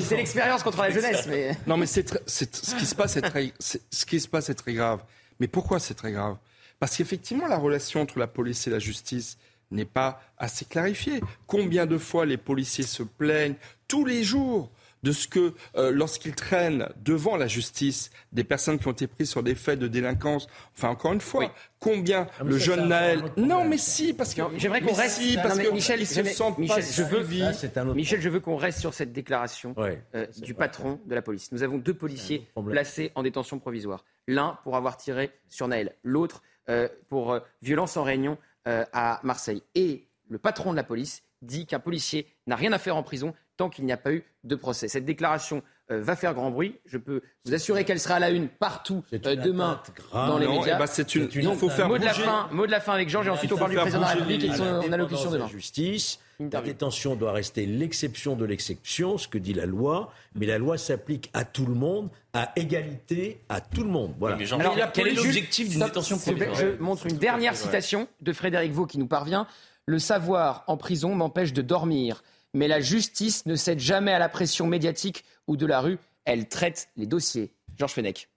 C'est 0.00 0.16
l'expérience 0.16 0.62
contre 0.62 0.82
la 0.82 0.90
jeunesse. 0.90 1.28
Non 1.66 1.76
mais 1.76 1.86
ce 1.86 2.00
qui 2.00 2.86
se 2.86 2.94
passe, 2.94 3.18
ce 3.18 4.06
qui 4.06 4.20
se 4.20 4.28
passe, 4.28 4.35
c'est 4.40 4.54
très 4.54 4.74
grave. 4.74 5.02
Mais 5.40 5.48
pourquoi 5.48 5.78
c'est 5.78 5.94
très 5.94 6.12
grave? 6.12 6.36
Parce 6.78 6.96
qu'effectivement, 6.96 7.46
la 7.46 7.58
relation 7.58 8.02
entre 8.02 8.18
la 8.18 8.26
police 8.26 8.66
et 8.66 8.70
la 8.70 8.78
justice 8.78 9.38
n'est 9.70 9.84
pas 9.84 10.20
assez 10.38 10.64
clarifiée. 10.64 11.20
Combien 11.46 11.86
de 11.86 11.98
fois 11.98 12.26
les 12.26 12.36
policiers 12.36 12.84
se 12.84 13.02
plaignent 13.02 13.56
tous 13.88 14.04
les 14.04 14.24
jours 14.24 14.70
de 15.06 15.12
ce 15.12 15.28
que, 15.28 15.54
euh, 15.76 15.92
lorsqu'ils 15.92 16.34
traînent 16.34 16.88
devant 16.96 17.36
la 17.36 17.46
justice 17.46 18.10
des 18.32 18.42
personnes 18.42 18.80
qui 18.80 18.88
ont 18.88 18.92
été 18.92 19.06
prises 19.06 19.30
sur 19.30 19.44
des 19.44 19.54
faits 19.54 19.78
de 19.78 19.86
délinquance, 19.86 20.48
enfin 20.76 20.88
encore 20.88 21.12
une 21.12 21.20
fois, 21.20 21.54
combien 21.78 22.26
ah, 22.40 22.42
le 22.42 22.58
jeune 22.58 22.88
Naël... 22.88 23.22
Non 23.36 23.64
mais 23.64 23.78
si, 23.78 24.12
parce 24.12 24.34
que... 24.34 24.42
J'aimerais 24.56 24.80
qu'on 24.80 24.92
reste... 24.92 25.20
parce 25.40 25.60
que 25.60 25.70
Michel, 25.70 26.04
se 26.04 26.20
Michel, 26.60 26.82
je 26.82 27.02
veux, 27.04 27.94
Michel, 27.94 28.20
je 28.20 28.28
veux 28.28 28.40
qu'on 28.40 28.56
reste 28.56 28.80
sur 28.80 28.94
cette 28.94 29.12
déclaration 29.12 29.76
euh, 29.78 30.26
du 30.38 30.54
patron 30.54 30.98
de 31.06 31.14
la 31.14 31.22
police. 31.22 31.52
Nous 31.52 31.62
avons 31.62 31.78
deux 31.78 31.94
policiers 31.94 32.48
placés 32.68 33.12
en 33.14 33.22
détention 33.22 33.60
provisoire. 33.60 34.04
L'un 34.26 34.58
pour 34.64 34.74
avoir 34.74 34.96
tiré 34.96 35.30
sur 35.48 35.68
Naël, 35.68 35.94
l'autre 36.02 36.42
euh, 36.68 36.88
pour 37.08 37.38
violence 37.62 37.96
en 37.96 38.02
réunion 38.02 38.38
à 38.64 39.20
Marseille. 39.22 39.62
Et 39.76 40.08
le 40.28 40.38
patron 40.38 40.72
de 40.72 40.76
la 40.76 40.82
police 40.82 41.22
dit 41.42 41.66
qu'un 41.66 41.80
policier 41.80 42.26
n'a 42.46 42.56
rien 42.56 42.72
à 42.72 42.78
faire 42.78 42.96
en 42.96 43.02
prison 43.02 43.34
tant 43.56 43.68
qu'il 43.70 43.84
n'y 43.84 43.92
a 43.92 43.96
pas 43.96 44.12
eu 44.12 44.24
de 44.44 44.54
procès. 44.54 44.88
Cette 44.88 45.04
déclaration 45.04 45.62
euh, 45.90 46.00
va 46.02 46.16
faire 46.16 46.34
grand 46.34 46.50
bruit. 46.50 46.78
Je 46.84 46.98
peux 46.98 47.22
vous 47.44 47.54
assurer 47.54 47.84
qu'elle 47.84 48.00
sera 48.00 48.16
à 48.16 48.18
la 48.18 48.30
une 48.30 48.48
partout 48.48 49.04
euh, 49.12 49.36
demain 49.36 49.80
dans 50.12 50.38
les 50.38 50.48
médias. 50.48 50.78
Ben, 50.78 50.86
c'est 50.86 51.14
une, 51.14 51.28
il 51.32 51.54
faut 51.54 51.70
faire 51.70 51.88
mot 51.88 51.98
de 51.98 52.04
la 52.04 52.12
fin, 52.12 52.48
mot 52.50 52.66
de 52.66 52.70
la 52.70 52.80
fin 52.80 52.92
avec 52.92 53.08
Georges 53.08 53.28
et 53.28 53.30
ensuite 53.30 53.52
on 53.52 53.56
parle 53.56 53.70
du 53.70 53.76
président 53.76 54.00
de 54.00 54.04
la 54.04 54.10
République 54.10 54.44
et 54.44 54.52
son 54.52 54.92
allocution 54.92 55.30
demain. 55.30 55.48
Justice. 55.48 56.18
La 56.38 56.60
détention 56.60 57.16
doit 57.16 57.32
rester 57.32 57.64
l'exception 57.64 58.36
de 58.36 58.44
l'exception, 58.44 59.16
ce 59.16 59.26
que 59.26 59.38
dit 59.38 59.54
la 59.54 59.64
loi, 59.64 60.12
mais 60.34 60.44
la 60.44 60.58
loi 60.58 60.76
s'applique 60.76 61.30
à 61.32 61.46
tout 61.46 61.64
le 61.64 61.72
monde, 61.72 62.10
à 62.34 62.52
égalité 62.56 63.40
à 63.48 63.62
tout 63.62 63.82
le 63.82 63.88
monde. 63.88 64.14
Voilà. 64.18 64.36
Alors, 64.52 64.92
quel 64.92 65.08
est 65.08 65.14
l'objectif 65.14 65.70
d'une 65.70 65.80
détention 65.80 66.18
Je 66.18 66.76
montre 66.78 67.06
une 67.06 67.16
dernière 67.16 67.56
citation 67.56 68.06
de 68.20 68.32
Frédéric 68.32 68.72
Vaux 68.72 68.86
qui 68.86 68.98
nous 68.98 69.06
parvient. 69.06 69.46
Le 69.86 69.98
savoir 69.98 70.64
en 70.66 70.76
prison 70.76 71.14
m'empêche 71.14 71.52
de 71.52 71.62
dormir 71.62 72.22
mais 72.54 72.68
la 72.68 72.80
justice 72.80 73.44
ne 73.44 73.54
cède 73.54 73.80
jamais 73.80 74.12
à 74.12 74.18
la 74.18 74.28
pression 74.30 74.66
médiatique 74.66 75.24
ou 75.46 75.56
de 75.58 75.66
la 75.66 75.80
rue. 75.80 75.98
Elle 76.24 76.48
traite 76.48 76.88
les 76.96 77.06
dossiers. 77.06 77.52
Georges 77.78 77.92
Fenech. 77.92 78.28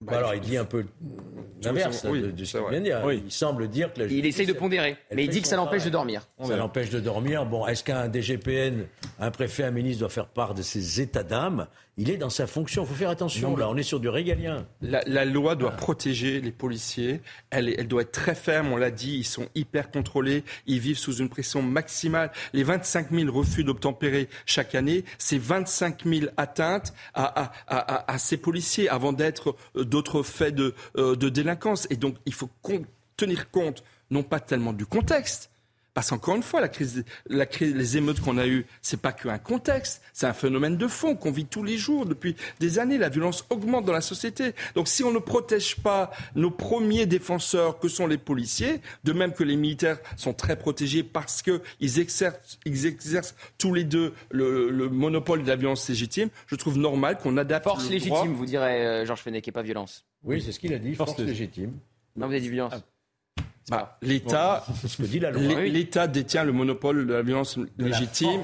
Bah, 0.00 0.18
alors, 0.18 0.34
il 0.34 0.40
dit 0.40 0.56
un 0.56 0.64
peu 0.64 0.84
l'inverse 1.62 2.06
Oui, 2.08 2.20
de, 2.20 2.30
de 2.30 2.44
ce 2.44 2.52
qu'il 2.52 2.60
vrai. 2.60 2.70
vient 2.70 2.80
de 2.80 2.84
dire. 2.84 3.02
Oui. 3.04 3.22
Il 3.24 3.32
semble 3.32 3.68
dire 3.68 3.92
que 3.92 4.00
la 4.00 4.04
Il 4.06 4.10
justice, 4.10 4.28
essaye 4.34 4.46
de 4.46 4.52
pondérer, 4.52 4.96
mais 5.12 5.24
il 5.24 5.30
dit 5.30 5.42
que 5.42 5.48
ça 5.48 5.56
l'empêche 5.56 5.84
de 5.84 5.90
dormir. 5.90 6.28
Ça 6.44 6.56
l'empêche 6.56 6.90
de 6.90 7.00
dormir. 7.00 7.46
Bon, 7.46 7.66
est-ce 7.66 7.82
qu'un 7.82 8.08
DGPN, 8.08 8.86
un 9.18 9.30
préfet, 9.32 9.64
un 9.64 9.70
ministre 9.72 10.00
doit 10.00 10.10
faire 10.10 10.28
part 10.28 10.54
de 10.54 10.62
ses 10.62 11.00
états 11.00 11.22
d'âme 11.24 11.66
Il 11.96 12.10
est 12.10 12.16
dans 12.16 12.30
sa 12.30 12.46
fonction. 12.48 12.82
Il 12.82 12.88
faut 12.88 12.94
faire 12.94 13.10
attention. 13.10 13.56
Là, 13.56 13.68
on 13.70 13.76
est 13.76 13.84
sur 13.84 14.00
du 14.00 14.08
régalien. 14.08 14.66
La, 14.82 15.02
la 15.06 15.24
loi 15.24 15.54
doit 15.54 15.70
protéger 15.70 16.40
les 16.40 16.50
policiers. 16.50 17.20
Elle, 17.50 17.86
doit 17.86 18.02
être 18.02 18.10
très 18.10 18.34
ferme, 18.34 18.72
on 18.72 18.76
l'a 18.76 18.90
dit. 18.90 19.16
Ils 19.18 19.24
sont 19.24 19.46
hyper 19.54 19.92
contrôlés. 19.92 20.42
Ils 20.66 20.80
vivent 20.80 20.98
sous 20.98 21.14
une 21.18 21.28
pression 21.28 21.62
maximale. 21.62 22.32
Les 22.52 22.64
25 22.64 23.12
000 23.12 23.32
refus 23.32 23.62
d'obtempérer 23.62 24.28
chaque 24.44 24.74
année, 24.74 25.04
c'est 25.18 25.38
25 25.38 26.04
000 26.04 26.26
atteintes 26.36 26.92
à, 27.14 27.24
à- 27.44 27.52
à- 27.68 27.94
à- 27.94 28.12
à 28.12 28.18
ces 28.18 28.38
policiers 28.38 28.88
avant 28.88 29.12
d'être 29.12 29.54
euh, 29.76 29.84
d'autres 29.84 30.24
faits 30.24 30.54
de, 30.56 30.74
euh, 30.96 31.14
de 31.14 31.28
délinquance. 31.28 31.86
Et 31.90 31.96
donc, 31.96 32.16
il 32.26 32.34
faut 32.34 32.50
con- 32.62 32.84
tenir 33.16 33.50
compte, 33.52 33.84
non 34.10 34.24
pas 34.24 34.40
tellement 34.40 34.72
du 34.72 34.84
contexte, 34.84 35.48
parce 35.94 36.10
qu'encore 36.10 36.34
une 36.34 36.42
fois, 36.42 36.60
la 36.60 36.68
crise, 36.68 37.04
la 37.26 37.46
crise, 37.46 37.74
les 37.74 37.96
émeutes 37.96 38.20
qu'on 38.20 38.36
a 38.36 38.46
eues, 38.46 38.66
c'est 38.82 39.00
pas 39.00 39.12
qu'un 39.12 39.38
contexte, 39.38 40.02
c'est 40.12 40.26
un 40.26 40.32
phénomène 40.32 40.76
de 40.76 40.88
fond 40.88 41.14
qu'on 41.14 41.30
vit 41.30 41.46
tous 41.46 41.62
les 41.62 41.78
jours 41.78 42.04
depuis 42.04 42.34
des 42.60 42.78
années. 42.80 42.98
La 42.98 43.08
violence 43.08 43.44
augmente 43.50 43.84
dans 43.84 43.92
la 43.92 44.00
société. 44.00 44.54
Donc, 44.74 44.88
si 44.88 45.04
on 45.04 45.12
ne 45.12 45.18
protège 45.20 45.76
pas 45.76 46.10
nos 46.34 46.50
premiers 46.50 47.06
défenseurs, 47.06 47.78
que 47.78 47.88
sont 47.88 48.06
les 48.06 48.18
policiers, 48.18 48.80
de 49.04 49.12
même 49.12 49.32
que 49.32 49.44
les 49.44 49.56
militaires 49.56 49.98
sont 50.16 50.34
très 50.34 50.56
protégés 50.58 51.02
parce 51.04 51.42
que 51.42 51.62
ils 51.80 52.00
exercent, 52.00 52.58
ils 52.64 52.86
exercent 52.86 53.34
tous 53.56 53.72
les 53.72 53.84
deux 53.84 54.12
le, 54.30 54.70
le 54.70 54.88
monopole 54.88 55.42
de 55.42 55.48
la 55.48 55.56
violence 55.56 55.88
légitime, 55.88 56.28
je 56.46 56.56
trouve 56.56 56.76
normal 56.76 57.18
qu'on 57.18 57.36
adapte 57.36 57.64
Force 57.64 57.84
le 57.84 57.90
légitime, 57.90 58.14
droit. 58.14 58.26
vous 58.26 58.46
dirait 58.46 58.84
euh, 58.84 59.06
Georges 59.06 59.20
Fenech, 59.22 59.46
et 59.46 59.52
pas 59.52 59.62
violence. 59.62 60.04
Oui, 60.24 60.42
c'est 60.42 60.52
ce 60.52 60.58
qu'il 60.58 60.74
a 60.74 60.78
dit. 60.78 60.94
Force, 60.94 61.12
Force 61.14 61.22
légitime. 61.22 61.72
Non, 62.16 62.26
vous 62.26 62.32
avez 62.32 62.40
dit 62.40 62.48
violence. 62.48 62.74
Bah, 63.70 63.96
L'État, 64.02 64.64
détient 66.06 66.44
le 66.44 66.52
monopole 66.52 67.06
de 67.06 67.14
la 67.14 67.22
violence 67.22 67.56
la 67.78 67.86
légitime. 67.86 68.42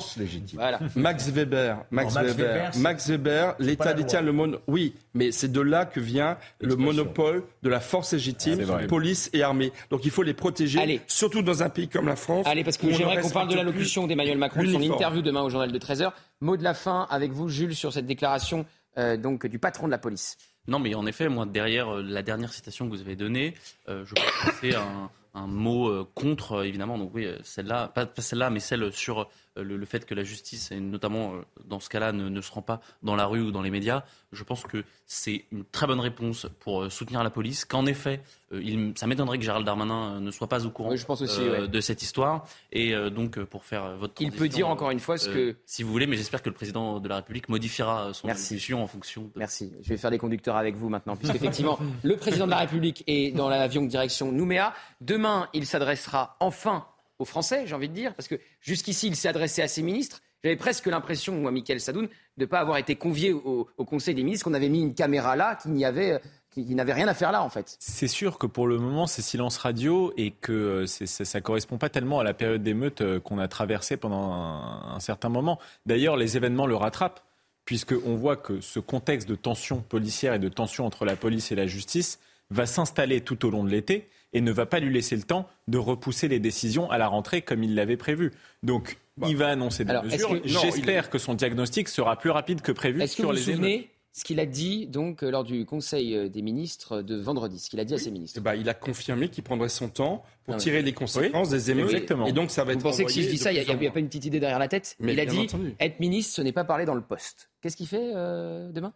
Voilà. 0.54 0.80
Max 0.96 1.28
Weber, 1.28 1.84
Max, 1.90 2.14
Non, 2.14 2.20
Max 2.22 2.34
Weber, 2.36 2.70
Max 2.78 3.08
Weber, 3.08 3.54
l'État 3.58 3.92
détient 3.92 4.20
loi. 4.20 4.26
le 4.26 4.32
monopole. 4.32 4.62
Oui, 4.66 4.94
mais 5.14 5.32
c'est 5.32 5.52
de 5.52 5.60
là 5.60 5.84
que 5.84 6.00
vient 6.00 6.38
le 6.60 6.76
monopole 6.76 7.44
de 7.62 7.68
la 7.68 7.80
force 7.80 8.12
légitime, 8.12 8.60
Ah, 8.70 8.86
police 8.86 9.30
et 9.32 9.42
armée. 9.42 9.72
Donc 9.90 10.04
il 10.04 10.10
faut 10.10 10.22
les 10.22 10.34
protéger, 10.34 10.80
Allez. 10.80 11.00
surtout 11.06 11.42
dans 11.42 11.62
un 11.62 11.68
pays 11.68 11.88
comme 11.88 12.06
la 12.06 12.16
France. 12.16 12.46
Allez, 12.46 12.64
parce 12.64 12.76
que 12.78 12.90
j'aimerais 12.90 13.20
qu'on 13.20 13.30
parle 13.30 13.48
de 13.48 13.56
l'allocution 13.56 14.06
d'Emmanuel 14.06 14.38
Macron, 14.38 14.62
son 14.64 14.80
interview 14.80 15.22
demain 15.22 15.42
au 15.42 15.50
journal 15.50 15.70
de 15.70 15.78
13h. 15.78 16.12
Mot 16.40 16.56
de 16.56 16.64
la 16.64 16.74
fin 16.74 17.06
avec 17.10 17.32
vous, 17.32 17.48
Jules, 17.48 17.74
sur 17.76 17.92
cette 17.92 18.06
déclaration 18.06 18.64
euh, 18.98 19.16
donc, 19.16 19.46
du 19.46 19.58
patron 19.58 19.86
de 19.86 19.92
la 19.92 19.98
police. 19.98 20.36
Non, 20.68 20.78
mais 20.78 20.94
en 20.94 21.06
effet, 21.06 21.28
moi, 21.28 21.46
derrière 21.46 21.96
euh, 21.96 22.02
la 22.02 22.22
dernière 22.22 22.52
citation 22.52 22.86
que 22.86 22.94
vous 22.94 23.00
avez 23.00 23.16
donnée, 23.16 23.54
euh, 23.88 24.04
je 24.04 24.14
pense 24.14 24.24
que 24.24 24.50
c'est 24.60 24.74
un, 24.74 25.46
mot 25.46 25.88
euh, 25.88 26.08
contre, 26.14 26.64
évidemment. 26.64 26.98
Donc 26.98 27.12
oui, 27.14 27.28
celle-là, 27.42 27.88
pas, 27.88 28.08
celle-là, 28.18 28.50
mais 28.50 28.60
celle 28.60 28.92
sur 28.92 29.28
le, 29.56 29.76
le 29.76 29.86
fait 29.86 30.06
que 30.06 30.14
la 30.14 30.22
justice, 30.22 30.70
et 30.70 30.80
notamment 30.80 31.34
euh, 31.34 31.40
dans 31.64 31.80
ce 31.80 31.88
cas-là, 31.88 32.12
ne, 32.12 32.28
ne 32.28 32.40
se 32.40 32.50
rend 32.52 32.62
pas 32.62 32.80
dans 33.02 33.16
la 33.16 33.26
rue 33.26 33.42
ou 33.42 33.50
dans 33.50 33.62
les 33.62 33.70
médias. 33.70 34.04
Je 34.32 34.44
pense 34.44 34.62
que 34.62 34.84
c'est 35.06 35.44
une 35.50 35.64
très 35.64 35.86
bonne 35.86 36.00
réponse 36.00 36.46
pour 36.60 36.82
euh, 36.82 36.90
soutenir 36.90 37.22
la 37.24 37.30
police. 37.30 37.64
Qu'en 37.64 37.86
effet, 37.86 38.20
euh, 38.52 38.62
il, 38.62 38.92
ça 38.96 39.06
m'étonnerait 39.06 39.38
que 39.38 39.44
Gérald 39.44 39.66
Darmanin 39.66 40.16
euh, 40.16 40.20
ne 40.20 40.30
soit 40.30 40.48
pas 40.48 40.64
au 40.66 40.70
courant 40.70 40.90
Oui, 40.90 40.96
je 40.96 41.04
pense 41.06 41.20
aussi, 41.20 41.40
euh, 41.40 41.62
ouais. 41.62 41.68
de 41.68 41.80
cette 41.80 42.02
histoire. 42.02 42.46
Et 42.72 42.94
euh, 42.94 43.10
donc, 43.10 43.38
euh, 43.38 43.44
pour 43.44 43.64
faire 43.64 43.84
euh, 43.84 43.96
votre 43.96 44.14
Il 44.20 44.30
peut 44.32 44.48
dire 44.48 44.68
encore 44.68 44.90
une 44.90 45.00
fois 45.00 45.18
ce 45.18 45.28
euh, 45.30 45.52
que. 45.52 45.56
si 45.66 45.82
vous 45.82 45.90
voulez, 45.90 46.06
mais 46.06 46.16
j'espère 46.16 46.42
que 46.42 46.48
le 46.48 46.54
président 46.54 47.00
de 47.00 47.08
la 47.08 47.16
République 47.16 47.48
modifiera 47.48 48.06
euh, 48.08 48.12
son 48.12 48.28
allocution 48.28 48.82
en 48.82 48.86
fonction 48.86 49.22
de 49.22 49.30
Merci. 49.36 49.72
Je 49.82 49.88
vais 49.88 49.96
faire 49.96 50.10
des 50.10 50.18
conducteurs 50.18 50.56
avec 50.56 50.76
vous 50.76 50.88
maintenant, 50.88 51.16
puisqu'effectivement, 51.16 51.78
le 52.04 52.16
président 52.16 52.46
de 52.46 52.50
la 52.50 52.58
République 52.58 53.02
est 53.06 53.32
dans 53.32 53.48
l'avion 53.48 53.82
direction 53.82 54.30
Nouméa. 54.30 54.74
Demain, 55.00 55.48
il 55.54 55.66
s'adressera 55.66 56.36
enfin 56.40 56.86
aux 57.20 57.26
Français, 57.26 57.64
j'ai 57.66 57.74
envie 57.74 57.88
de 57.88 57.94
dire, 57.94 58.14
parce 58.14 58.28
que 58.28 58.36
jusqu'ici, 58.60 59.06
il 59.06 59.14
s'est 59.14 59.28
adressé 59.28 59.62
à 59.62 59.68
ses 59.68 59.82
ministres. 59.82 60.22
J'avais 60.42 60.56
presque 60.56 60.86
l'impression, 60.86 61.34
moi, 61.34 61.50
Michael 61.50 61.80
Sadoun, 61.80 62.06
de 62.06 62.10
ne 62.38 62.46
pas 62.46 62.60
avoir 62.60 62.78
été 62.78 62.96
convié 62.96 63.32
au, 63.32 63.68
Conseil 63.84 64.14
des 64.14 64.24
ministres, 64.24 64.44
qu'on 64.44 64.54
avait 64.54 64.70
mis 64.70 64.80
une 64.80 64.94
caméra 64.94 65.36
là, 65.36 65.54
qu'il 65.56 65.72
n'y 65.72 65.84
avait, 65.84 66.18
qui, 66.50 66.66
qui 66.66 66.74
n'avait 66.74 66.94
rien 66.94 67.08
à 67.08 67.14
faire 67.14 67.30
là, 67.30 67.42
en 67.42 67.50
fait. 67.50 67.76
C'est 67.78 68.08
sûr 68.08 68.38
que 68.38 68.46
pour 68.46 68.66
le 68.66 68.78
moment, 68.78 69.06
c'est 69.06 69.20
silence 69.20 69.58
radio 69.58 70.14
et 70.16 70.30
que 70.30 70.52
euh, 70.52 70.86
ça, 70.86 71.26
ça 71.26 71.40
correspond 71.42 71.76
pas 71.76 71.90
tellement 71.90 72.20
à 72.20 72.24
la 72.24 72.32
période 72.32 72.62
d'émeute 72.62 73.02
euh, 73.02 73.20
qu'on 73.20 73.38
a 73.38 73.48
traversée 73.48 73.98
pendant 73.98 74.32
un, 74.32 74.94
un 74.94 75.00
certain 75.00 75.28
moment. 75.28 75.58
D'ailleurs, 75.84 76.16
les 76.16 76.38
événements 76.38 76.66
le 76.66 76.76
rattrapent, 76.76 77.22
puisqu'on 77.66 78.16
voit 78.16 78.36
que 78.36 78.62
ce 78.62 78.80
contexte 78.80 79.28
de 79.28 79.34
tension 79.34 79.82
policière 79.82 80.32
et 80.32 80.38
de 80.38 80.48
tension 80.48 80.86
entre 80.86 81.04
la 81.04 81.16
police 81.16 81.52
et 81.52 81.54
la 81.54 81.66
justice 81.66 82.18
va 82.50 82.66
s'installer 82.66 83.20
tout 83.20 83.44
au 83.46 83.50
long 83.50 83.64
de 83.64 83.70
l'été 83.70 84.08
et 84.32 84.40
ne 84.40 84.52
va 84.52 84.66
pas 84.66 84.78
lui 84.80 84.92
laisser 84.92 85.16
le 85.16 85.22
temps 85.22 85.48
de 85.68 85.78
repousser 85.78 86.28
les 86.28 86.38
décisions 86.38 86.90
à 86.90 86.98
la 86.98 87.08
rentrée 87.08 87.42
comme 87.42 87.62
il 87.64 87.74
l'avait 87.74 87.96
prévu. 87.96 88.32
Donc, 88.62 88.98
il 89.26 89.36
va 89.36 89.48
annoncer 89.48 89.84
des 89.84 89.90
Alors, 89.90 90.04
mesures. 90.04 90.40
que- 90.42 90.48
J'espère 90.48 91.10
que 91.10 91.18
son 91.18 91.34
diagnostic 91.34 91.88
sera 91.88 92.16
plus 92.16 92.30
rapide 92.30 92.60
que 92.62 92.72
prévu 92.72 93.02
Est-ce 93.02 93.12
que 93.16 93.22
sur 93.22 93.24
vous 93.24 93.30
vous 93.30 93.36
les 93.36 93.50
émeutes. 93.50 93.56
souvenez 93.56 93.90
ce 94.12 94.24
qu'il 94.24 94.40
a 94.40 94.46
dit 94.46 94.86
donc 94.88 95.22
euh, 95.22 95.30
lors 95.30 95.44
du 95.44 95.64
Conseil 95.64 96.16
euh, 96.16 96.28
des 96.28 96.42
ministres 96.42 97.02
de 97.02 97.16
vendredi, 97.16 97.58
ce 97.60 97.70
qu'il 97.70 97.78
a 97.80 97.84
dit 97.84 97.94
à 97.94 97.98
ses 97.98 98.10
ministres? 98.10 98.40
Ben, 98.40 98.54
il 98.54 98.68
a 98.68 98.74
confirmé 98.74 99.28
qu'il 99.28 99.44
prendrait 99.44 99.68
son 99.68 99.88
temps 99.88 100.24
pour 100.44 100.56
tirer 100.56 100.82
les 100.82 100.92
conséquences 100.92 101.50
des 101.50 101.70
émeutes. 101.70 101.86
Exactement. 101.92 102.26
Et 102.26 102.32
donc 102.32 102.50
ça 102.50 102.62
va 102.64 102.72
Vous 102.72 102.78
être 102.78 102.82
pensez 102.82 103.04
que 103.04 103.10
si 103.12 103.22
je 103.24 103.28
dis 103.30 103.38
ça, 103.38 103.52
il 103.52 103.56
n'y 103.64 103.86
a, 103.86 103.90
pas 103.90 104.00
une 104.00 104.08
petite 104.08 104.24
idée 104.24 104.40
derrière 104.40 104.58
la 104.58 104.68
tête? 104.68 104.96
Mais 105.00 105.12
Il 105.12 105.20
a 105.20 105.26
dit 105.26 105.38
entendu. 105.40 105.74
être 105.78 106.00
ministre, 106.00 106.34
ce 106.34 106.42
n'est 106.42 106.52
pas 106.52 106.64
parler 106.64 106.84
dans 106.86 106.94
le 106.94 107.02
poste. 107.02 107.50
Qu'est-ce 107.60 107.76
qu'il 107.76 107.86
fait 107.88 108.12
euh, 108.14 108.70
demain? 108.72 108.92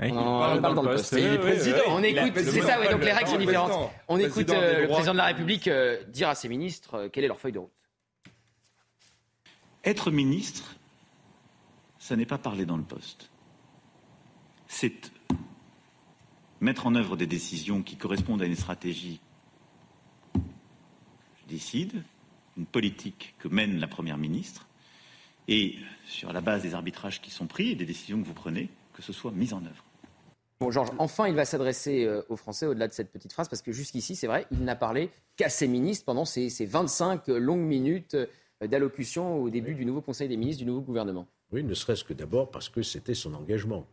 Oui. 0.00 0.10
On 0.12 0.18
en 0.18 0.60
parle 0.60 0.74
dans 0.76 0.82
le 0.82 0.90
poste. 0.90 1.12
Et 1.14 1.20
il 1.20 1.24
est 1.26 1.30
Oui, 1.30 1.36
oui, 1.38 1.50
président. 1.50 1.76
oui. 1.78 1.82
On 1.88 2.02
écoute, 2.04 2.36
le 2.36 2.42
c'est 2.44 2.62
ça, 2.62 2.78
ouais, 2.78 2.88
donc 2.90 3.02
les 3.04 3.12
règles 3.12 3.30
sont 3.30 3.38
différentes. 3.38 3.70
président. 3.70 3.92
On 4.06 4.18
écoute 4.18 4.32
Président 4.46 4.54
euh, 4.54 4.70
des 4.74 4.80
le 4.80 4.86
droits. 4.86 4.96
président 4.96 5.12
de 5.12 5.18
la 5.18 5.24
République 5.26 5.68
euh, 5.68 6.04
dire 6.04 6.28
à 6.28 6.34
ses 6.36 6.48
ministres 6.48 6.94
euh, 6.94 7.08
quelle 7.08 7.24
est 7.24 7.28
leur 7.28 7.40
feuille 7.40 7.52
de 7.52 7.58
route. 7.58 7.72
Être 9.84 10.10
ministre, 10.12 10.76
ça 11.98 12.14
n'est 12.14 12.26
pas 12.26 12.38
parler 12.38 12.64
dans 12.64 12.76
le 12.76 12.84
poste. 12.84 13.30
C'est 14.68 15.10
mettre 16.60 16.86
en 16.86 16.94
œuvre 16.94 17.16
des 17.16 17.26
décisions 17.26 17.82
qui 17.82 17.96
correspondent 17.96 18.42
à 18.42 18.46
une 18.46 18.56
stratégie. 18.56 19.20
Je 20.34 21.48
décide, 21.48 22.02
une 22.56 22.66
politique 22.66 23.34
que 23.38 23.48
mène 23.48 23.78
la 23.80 23.88
Première 23.88 24.18
ministre, 24.18 24.68
et 25.48 25.76
sur 26.06 26.32
la 26.32 26.40
base 26.40 26.62
des 26.62 26.74
arbitrages 26.74 27.20
qui 27.20 27.30
sont 27.30 27.46
pris 27.46 27.70
et 27.70 27.74
des 27.74 27.86
décisions 27.86 28.20
que 28.20 28.26
vous 28.26 28.34
prenez, 28.34 28.68
que 28.92 29.02
ce 29.02 29.12
soit 29.12 29.30
mis 29.32 29.52
en 29.54 29.64
œuvre. 29.64 29.84
Bon, 30.60 30.72
Georges, 30.72 30.90
enfin, 30.98 31.28
il 31.28 31.36
va 31.36 31.44
s'adresser 31.44 32.04
euh, 32.04 32.22
aux 32.28 32.36
Français 32.36 32.66
au-delà 32.66 32.88
de 32.88 32.92
cette 32.92 33.12
petite 33.12 33.32
phrase, 33.32 33.48
parce 33.48 33.62
que 33.62 33.70
jusqu'ici, 33.70 34.16
c'est 34.16 34.26
vrai, 34.26 34.44
il 34.50 34.64
n'a 34.64 34.74
parlé 34.74 35.10
qu'à 35.36 35.48
ses 35.48 35.68
ministres 35.68 36.04
pendant 36.04 36.24
ces, 36.24 36.50
ces 36.50 36.66
25 36.66 37.28
longues 37.28 37.60
minutes 37.60 38.14
euh, 38.14 38.66
d'allocution 38.66 39.40
au 39.40 39.50
début 39.50 39.74
du 39.74 39.84
nouveau 39.84 40.00
Conseil 40.00 40.28
des 40.28 40.36
ministres, 40.36 40.64
du 40.64 40.66
nouveau 40.66 40.80
gouvernement. 40.80 41.28
Oui, 41.52 41.62
ne 41.62 41.74
serait-ce 41.74 42.02
que 42.02 42.12
d'abord 42.12 42.50
parce 42.50 42.68
que 42.68 42.82
c'était 42.82 43.14
son 43.14 43.34
engagement. 43.34 43.86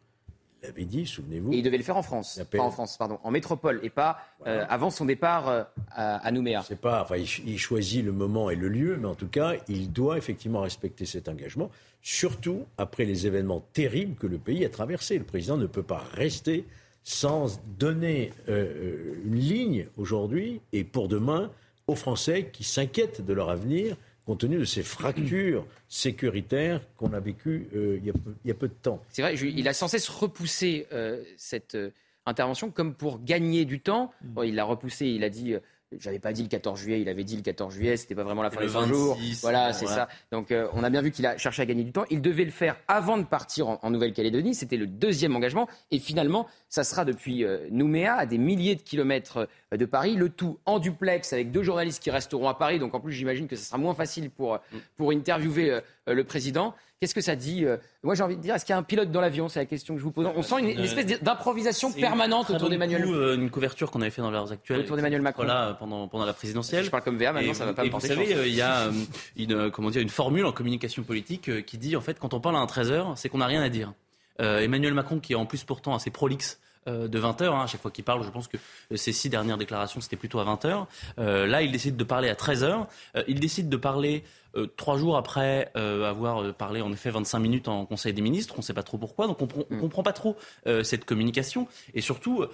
Il 0.66 0.70
l'avait 0.70 0.86
dit, 0.86 1.06
souvenez-vous. 1.06 1.54
Et 1.54 1.58
il 1.58 1.64
devait 1.64 1.78
le 1.78 1.84
faire 1.84 1.98
en 1.98 2.02
France, 2.02 2.42
pas 2.52 2.60
en 2.60 2.72
France, 2.72 2.98
pardon, 2.98 3.20
en 3.24 3.32
métropole, 3.32 3.80
et 3.84 3.90
pas 3.90 4.18
euh, 4.48 4.66
avant 4.68 4.90
son 4.90 5.06
départ 5.06 5.48
euh, 5.48 5.64
à, 5.92 6.18
à 6.18 6.32
Nouméa. 6.32 6.64
C'est 6.68 6.80
pas, 6.80 7.04
enfin, 7.04 7.18
il, 7.18 7.28
ch- 7.28 7.44
il 7.46 7.60
choisit 7.60 8.04
le 8.04 8.12
moment 8.12 8.50
et 8.50 8.56
le 8.56 8.68
lieu, 8.68 8.98
mais 9.00 9.08
en 9.08 9.16
tout 9.16 9.28
cas, 9.28 9.54
il 9.68 9.92
doit 9.92 10.18
effectivement 10.18 10.62
respecter 10.62 11.06
cet 11.06 11.30
engagement, 11.30 11.70
surtout 12.02 12.66
après 12.78 13.06
les 13.06 13.28
événements 13.28 13.64
terribles 13.74 14.16
que 14.16 14.28
le 14.28 14.38
pays 14.38 14.66
a 14.66 14.70
traversés. 14.70 15.18
Le 15.18 15.24
président 15.26 15.58
ne 15.58 15.68
peut 15.68 15.84
pas 15.84 16.04
rester 16.14 16.66
sans 17.04 17.62
donner 17.78 18.32
euh, 18.50 19.14
une 19.26 19.36
ligne 19.36 19.88
aujourd'hui 19.98 20.62
et 20.74 20.84
pour 20.84 21.08
demain 21.08 21.52
aux 21.88 21.96
Français 21.96 22.50
qui 22.52 22.64
s'inquiètent 22.64 23.24
de 23.24 23.32
leur 23.34 23.52
avenir 23.52 23.96
compte 24.26 24.40
tenu 24.40 24.58
de 24.58 24.66
ces 24.66 24.84
fractures 24.84 25.66
sécuritaires 25.88 26.82
qu'on 26.98 27.14
a 27.14 27.20
vécues 27.20 27.68
euh, 27.76 27.98
il, 28.00 28.06
y 28.06 28.10
a 28.10 28.14
peu, 28.14 28.34
il 28.44 28.48
y 28.48 28.52
a 28.52 28.56
peu 28.56 28.68
de 28.68 28.74
temps. 28.74 29.02
C'est 29.10 29.22
vrai, 29.22 29.36
je- 29.36 29.46
il 29.46 29.68
a 29.68 29.74
sans 29.74 29.88
cesse 29.88 30.08
repoussé 30.10 30.88
euh, 30.94 31.24
cette 31.38 31.76
euh, 31.76 31.92
intervention 32.26 32.72
comme 32.72 32.94
pour 32.96 33.24
gagner 33.24 33.66
du 33.66 33.80
temps. 33.80 34.12
Bon, 34.22 34.44
il 34.44 34.56
l'a 34.56 34.64
repoussé, 34.64 35.06
il 35.08 35.24
a 35.24 35.30
dit. 35.30 35.56
J'avais 35.98 36.20
pas 36.20 36.34
dit 36.34 36.42
le 36.44 36.50
14 36.50 36.80
juillet, 36.80 37.02
il 37.02 37.10
avait 37.10 37.24
dit 37.24 37.36
le 37.36 37.42
14 37.42 37.74
juillet, 37.74 37.96
c'était 37.98 38.16
pas 38.16 38.24
vraiment 38.24 38.44
la 38.44 38.50
fin 38.50 38.62
des 38.62 38.70
100 38.70 38.88
jours. 38.88 39.16
26, 39.16 39.42
Voilà, 39.42 39.72
c'est 39.74 39.86
voilà. 39.86 40.08
ça. 40.08 40.16
Donc 40.32 40.52
euh, 40.52 40.68
on 40.74 40.84
a 40.84 40.90
bien 40.90 41.02
vu 41.02 41.12
qu'il 41.12 41.26
a 41.26 41.38
cherché 41.38 41.62
à 41.62 41.66
gagner 41.66 41.84
du 41.84 41.92
temps. 41.92 42.06
Il 42.10 42.22
devait 42.22 42.46
le 42.46 42.52
faire 42.52 42.76
avant 42.88 43.18
de 43.18 43.24
partir 43.24 43.68
en, 43.70 43.80
en 43.82 43.92
Nouvelle-Calédonie. 43.92 44.56
C'était 44.56 44.78
le 44.78 44.88
deuxième 44.88 45.36
engagement. 45.36 45.68
Et 45.92 46.00
finalement, 46.00 46.48
ça 46.70 46.84
sera 46.84 47.06
depuis 47.06 47.44
euh, 47.44 47.68
Nouméa, 47.72 48.16
à 48.16 48.26
des 48.26 48.38
milliers 48.38 48.76
de 48.76 48.82
kilomètres 48.82 49.48
euh, 49.74 49.78
de 49.78 49.86
Paris. 49.86 50.16
Le 50.16 50.30
tout 50.30 50.60
en 50.66 50.80
duplex 50.80 51.32
avec 51.34 51.52
deux 51.52 51.64
journalistes 51.64 52.02
qui 52.02 52.12
resteront 52.12 52.50
à 52.50 52.56
Paris. 52.56 52.80
Donc 52.80 52.94
en 52.96 53.00
plus, 53.00 53.14
j'imagine 53.14 53.48
que 53.48 53.56
ce 53.56 53.66
sera 53.66 53.78
moins 53.78 53.94
facile 53.94 54.30
pour, 54.30 54.56
euh, 54.56 54.58
pour 54.98 55.12
interviewer 55.12 55.80
le 56.14 56.24
président. 56.24 56.76
Qu'est-ce 57.00 57.16
que 57.16 57.22
ça 57.22 57.36
dit 57.36 57.66
euh, 57.66 57.78
Moi, 58.04 58.16
j'ai 58.16 58.24
envie 58.24 58.38
de 58.38 58.42
dire, 58.42 58.56
est-ce 58.56 58.64
qu'il 58.66 58.72
y 58.74 58.76
a 58.76 58.78
un 58.78 58.84
pilote 58.84 59.12
dans 59.12 59.22
l'avion 59.22 59.50
C'est 59.50 59.60
la 59.60 59.66
question 59.66 59.94
que 59.96 60.00
je 60.00 60.04
vous 60.06 60.12
pose. 60.12 60.28
On 60.36 60.42
sent 60.42 60.60
une, 60.60 60.70
une 60.70 60.80
espèce 60.84 61.06
d'improvisation 61.22 61.92
permanente 61.92 62.50
autour 62.52 62.70
d'Emmanuel 62.70 63.04
euh, 63.06 63.36
une 63.36 63.50
couverture 63.50 63.92
qu'on 63.92 64.02
avait 64.02 64.12
fait 64.12 64.22
dans 64.22 64.32
l'heure 64.32 64.52
actuelle. 64.52 64.80
Autour 64.82 64.96
d'Emmanuel 64.96 65.22
Macron. 65.22 65.44
Voilà, 65.44 65.76
pendant, 65.80 66.08
pendant 66.08 66.26
la 66.26 66.34
présidentielle. 66.34 66.86
Je 66.86 66.90
parle 66.90 67.04
comme 67.04 67.18
VA, 67.18 67.34
maintenant, 67.34 67.52
Et 67.52 67.54
ça 67.54 67.66
vous- 67.66 67.72
va 67.72 67.74
pas 67.76 67.82
et 67.84 67.86
me 67.88 67.92
vous 67.92 67.98
porter 68.00 68.08
savez, 68.08 68.26
chance. 68.28 68.38
euh, 68.38 68.48
il 68.48 68.54
y 68.56 68.62
a 68.62 68.82
euh, 68.88 68.92
une, 69.36 69.54
euh, 69.54 69.70
comment 69.70 69.90
dire, 69.90 70.02
une 70.02 70.10
formule 70.10 70.46
en 70.46 70.52
communication 70.52 71.04
politique 71.04 71.50
euh, 71.50 71.62
qui 71.62 71.78
dit, 71.78 71.96
en 71.96 72.02
fait, 72.02 72.18
quand 72.20 72.34
on 72.34 72.40
parle 72.40 72.56
à 72.56 72.60
un 72.60 72.66
13h, 72.66 73.16
c'est 73.18 73.28
qu'on 73.30 73.40
n'a 73.40 73.48
rien 73.48 73.62
à 73.62 73.70
dire. 73.70 73.94
Euh, 74.42 74.60
Emmanuel 74.60 74.94
Macron, 74.94 75.20
qui 75.20 75.34
est 75.34 75.38
en 75.38 75.46
plus 75.46 75.64
pourtant 75.64 75.96
assez 75.96 76.12
prolixe 76.12 76.60
de 76.88 77.20
20 77.20 77.42
h 77.42 77.46
hein, 77.46 77.62
à 77.64 77.68
chaque 77.68 77.82
fois 77.82 77.92
qu'il 77.92 78.04
parle. 78.04 78.24
Je 78.24 78.30
pense 78.30 78.48
que 78.48 78.58
ces 78.96 79.12
six 79.12 79.30
dernières 79.30 79.58
déclarations, 79.58 80.02
c'était 80.02 80.16
plutôt 80.16 80.40
à 80.40 80.44
20 80.44 80.66
h 80.66 81.46
là, 81.46 81.62
il 81.62 81.72
décide 81.72 81.98
de 81.98 82.04
parler 82.04 82.30
à 82.30 82.36
13 82.36 82.64
h 82.64 82.86
il 83.28 83.40
décide 83.40 83.70
de 83.70 83.78
parler 83.78 84.24
euh, 84.58 84.68
trois 84.78 84.98
jours 84.98 85.18
après 85.18 85.70
euh, 85.76 86.10
avoir 86.10 86.42
euh, 86.42 86.54
parlé 86.54 86.82
en 86.82 86.92
effet 86.94 87.10
25 87.10 87.40
minutes 87.40 87.68
en 87.68 87.86
Conseil 87.86 88.14
des 88.14 88.22
ministres, 88.22 88.54
on 88.56 88.60
ne 88.60 88.64
sait 88.64 88.74
pas 88.74 88.84
trop 88.84 88.98
pourquoi, 88.98 89.28
donc 89.28 89.42
on 89.42 89.48
ne 89.48 89.78
mm. 89.78 89.82
comprend 89.82 90.04
pas 90.04 90.14
trop 90.14 90.38
cette 90.84 91.06
communication. 91.06 91.68
Et 91.94 92.02
surtout, 92.02 92.46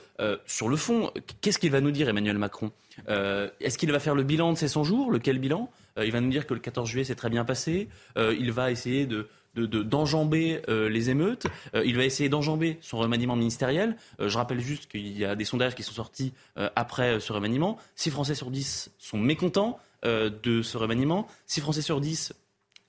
sur 0.45 0.69
le 0.69 0.75
fond, 0.75 1.11
qu'est-ce 1.41 1.59
qu'il 1.59 1.71
va 1.71 1.81
nous 1.81 1.91
dire 1.91 2.09
Emmanuel 2.09 2.37
Macron? 2.37 2.71
Est-ce 3.07 3.77
qu'il 3.77 3.91
va 3.91 3.99
faire 3.99 4.15
le 4.15 4.23
bilan 4.23 4.53
de 4.53 4.57
ces 4.57 4.67
100 4.67 4.83
jours? 4.83 5.11
Lequel 5.11 5.39
bilan? 5.39 5.69
Il 6.01 6.11
va 6.11 6.21
nous 6.21 6.29
dire 6.29 6.47
que 6.47 6.53
le 6.53 6.59
14 6.59 6.89
juillet 6.89 7.03
s'est 7.03 7.15
très 7.15 7.29
bien 7.29 7.45
passé. 7.45 7.89
il 8.17 8.51
va 8.51 8.71
essayer 8.71 9.05
de 9.05 9.27
d'enjamber 9.55 10.61
les 10.67 11.09
émeutes. 11.09 11.47
il 11.73 11.97
va 11.97 12.05
essayer 12.05 12.29
d'enjamber 12.29 12.77
son 12.81 12.97
remaniement 12.97 13.35
ministériel. 13.35 13.95
je 14.19 14.37
rappelle 14.37 14.59
juste 14.59 14.89
qu'il 14.89 15.17
y 15.17 15.25
a 15.25 15.35
des 15.35 15.45
sondages 15.45 15.75
qui 15.75 15.83
sont 15.83 15.93
sortis 15.93 16.33
après 16.75 17.19
ce 17.19 17.33
remaniement. 17.33 17.77
6 17.95 18.11
Français 18.11 18.35
sur 18.35 18.51
10 18.51 18.91
sont 18.97 19.17
mécontents. 19.17 19.79
Euh, 20.03 20.31
de 20.41 20.63
ce 20.63 20.79
remaniement. 20.79 21.27
6 21.45 21.61
Français 21.61 21.83
sur 21.83 22.01
10 22.01 22.33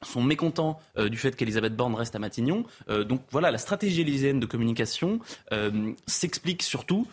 sont 0.03 0.23
mécontents 0.23 0.79
euh, 0.99 1.09
du 1.09 1.17
fait 1.17 1.37
qu'Elisabeth 1.37 1.75
Borne 1.75 1.95
reste 1.95 2.15
à 2.15 2.19
Matignon. 2.19 2.65
Euh, 2.89 3.05
donc 3.05 3.21
voilà, 3.31 3.51
la 3.51 3.59
stratégie 3.59 4.01
élyséenne 4.01 4.41
de 4.41 4.47
communication 4.47 5.21
s'explique 6.07 6.63
surtout 6.63 7.07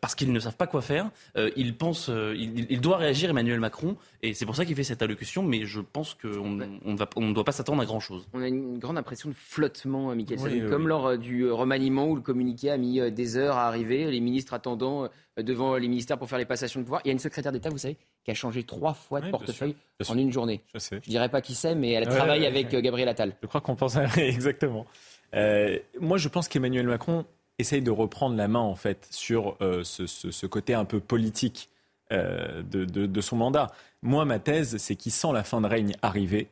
parce 0.00 0.14
qu'ils 0.14 0.32
ne 0.32 0.40
savent 0.40 0.56
pas 0.56 0.66
quoi 0.66 0.82
faire. 0.82 1.10
ils 1.56 1.76
pensent, 1.76 2.10
il, 2.10 2.66
il, 2.70 2.80
doit 2.80 2.96
réagir 2.96 3.30
Emmanuel 3.30 3.60
Macron 3.60 3.96
et 4.22 4.34
c'est 4.34 4.46
pour 4.46 4.56
ça 4.56 4.64
qu'il 4.64 4.74
fait 4.74 4.84
cette 4.84 5.02
allocution. 5.02 5.42
Mais 5.42 5.64
je 5.64 5.80
pense 5.80 6.14
qu'on 6.14 6.48
ne 6.50 7.32
doit 7.32 7.44
pas 7.44 7.52
s'attendre 7.52 7.82
à 7.82 7.84
grand 7.84 8.00
chose. 8.00 8.26
On 8.32 8.42
a 8.42 8.48
une 8.48 8.78
grande 8.78 8.98
impression 8.98 9.28
de 9.28 9.34
flottement, 9.34 10.14
Michael 10.14 10.68
comme 10.68 10.88
lors 10.88 11.18
du 11.18 11.50
remaniement 11.50 12.08
où 12.08 12.16
le 12.16 12.22
communiqué 12.22 12.70
a 12.70 12.76
mis 12.76 13.00
des 13.10 13.36
heures 13.36 13.56
à 13.56 13.66
arriver, 13.66 14.10
les 14.10 14.20
ministres 14.20 14.54
attendant 14.54 15.08
devant 15.42 15.76
les 15.76 15.88
ministères 15.88 16.18
pour 16.18 16.28
faire 16.28 16.38
les 16.38 16.44
passations 16.44 16.80
de 16.80 16.84
pouvoir. 16.84 17.00
Il 17.04 17.08
y 17.08 17.10
a 17.10 17.12
une 17.12 17.18
secrétaire 17.18 17.52
d'État, 17.52 17.70
vous 17.70 17.78
savez, 17.78 17.96
qui 18.24 18.30
a 18.30 18.34
changé 18.34 18.62
trois 18.62 18.94
fois 18.94 19.20
de 19.20 19.30
portefeuille 19.30 19.74
en 20.08 20.16
une 20.16 20.32
journée. 20.32 20.62
Je. 20.74 20.78
Je 21.02 21.10
dirais 21.10 21.28
pas 21.28 21.40
qui 21.40 21.54
c'est, 21.54 21.74
mais 21.74 21.92
elle 21.92 22.06
travaille 22.06 22.46
avec 22.46 22.72
euh, 22.74 22.80
Gabriel 22.80 23.08
Attal. 23.08 23.34
Je 23.42 23.46
crois 23.46 23.60
qu'on 23.60 23.76
pense 23.76 23.96
à... 23.96 24.04
exactement. 24.16 24.86
Euh, 25.34 25.78
moi, 26.00 26.18
je 26.18 26.28
pense 26.28 26.48
qu'Emmanuel 26.48 26.86
Macron 26.86 27.24
essaye 27.58 27.82
de 27.82 27.90
reprendre 27.90 28.36
la 28.36 28.48
main 28.48 28.60
en 28.60 28.74
fait 28.74 29.06
sur 29.10 29.56
euh, 29.60 29.82
ce, 29.84 30.46
côté 30.46 30.74
un 30.74 30.84
peu 30.84 31.00
politique 31.00 31.68
de, 32.10 33.20
son 33.20 33.36
mandat. 33.36 33.68
Moi, 34.02 34.24
ma 34.24 34.38
thèse, 34.38 34.78
c'est 34.78 34.96
qu'il 34.96 35.12
sent 35.12 35.32
la 35.32 35.44
fin 35.44 35.60
de 35.60 35.66
règne 35.66 35.94
arriver, 36.02 36.48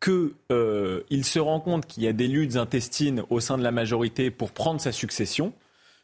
qu'il 0.00 1.24
se 1.24 1.38
rend 1.38 1.60
compte 1.60 1.86
qu'il 1.86 2.02
y 2.02 2.08
a 2.08 2.12
des 2.12 2.28
luttes 2.28 2.56
intestines 2.56 3.22
au 3.28 3.40
sein 3.40 3.58
de 3.58 3.62
la 3.62 3.72
majorité 3.72 4.30
pour 4.30 4.52
prendre 4.52 4.80
sa 4.80 4.92
succession, 4.92 5.52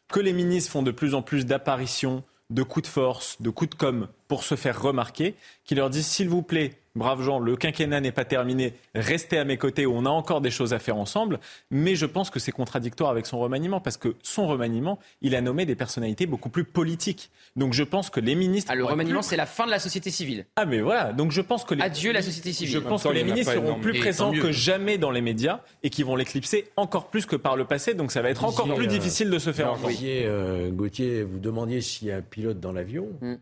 que 0.09 0.19
les 0.19 0.33
ministres 0.33 0.71
font 0.71 0.83
de 0.83 0.91
plus 0.91 1.15
en 1.15 1.21
plus 1.21 1.45
d'apparitions, 1.45 2.23
de 2.49 2.63
coups 2.63 2.87
de 2.87 2.91
force, 2.91 3.41
de 3.41 3.49
coups 3.49 3.69
de 3.71 3.75
com' 3.75 4.07
pour 4.29 4.43
se 4.43 4.55
faire 4.55 4.79
remarquer, 4.81 5.35
qui 5.65 5.75
leur 5.75 5.89
disent 5.89 6.05
s'il 6.05 6.29
vous 6.29 6.43
plaît, 6.43 6.75
braves 6.95 7.23
gens, 7.23 7.39
le 7.39 7.55
quinquennat 7.55 7.99
n'est 7.99 8.11
pas 8.11 8.25
terminé, 8.25 8.73
restez 8.93 9.39
à 9.39 9.43
mes 9.43 9.57
côtés, 9.57 9.87
on 9.87 10.05
a 10.05 10.09
encore 10.09 10.39
des 10.39 10.51
choses 10.51 10.71
à 10.71 10.77
faire 10.77 10.97
ensemble. 10.97 11.39
Mais 11.71 11.95
je 11.95 12.05
pense 12.05 12.29
que 12.29 12.39
c'est 12.39 12.51
contradictoire 12.51 13.09
avec 13.09 13.25
son 13.25 13.39
remaniement, 13.39 13.81
parce 13.81 13.97
que 13.97 14.15
son 14.21 14.47
remaniement, 14.47 14.99
il 15.21 15.35
a 15.35 15.41
nommé 15.41 15.65
des 15.65 15.75
personnalités 15.75 16.27
beaucoup 16.27 16.49
plus 16.49 16.63
politiques. 16.63 17.31
Donc 17.55 17.73
je 17.73 17.81
pense 17.81 18.11
que 18.11 18.19
les 18.19 18.35
ministres... 18.35 18.71
Ah, 18.71 18.75
le 18.75 18.85
remaniement, 18.85 19.23
c'est 19.23 19.35
la 19.35 19.47
fin 19.47 19.65
de 19.65 19.71
la 19.71 19.79
société 19.79 20.11
civile. 20.11 20.45
Ah 20.57 20.65
mais 20.65 20.79
voilà, 20.79 21.11
donc 21.11 21.31
je 21.31 21.41
pense 21.41 21.63
que... 21.65 21.73
Les... 21.73 21.81
Adieu 21.81 22.11
la 22.11 22.21
société 22.21 22.53
civile. 22.53 22.75
Je 22.75 22.79
pense 22.79 23.03
que 23.03 23.09
les 23.09 23.23
ministres 23.23 23.53
seront 23.53 23.79
plus 23.79 23.97
présents 23.99 24.31
que 24.31 24.51
jamais 24.51 24.99
dans 24.99 25.11
les 25.11 25.21
médias 25.21 25.61
et 25.81 25.89
qui 25.89 26.03
vont 26.03 26.15
l'éclipser 26.15 26.69
encore 26.77 27.09
plus 27.09 27.25
que 27.25 27.35
par 27.35 27.55
le 27.55 27.65
passé. 27.65 27.95
Donc 27.95 28.11
ça 28.11 28.21
va 28.21 28.29
être 28.29 28.45
encore 28.45 28.75
plus 28.75 28.87
difficile 28.87 29.31
de 29.31 29.39
se 29.39 29.51
faire 29.51 29.73
entendre. 29.73 29.89
Euh, 30.03 30.69
Gauthier, 30.69 31.23
vous 31.23 31.39
demandiez 31.39 31.81
s'il 31.81 32.09
y 32.09 32.11
a 32.11 32.17
un 32.17 32.21
pilote 32.21 32.59
dans 32.59 32.71
l'avion. 32.71 33.07
Hmm. 33.21 33.37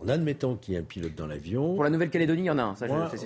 En 0.00 0.08
admettant 0.08 0.56
qu'il 0.56 0.74
y 0.74 0.76
ait 0.76 0.80
un 0.80 0.84
pilote 0.84 1.14
dans 1.14 1.26
l'avion. 1.26 1.74
Pour 1.74 1.84
la 1.84 1.90
Nouvelle-Calédonie, 1.90 2.42
il 2.42 2.46
y 2.46 2.50
en 2.50 2.58
a 2.58 2.62
un. 2.62 2.74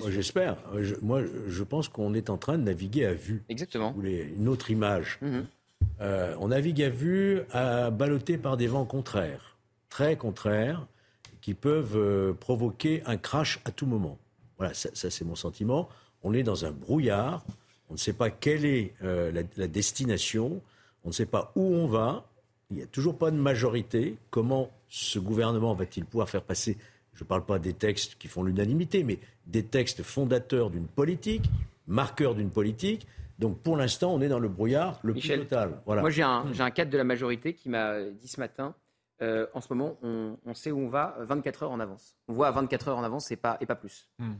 j'espère. 0.09 0.57
moi, 1.01 1.21
je 1.47 1.63
pense 1.63 1.89
qu'on 1.89 2.13
est 2.13 2.29
en 2.29 2.37
train 2.37 2.57
de 2.57 2.63
naviguer 2.63 3.05
à 3.05 3.13
vue. 3.13 3.43
Exactement. 3.49 3.89
vous 3.89 3.95
voulez 3.95 4.33
une 4.37 4.47
autre 4.47 4.69
image. 4.71 5.17
Mhm. 5.21 5.45
Euh, 6.01 6.35
on 6.39 6.49
navigue 6.49 6.81
à 6.83 6.89
vue, 6.89 7.41
à 7.51 7.89
ballotté 7.89 8.37
par 8.37 8.55
des 8.57 8.67
vents 8.67 8.85
contraires, 8.85 9.57
très 9.89 10.15
contraires, 10.15 10.87
qui 11.41 11.53
peuvent 11.53 11.97
euh, 11.97 12.33
provoquer 12.33 13.01
un 13.05 13.17
crash 13.17 13.59
à 13.65 13.71
tout 13.71 13.85
moment. 13.85 14.17
Voilà, 14.57 14.73
ça, 14.73 14.89
c'est 14.93 15.25
mon 15.25 15.35
sentiment. 15.35 15.89
On 16.23 16.33
est 16.33 16.43
dans 16.43 16.65
un 16.65 16.71
brouillard. 16.71 17.43
On 17.89 17.93
ne 17.93 17.97
sait 17.97 18.13
pas 18.13 18.29
quelle 18.29 18.65
est 18.65 18.93
euh, 19.03 19.31
la, 19.31 19.41
la 19.57 19.67
destination. 19.67 20.61
On 21.03 21.09
ne 21.09 21.13
sait 21.13 21.25
pas 21.25 21.51
où 21.55 21.63
on 21.63 21.87
va. 21.87 22.25
Il 22.69 22.77
n'y 22.77 22.83
a 22.83 22.87
toujours 22.87 23.17
pas 23.17 23.31
de 23.31 23.37
majorité. 23.37 24.17
Comment 24.29 24.69
ce 24.89 25.19
gouvernement 25.19 25.73
va-t-il 25.73 26.05
pouvoir 26.05 26.29
faire 26.29 26.43
passer, 26.43 26.77
je 27.13 27.23
ne 27.23 27.27
parle 27.27 27.45
pas 27.45 27.59
des 27.59 27.73
textes 27.73 28.15
qui 28.17 28.27
font 28.27 28.43
l'unanimité, 28.43 29.03
mais 29.03 29.19
des 29.45 29.63
textes 29.63 30.03
fondateurs 30.03 30.69
d'une 30.69 30.87
politique, 30.87 31.49
marqueurs 31.87 32.35
d'une 32.35 32.49
politique 32.49 33.07
donc 33.39 33.59
pour 33.59 33.77
l'instant, 33.77 34.13
on 34.13 34.19
est 34.19 34.27
dans 34.27 34.39
le 34.39 34.49
brouillard 34.49 34.99
le 35.01 35.13
plus 35.13 35.25
total. 35.25 35.81
Moi, 35.87 36.09
j'ai 36.09 36.23
un, 36.23 36.45
un, 36.59 36.71
cadre 36.71 36.91
de 36.91 36.97
la 36.97 37.05
majorité 37.05 37.53
qui 37.53 37.69
m'a 37.69 38.01
dit 38.03 38.27
ce 38.27 38.37
matin, 38.37 38.75
euh, 39.21 39.47
en 39.53 39.61
ce 39.61 39.73
moment, 39.73 39.97
on, 40.03 40.53
sait 40.53 40.71
où 40.71 40.79
on 40.79 40.89
va 40.89 41.15
24 41.21 41.63
heures 41.63 41.71
en 41.71 41.79
avance. 41.79 42.15
On 42.27 42.33
voit 42.33 42.47
à 42.47 42.51
24 42.51 42.89
heures 42.89 42.97
en 42.97 43.03
avance 43.03 43.31
et 43.31 43.37
pas, 43.37 43.57
et 43.61 43.65
pas 43.65 43.75
plus. 43.75 44.09
Hmm. 44.19 44.33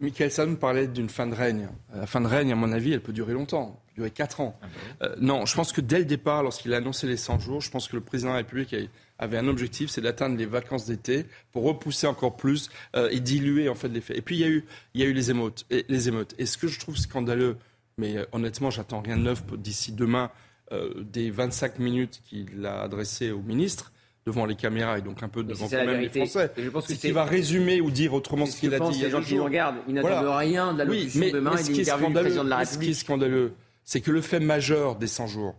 Michael 0.00 0.30
Salm 0.32 0.56
parlait 0.56 0.88
d'une 0.88 1.08
fin 1.08 1.28
de 1.28 1.34
règne. 1.34 1.68
La 1.94 2.06
fin 2.06 2.20
de 2.20 2.26
règne, 2.26 2.52
à 2.52 2.56
mon 2.56 2.72
avis, 2.72 2.92
elle 2.92 3.00
peut 3.00 3.12
durer 3.12 3.32
longtemps, 3.32 3.80
elle 3.86 3.94
peut 3.94 3.94
durer 4.02 4.10
4 4.10 4.40
ans. 4.40 4.58
Ah 4.60 4.66
euh, 5.02 5.16
non, 5.20 5.46
je 5.46 5.54
pense 5.54 5.72
que 5.72 5.80
dès 5.80 5.98
le 5.98 6.04
départ, 6.04 6.42
lorsqu'il 6.42 6.74
a 6.74 6.78
annoncé 6.78 7.06
les 7.06 7.16
100 7.16 7.38
jours, 7.38 7.60
je 7.60 7.70
pense 7.70 7.86
que 7.86 7.94
le 7.94 8.02
président 8.02 8.30
de 8.30 8.34
la 8.34 8.38
République 8.38 8.74
avait 9.18 9.38
un 9.38 9.48
objectif, 9.48 9.90
c'est 9.90 10.00
d'atteindre 10.00 10.36
les 10.36 10.46
vacances 10.46 10.86
d'été 10.86 11.26
pour 11.52 11.64
repousser 11.64 12.06
encore 12.06 12.36
plus 12.36 12.70
euh, 12.96 13.08
et 13.10 13.20
diluer 13.20 13.68
en 13.68 13.74
fait 13.74 13.88
l'effet. 13.88 14.16
Et 14.16 14.22
puis 14.22 14.36
il 14.36 14.40
y 14.40 14.44
a 14.44 14.48
eu, 14.48 14.64
il 14.94 15.00
y 15.00 15.04
a 15.04 15.06
eu 15.06 15.12
les 15.12 15.30
émeutes. 15.30 15.66
Et, 15.70 15.84
les 15.88 16.08
émeutes. 16.08 16.34
Et 16.38 16.46
ce 16.46 16.58
que 16.58 16.66
je 16.66 16.78
trouve 16.80 16.96
scandaleux, 16.96 17.56
mais 17.96 18.16
euh, 18.16 18.24
honnêtement, 18.32 18.70
j'attends 18.70 19.00
rien 19.00 19.16
de 19.16 19.22
neuf 19.22 19.42
d'ici 19.56 19.92
demain, 19.92 20.30
des 20.98 21.30
25 21.30 21.78
minutes 21.78 22.20
qu'il 22.24 22.66
a 22.66 22.82
adressées 22.82 23.30
au 23.30 23.42
ministre, 23.42 23.92
devant 24.26 24.46
les 24.46 24.56
caméras 24.56 24.98
et 24.98 25.02
donc 25.02 25.22
un 25.22 25.28
peu 25.28 25.42
devant 25.42 25.68
quand 25.68 25.84
même 25.84 26.00
les 26.00 26.08
Français. 26.08 26.50
Je 26.56 26.68
pense 26.70 26.86
que 26.86 27.12
va 27.12 27.24
résumer 27.24 27.80
ou 27.80 27.90
dire 27.90 28.14
autrement 28.14 28.46
ce 28.46 28.58
qu'il 28.58 28.74
a 28.74 28.78
dit. 28.78 29.02
Les 29.02 29.10
gens 29.10 29.22
qui 29.22 29.34
nous 29.34 29.44
regardent, 29.44 29.76
ils 29.86 29.94
n'attendent 29.94 30.36
rien 30.36 30.72
de 30.72 30.78
la 30.78 30.84
oui, 30.84 31.10
mais, 31.16 31.30
demain 31.30 31.52
mais 31.54 31.62
ce 31.62 31.70
qui 31.70 31.80
est 31.80 31.84
scandaleux, 31.84 32.30
de 32.30 32.48
la 32.48 32.56
République. 32.58 32.80
Ce 32.80 32.84
qui 32.84 32.90
est 32.90 32.94
scandaleux, 32.94 33.52
c'est 33.84 34.00
que 34.00 34.10
le 34.10 34.20
fait 34.20 34.40
majeur 34.40 34.96
des 34.96 35.06
100 35.06 35.26
jours 35.26 35.54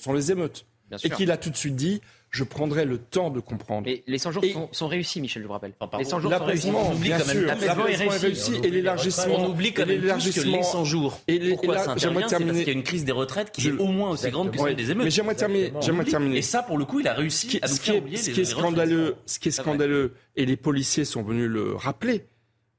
sont 0.00 0.12
les 0.12 0.32
émeutes. 0.32 0.66
Et 1.04 1.10
qu'il 1.10 1.30
a 1.30 1.36
tout 1.36 1.50
de 1.50 1.56
suite 1.56 1.76
dit 1.76 2.00
je 2.30 2.44
prendrai 2.44 2.84
le 2.84 2.98
temps 2.98 3.30
de 3.30 3.40
comprendre. 3.40 3.88
Et 3.88 4.04
les 4.06 4.18
100 4.18 4.32
jours 4.32 4.44
sont, 4.70 4.86
réussis, 4.86 5.20
Michel, 5.20 5.42
je 5.42 5.46
vous 5.48 5.52
rappelle. 5.52 5.72
les 5.98 6.04
100 6.04 6.20
jours 6.20 6.32
sont 6.32 6.44
réussis. 6.44 6.70
On 6.70 6.92
oublie 6.94 7.10
quand 7.10 7.26
même. 7.26 7.44
L'apaisement 7.44 7.86
est 7.86 7.96
réussi. 7.96 8.52
Et 8.62 8.70
l'élargissement. 8.70 9.34
On 9.36 9.50
oublie 9.50 9.72
quand 9.72 9.86
même 9.86 10.00
que 10.00 10.40
les 10.40 10.62
100 10.62 10.84
jours. 10.84 11.20
Et 11.26 11.50
Pourquoi 11.50 11.78
ça 11.78 11.92
intervient 11.92 12.28
C'est 12.28 12.44
parce 12.44 12.58
qu'il 12.58 12.66
y 12.66 12.70
a 12.70 12.72
une 12.72 12.82
crise 12.84 13.04
des 13.04 13.12
retraites 13.12 13.50
qui 13.50 13.68
est 13.68 13.72
au 13.72 13.86
moins 13.86 14.10
aussi 14.10 14.30
grande 14.30 14.52
que 14.52 14.58
celle 14.58 14.76
des 14.76 14.90
émeutes. 14.90 15.04
Mais 15.04 15.10
j'aimerais 15.10 15.34
terminer. 15.34 15.72
J'aimerais 15.80 16.04
terminer. 16.04 16.38
Et 16.38 16.42
ça, 16.42 16.62
pour 16.62 16.78
le 16.78 16.84
coup, 16.84 17.00
il 17.00 17.08
a 17.08 17.14
réussi 17.14 17.58
à 17.62 17.68
nous 17.68 17.74
faire 17.74 17.96
oublier 17.96 18.16
Ce 18.16 18.30
qui 18.30 18.40
est 18.40 18.44
scandaleux, 18.44 19.16
ce 19.26 19.38
qui 19.38 19.48
est 19.48 19.52
scandaleux, 19.52 20.14
et 20.36 20.46
les 20.46 20.56
policiers 20.56 21.04
sont 21.04 21.22
venus 21.22 21.48
le 21.48 21.74
rappeler. 21.74 22.24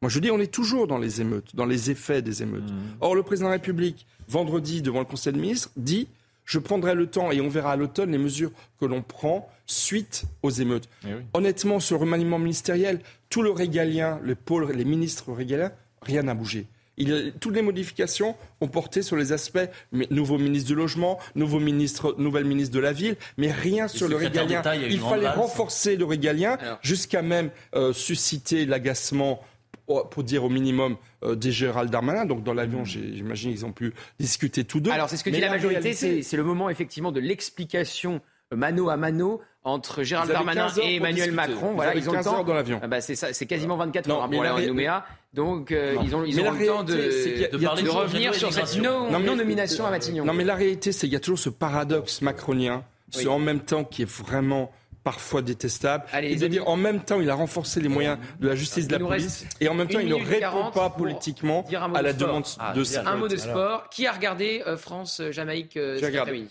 Moi, 0.02 0.10
je 0.10 0.20
dis, 0.20 0.32
on 0.32 0.40
est 0.40 0.52
toujours 0.52 0.88
dans 0.88 0.98
les 0.98 1.22
émeutes, 1.22 1.56
dans 1.56 1.66
les 1.66 1.92
effets 1.92 2.24
des 2.24 2.42
émeutes. 2.42 2.72
Mmh. 2.72 2.98
Or, 3.02 3.14
le 3.14 3.22
président 3.22 3.50
de 3.50 3.52
la 3.52 3.58
République, 3.58 4.08
vendredi, 4.28 4.82
devant 4.82 5.00
le 5.00 5.06
Conseil 5.06 5.34
des 5.34 5.40
ministres, 5.40 5.70
dit 5.78 6.08
je 6.46 6.60
prendrai 6.60 6.96
le 6.96 7.08
temps 7.08 7.32
et 7.32 7.42
on 7.42 7.50
verra 7.50 7.74
à 7.74 7.76
l'automne 7.76 8.12
les 8.12 8.18
mesures 8.18 8.52
que 8.80 8.86
l'on 8.86 9.02
prend 9.02 9.50
suite 9.66 10.24
aux 10.44 10.50
émeutes. 10.50 10.90
Eh 11.06 11.12
Honnêtement, 11.34 11.80
sur 11.80 11.96
le 11.96 12.02
remaniement 12.02 12.40
ministériel, 12.40 13.00
tout 13.30 13.42
le 13.42 13.52
régalien, 13.52 14.20
les 14.24 14.36
pôles, 14.36 14.72
les 14.72 14.86
ministres 14.86 15.32
régaliens, 15.32 15.72
rien 16.02 16.24
n'a 16.24 16.34
bougé. 16.34 16.68
Il, 16.98 17.34
toutes 17.40 17.56
les 17.56 17.62
modifications 17.62 18.36
ont 18.60 18.68
porté 18.68 19.02
sur 19.02 19.16
les 19.16 19.32
aspects 19.32 19.70
nouveau 19.92 20.38
ministre 20.38 20.68
du 20.68 20.76
logement, 20.76 21.18
nouveau 21.36 21.60
ministre, 21.60 22.16
nouvelle 22.18 22.46
ministre 22.46 22.76
de 22.76 22.82
la 22.82 22.92
ville, 22.92 23.16
mais 23.38 23.52
rien 23.52 23.88
sur 23.88 24.08
le 24.08 24.18
régalien. 24.18 24.62
Il 24.90 25.00
fallait 25.00 25.30
renforcer 25.30 25.96
le 25.96 26.06
régalien 26.06 26.58
jusqu'à 26.82 27.22
même 27.22 27.50
euh, 27.76 27.94
susciter 27.94 28.66
l'agacement 28.66 29.42
pour 29.86 30.24
dire 30.24 30.44
au 30.44 30.50
minimum 30.50 30.98
euh, 31.24 31.36
des 31.36 31.52
Gérald 31.52 31.90
Darmanin. 31.90 32.26
Donc 32.26 32.44
dans 32.44 32.54
l'avion, 32.54 32.86
j'imagine 32.86 33.52
qu'ils 33.52 33.66
ont 33.66 33.72
pu 33.72 33.94
discuter 34.20 34.64
tous 34.64 34.80
deux. 34.80 34.92
Alors 34.92 35.10
c'est 35.10 35.18
ce 35.18 35.24
que 35.24 35.30
dit 35.30 35.40
la, 35.40 35.50
majorité, 35.50 35.94
c'est 35.94 36.38
le 36.38 36.44
moment 36.44 36.70
effectivement 36.70 37.12
de 37.12 37.20
l'explication 37.20 38.22
euh, 38.54 38.56
mano 38.56 38.90
à 38.90 38.98
mano 38.98 39.42
entre 39.64 40.04
Gérald 40.04 40.32
Darmanin 40.32 40.68
et 40.82 40.96
Emmanuel 40.96 41.32
Macron. 41.32 41.74
Voilà, 41.76 41.96
ils 41.96 42.10
ont 42.10 42.14
le 42.14 42.24
temps. 42.24 42.44
dans 42.44 42.54
l'avion. 42.54 42.80
Ah 42.82 42.88
bah, 42.88 43.02
c'est 43.02 43.46
quasiment 43.46 43.78
24 43.78 44.10
heures. 44.10 44.28
Bon, 44.28 44.42
là, 44.42 44.60
Nouméa. 44.60 45.06
Donc, 45.34 45.72
euh, 45.72 45.96
ils 46.04 46.16
ont, 46.16 46.24
ils 46.26 46.42
ont 46.42 46.52
le 46.52 46.66
temps 46.66 46.84
de, 46.84 46.94
de, 46.94 47.90
revenir 47.90 48.34
sur 48.36 48.52
cette 48.52 48.76
non-nomination 48.82 49.86
à 49.86 49.92
Matignon. 49.92 50.26
Non, 50.26 50.34
mais 50.34 50.44
la 50.44 50.56
réalité, 50.56 50.92
c'est 50.92 51.08
qu'il 51.08 51.14
y 51.14 51.18
a 51.18 51.20
toujours 51.20 51.40
ce 51.40 51.50
paradoxe 51.50 52.22
macronien, 52.22 52.84
ce 53.10 53.28
en 53.28 53.40
même 53.40 53.62
temps 53.62 53.84
qui 53.84 54.02
est 54.02 54.10
vraiment 54.10 54.72
parfois 55.04 55.42
détestable. 55.42 56.06
Allez, 56.12 56.44
et 56.44 56.50
dire 56.50 56.68
en 56.68 56.76
même 56.76 57.02
temps, 57.02 57.20
il 57.20 57.30
a 57.30 57.36
renforcé 57.36 57.82
les 57.82 57.90
moyens 57.90 58.18
de 58.40 58.48
la 58.48 58.56
justice 58.56 58.88
de 58.88 58.94
la 58.94 59.00
police 59.00 59.46
et 59.60 59.68
en 59.68 59.74
même 59.74 59.88
temps, 59.88 60.00
il 60.00 60.10
ne 60.10 60.16
répond 60.16 60.72
pas 60.72 60.90
politiquement 60.90 61.66
à 61.94 62.02
la 62.02 62.14
demande 62.14 62.46
ah, 62.60 62.74
de 62.74 63.08
Un 63.08 63.16
mot 63.18 63.28
de 63.28 63.38
sport. 63.38 63.90
Qui 63.90 64.08
a 64.08 64.12
regardé 64.12 64.64
euh, 64.68 64.78
France-Jamaïque 64.78 65.78
euh, 65.78 65.98
après-midi 65.98 66.50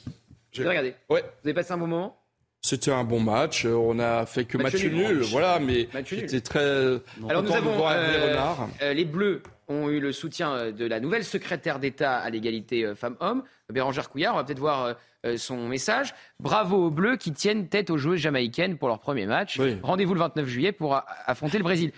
J'ai 0.52 0.66
regardé. 0.66 0.94
Ouais. 1.08 1.22
Vous 1.42 1.48
avez 1.48 1.54
passé 1.54 1.72
un 1.72 1.78
bon 1.78 1.86
moment 1.86 2.16
C'était 2.60 2.92
un 2.92 3.04
bon 3.04 3.20
match. 3.20 3.64
On 3.64 3.98
a 3.98 4.26
fait 4.26 4.44
que 4.44 4.58
match, 4.58 4.82
nul. 4.84 5.20
Voilà, 5.22 5.58
mais 5.58 5.88
c'était 6.04 6.40
très. 6.40 7.00
Alors 7.28 7.42
nous 7.42 7.52
avons 7.52 7.88
euh, 7.88 8.36
euh, 8.82 8.92
les 8.92 9.04
Bleus 9.04 9.42
ont 9.70 9.88
eu 9.88 10.00
le 10.00 10.12
soutien 10.12 10.70
de 10.72 10.84
la 10.84 11.00
nouvelle 11.00 11.24
secrétaire 11.24 11.78
d'État 11.78 12.18
à 12.18 12.28
l'égalité 12.28 12.84
euh, 12.84 12.94
femmes-hommes, 12.94 13.42
Bérangère 13.72 14.10
Couillard. 14.10 14.34
On 14.34 14.36
va 14.38 14.44
peut-être 14.44 14.58
voir 14.58 14.96
son 15.36 15.68
message. 15.68 16.14
Bravo 16.40 16.86
aux 16.86 16.90
Bleus 16.90 17.16
qui 17.16 17.32
tiennent 17.32 17.68
tête 17.68 17.90
aux 17.90 17.98
joueuses 17.98 18.20
jamaïcaines 18.20 18.78
pour 18.78 18.88
leur 18.88 18.98
premier 19.00 19.26
match. 19.26 19.60
Rendez-vous 19.82 20.14
le 20.14 20.20
29 20.20 20.46
juillet 20.48 20.72
pour 20.72 20.98
affronter 21.26 21.58
le 21.58 21.62
Brésil. 21.62 21.92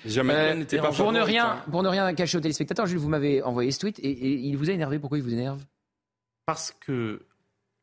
pas 0.78 0.90
pour 0.90 1.12
ne 1.12 1.20
rien, 1.20 1.46
hein. 1.46 1.64
pour 1.70 1.82
ne 1.82 1.88
rien 1.88 2.12
cacher 2.14 2.38
aux 2.38 2.40
téléspectateurs, 2.40 2.86
Jules, 2.86 2.98
vous 2.98 3.08
m'avez 3.08 3.40
envoyé 3.42 3.70
ce 3.70 3.78
tweet 3.78 4.00
et, 4.00 4.10
et 4.10 4.32
il 4.32 4.56
vous 4.56 4.70
a 4.70 4.72
énervé. 4.72 4.98
Pourquoi 4.98 5.18
il 5.18 5.24
vous 5.24 5.32
énerve? 5.32 5.64
Parce 6.46 6.72
que 6.72 7.22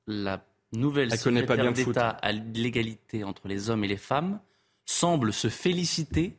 la 0.08 0.42
nouvelle 0.74 1.12
secrétaire 1.18 1.72
d'État 1.72 2.10
à 2.10 2.32
l'égalité 2.32 3.24
entre 3.24 3.48
les 3.48 3.70
hommes 3.70 3.84
et 3.84 3.88
les 3.88 3.98
femmes 3.98 4.40
semble 4.86 5.34
se 5.34 5.50
féliciter 5.50 6.36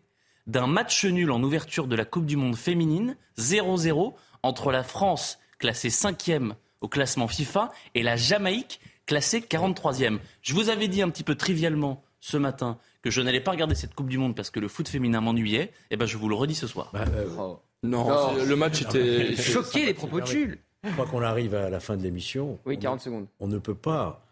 d'un 0.47 0.67
match 0.67 1.05
nul 1.05 1.31
en 1.31 1.43
ouverture 1.43 1.87
de 1.87 1.97
la 1.97 2.05
Coupe 2.05 2.27
du 2.27 2.37
Monde 2.37 2.57
féminine, 2.57 3.17
0-0, 3.39 4.15
entre 4.43 4.73
la 4.73 4.83
France, 4.83 5.39
classée 5.59 5.89
5e 5.89 6.55
au 6.81 6.89
classement 6.89 7.29
FIFA, 7.29 7.71
et 7.95 8.03
la 8.03 8.17
Jamaïque, 8.17 8.81
classée 9.07 9.41
43e. 9.41 10.19
Je 10.43 10.55
vous 10.55 10.71
avais 10.71 10.89
dit 10.89 11.03
un 11.03 11.11
petit 11.11 11.25
peu 11.25 11.35
trivialement 11.35 12.03
ce 12.21 12.37
matin 12.37 12.79
que 13.03 13.11
je 13.11 13.21
n'allais 13.21 13.41
pas 13.41 13.51
regarder 13.51 13.75
cette 13.75 13.95
Coupe 13.95 14.09
du 14.09 14.19
Monde 14.19 14.35
parce 14.35 14.51
que 14.51 14.61
le 14.61 14.69
foot 14.69 14.89
féminin 14.89 15.21
m'ennuyait, 15.21 15.65
et 15.65 15.73
eh 15.93 15.97
ben 15.97 16.07
je 16.07 16.17
vous 16.17 16.29
le 16.29 16.35
redis 16.35 16.55
ce 16.55 16.67
soir. 16.67 16.91
Bah, 16.93 17.05
euh, 17.15 17.55
non, 17.83 18.35
le 18.35 18.57
match 18.57 18.83
était... 18.83 19.37
Choqué 19.41 19.87
les 19.87 19.95
propos 19.95 20.21
de 20.21 20.27
Jules 20.27 20.59
je 20.85 20.93
crois 20.93 21.07
qu'on 21.07 21.23
arrive 21.23 21.55
à 21.55 21.69
la 21.69 21.81
fin 21.81 21.97
de 21.97 22.03
l'émission. 22.03 22.59
Oui, 22.65 22.79
40 22.79 23.01
secondes. 23.01 23.27
On 23.39 23.49
ne 23.49 23.59
peut 23.59 23.75
pas 23.75 24.25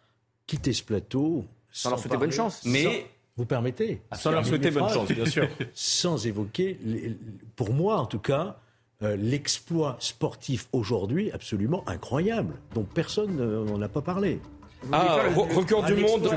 quitter 0.46 0.72
ce 0.72 0.82
plateau 0.82 1.44
sans, 1.70 1.90
leur 1.90 1.98
souhaiter 1.98 2.16
bonne 2.16 2.32
chance. 2.32 2.62
Mais 2.64 3.06
vous 3.38 3.46
permettez 3.46 4.02
Sans 4.12 4.32
leur 4.32 4.44
souhaiter 4.44 4.70
bonne 4.70 4.88
chance, 4.88 5.10
bien 5.10 5.24
sûr. 5.24 5.48
Sans 5.72 6.26
évoquer, 6.26 6.78
pour 7.56 7.72
moi 7.72 7.96
en 7.98 8.06
tout 8.06 8.18
cas, 8.18 8.58
euh, 9.02 9.16
l'exploit 9.16 9.96
sportif 10.00 10.68
aujourd'hui 10.72 11.30
absolument 11.30 11.84
incroyable, 11.88 12.54
dont 12.74 12.82
personne 12.82 13.36
n'en 13.64 13.80
a 13.80 13.88
pas 13.88 14.02
parlé. 14.02 14.40
Ah, 14.92 15.18
record 15.54 15.84
du 15.84 15.94
monde 15.94 16.22
de, 16.22 16.28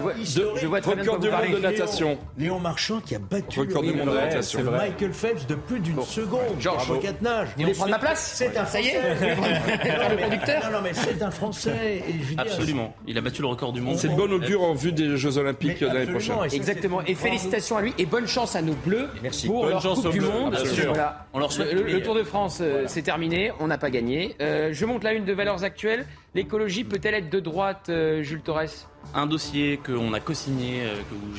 record 0.66 0.96
du 1.20 1.30
monde 1.30 1.54
de 1.54 1.60
natation. 1.60 2.18
Léon 2.38 2.60
Marchand 2.60 3.00
qui 3.00 3.16
a 3.16 3.20
battu 3.20 3.60
record 3.60 3.84
du 3.84 3.94
monde 3.94 4.10
de 4.10 4.16
natation. 4.16 4.64
Michael 4.72 5.14
Phelps 5.14 5.48
de 5.48 5.56
plus 5.56 5.80
d'une 5.80 6.02
seconde. 6.02 6.42
Georges 6.60 6.88
voulez 6.88 7.74
prendre 7.74 7.92
ma 7.92 8.00
place 8.00 8.34
C'est 8.36 8.58
un 8.58 8.66
ça 8.66 8.82
y 8.82 8.88
est. 8.88 9.02
le 9.02 10.18
producteur. 10.18 10.62
Non, 10.72 10.78
non, 10.78 10.84
mais 10.84 10.94
c'est 10.94 11.22
un 11.22 11.32
Français. 11.32 12.04
Absolument. 12.38 12.94
Il 13.08 13.18
a 13.18 13.22
battu 13.22 13.42
le 13.42 13.48
record 13.48 13.74
du 13.74 13.82
monde. 13.82 13.98
C'est 13.98 14.10
de 14.10 14.16
bonne 14.16 14.34
augure 14.34 14.64
en 14.64 14.74
vue 14.74 14.92
des 14.92 15.18
Jeux 15.18 15.38
Olympiques 15.38 15.82
l'année 15.82 16.06
prochaine. 16.12 16.36
Exactement. 16.52 17.02
Et 17.06 17.16
félicitations 17.16 17.78
à 17.78 17.82
lui 17.82 17.94
et 17.98 18.06
bonne 18.06 18.28
chance 18.28 18.56
à 18.56 18.62
nos 18.62 18.74
Bleus 18.74 19.10
Merci. 19.22 19.48
pour 19.48 19.62
bonne 19.62 19.72
leur 19.72 19.82
chance 19.82 20.02
Coupe 20.02 20.12
du 20.12 20.22
Monde. 20.22 20.58
Voilà. 20.88 21.28
On 21.34 21.39
leur 21.39 21.52
souhaite 21.52 21.74
le, 21.74 21.84
le 21.84 22.02
Tour 22.02 22.16
de 22.16 22.24
France, 22.24 22.60
euh, 22.62 22.86
c'est 22.88 23.02
terminé. 23.02 23.52
On 23.60 23.68
n'a 23.68 23.78
pas 23.78 23.89
gagné. 23.89 24.36
Euh, 24.42 24.70
je 24.72 24.86
monte 24.86 25.04
la 25.04 25.14
une 25.14 25.26
de 25.26 25.34
valeurs 25.34 25.64
actuelles. 25.64 26.06
L'écologie 26.34 26.86
peut-elle 26.86 27.16
être 27.16 27.30
de 27.30 27.40
droite, 27.42 27.88
euh, 27.90 28.24
Jules 28.24 28.42
Torres? 28.42 28.88
Un 29.14 29.26
dossier 29.26 29.78
qu'on 29.78 30.14
a 30.14 30.22
co-signé. 30.22 30.84
Euh, 30.84 30.96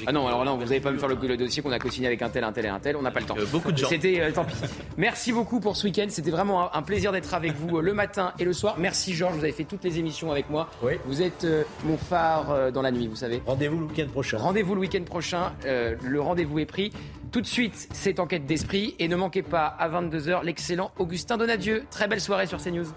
ah 0.06 0.12
non, 0.12 0.26
alors 0.26 0.44
là, 0.44 0.52
vous 0.52 0.62
n'allez 0.62 0.80
pas 0.80 0.90
me 0.90 0.98
faire 0.98 1.08
le, 1.08 1.36
dossier 1.36 1.62
qu'on 1.62 1.72
a 1.72 1.78
co-signé 1.78 2.06
avec 2.06 2.20
un 2.20 2.28
tel, 2.28 2.44
un 2.44 2.52
tel 2.52 2.66
et 2.66 2.68
un 2.68 2.78
tel. 2.78 2.96
On 2.96 3.02
n'a 3.02 3.10
pas 3.10 3.20
le 3.20 3.26
temps. 3.26 3.36
Euh, 3.38 3.46
beaucoup 3.46 3.72
de 3.72 3.78
gens. 3.78 3.88
C'était, 3.88 4.20
euh, 4.20 4.30
tant 4.30 4.44
pis. 4.44 4.54
Merci 4.98 5.32
beaucoup 5.32 5.58
pour 5.58 5.76
ce 5.76 5.86
week-end. 5.86 6.04
C'était 6.10 6.30
vraiment 6.30 6.74
un, 6.74 6.82
plaisir 6.82 7.12
d'être 7.12 7.32
avec 7.32 7.54
vous 7.54 7.80
le 7.80 7.94
matin 7.94 8.34
et 8.38 8.44
le 8.44 8.52
soir. 8.52 8.74
Merci 8.78 9.14
Georges, 9.14 9.36
vous 9.36 9.44
avez 9.44 9.52
fait 9.52 9.64
toutes 9.64 9.84
les 9.84 9.98
émissions 9.98 10.30
avec 10.30 10.50
moi. 10.50 10.68
Oui. 10.82 10.94
Vous 11.06 11.22
êtes 11.22 11.46
mon 11.84 11.96
phare 11.96 12.72
dans 12.72 12.82
la 12.82 12.90
nuit, 12.90 13.06
vous 13.06 13.16
savez. 13.16 13.40
Rendez-vous 13.46 13.78
le 13.78 13.86
week-end 13.86 14.08
prochain. 14.12 14.36
Rendez-vous 14.38 14.74
le 14.74 14.80
week-end 14.80 15.04
prochain. 15.04 15.52
le 15.64 16.20
rendez-vous 16.20 16.58
est 16.58 16.66
pris. 16.66 16.92
Tout 17.30 17.40
de 17.40 17.46
suite, 17.46 17.88
c'est 17.92 18.20
Enquête 18.20 18.44
d'esprit. 18.44 18.94
Et 18.98 19.08
ne 19.08 19.16
manquez 19.16 19.42
pas 19.42 19.66
à 19.66 19.88
22h 19.88 20.44
l'excellent 20.44 20.90
Augustin 20.98 21.38
Donadieu. 21.38 21.84
Très 21.90 22.08
belle 22.08 22.20
soirée 22.20 22.46
sur 22.46 22.62
CNews. 22.62 22.88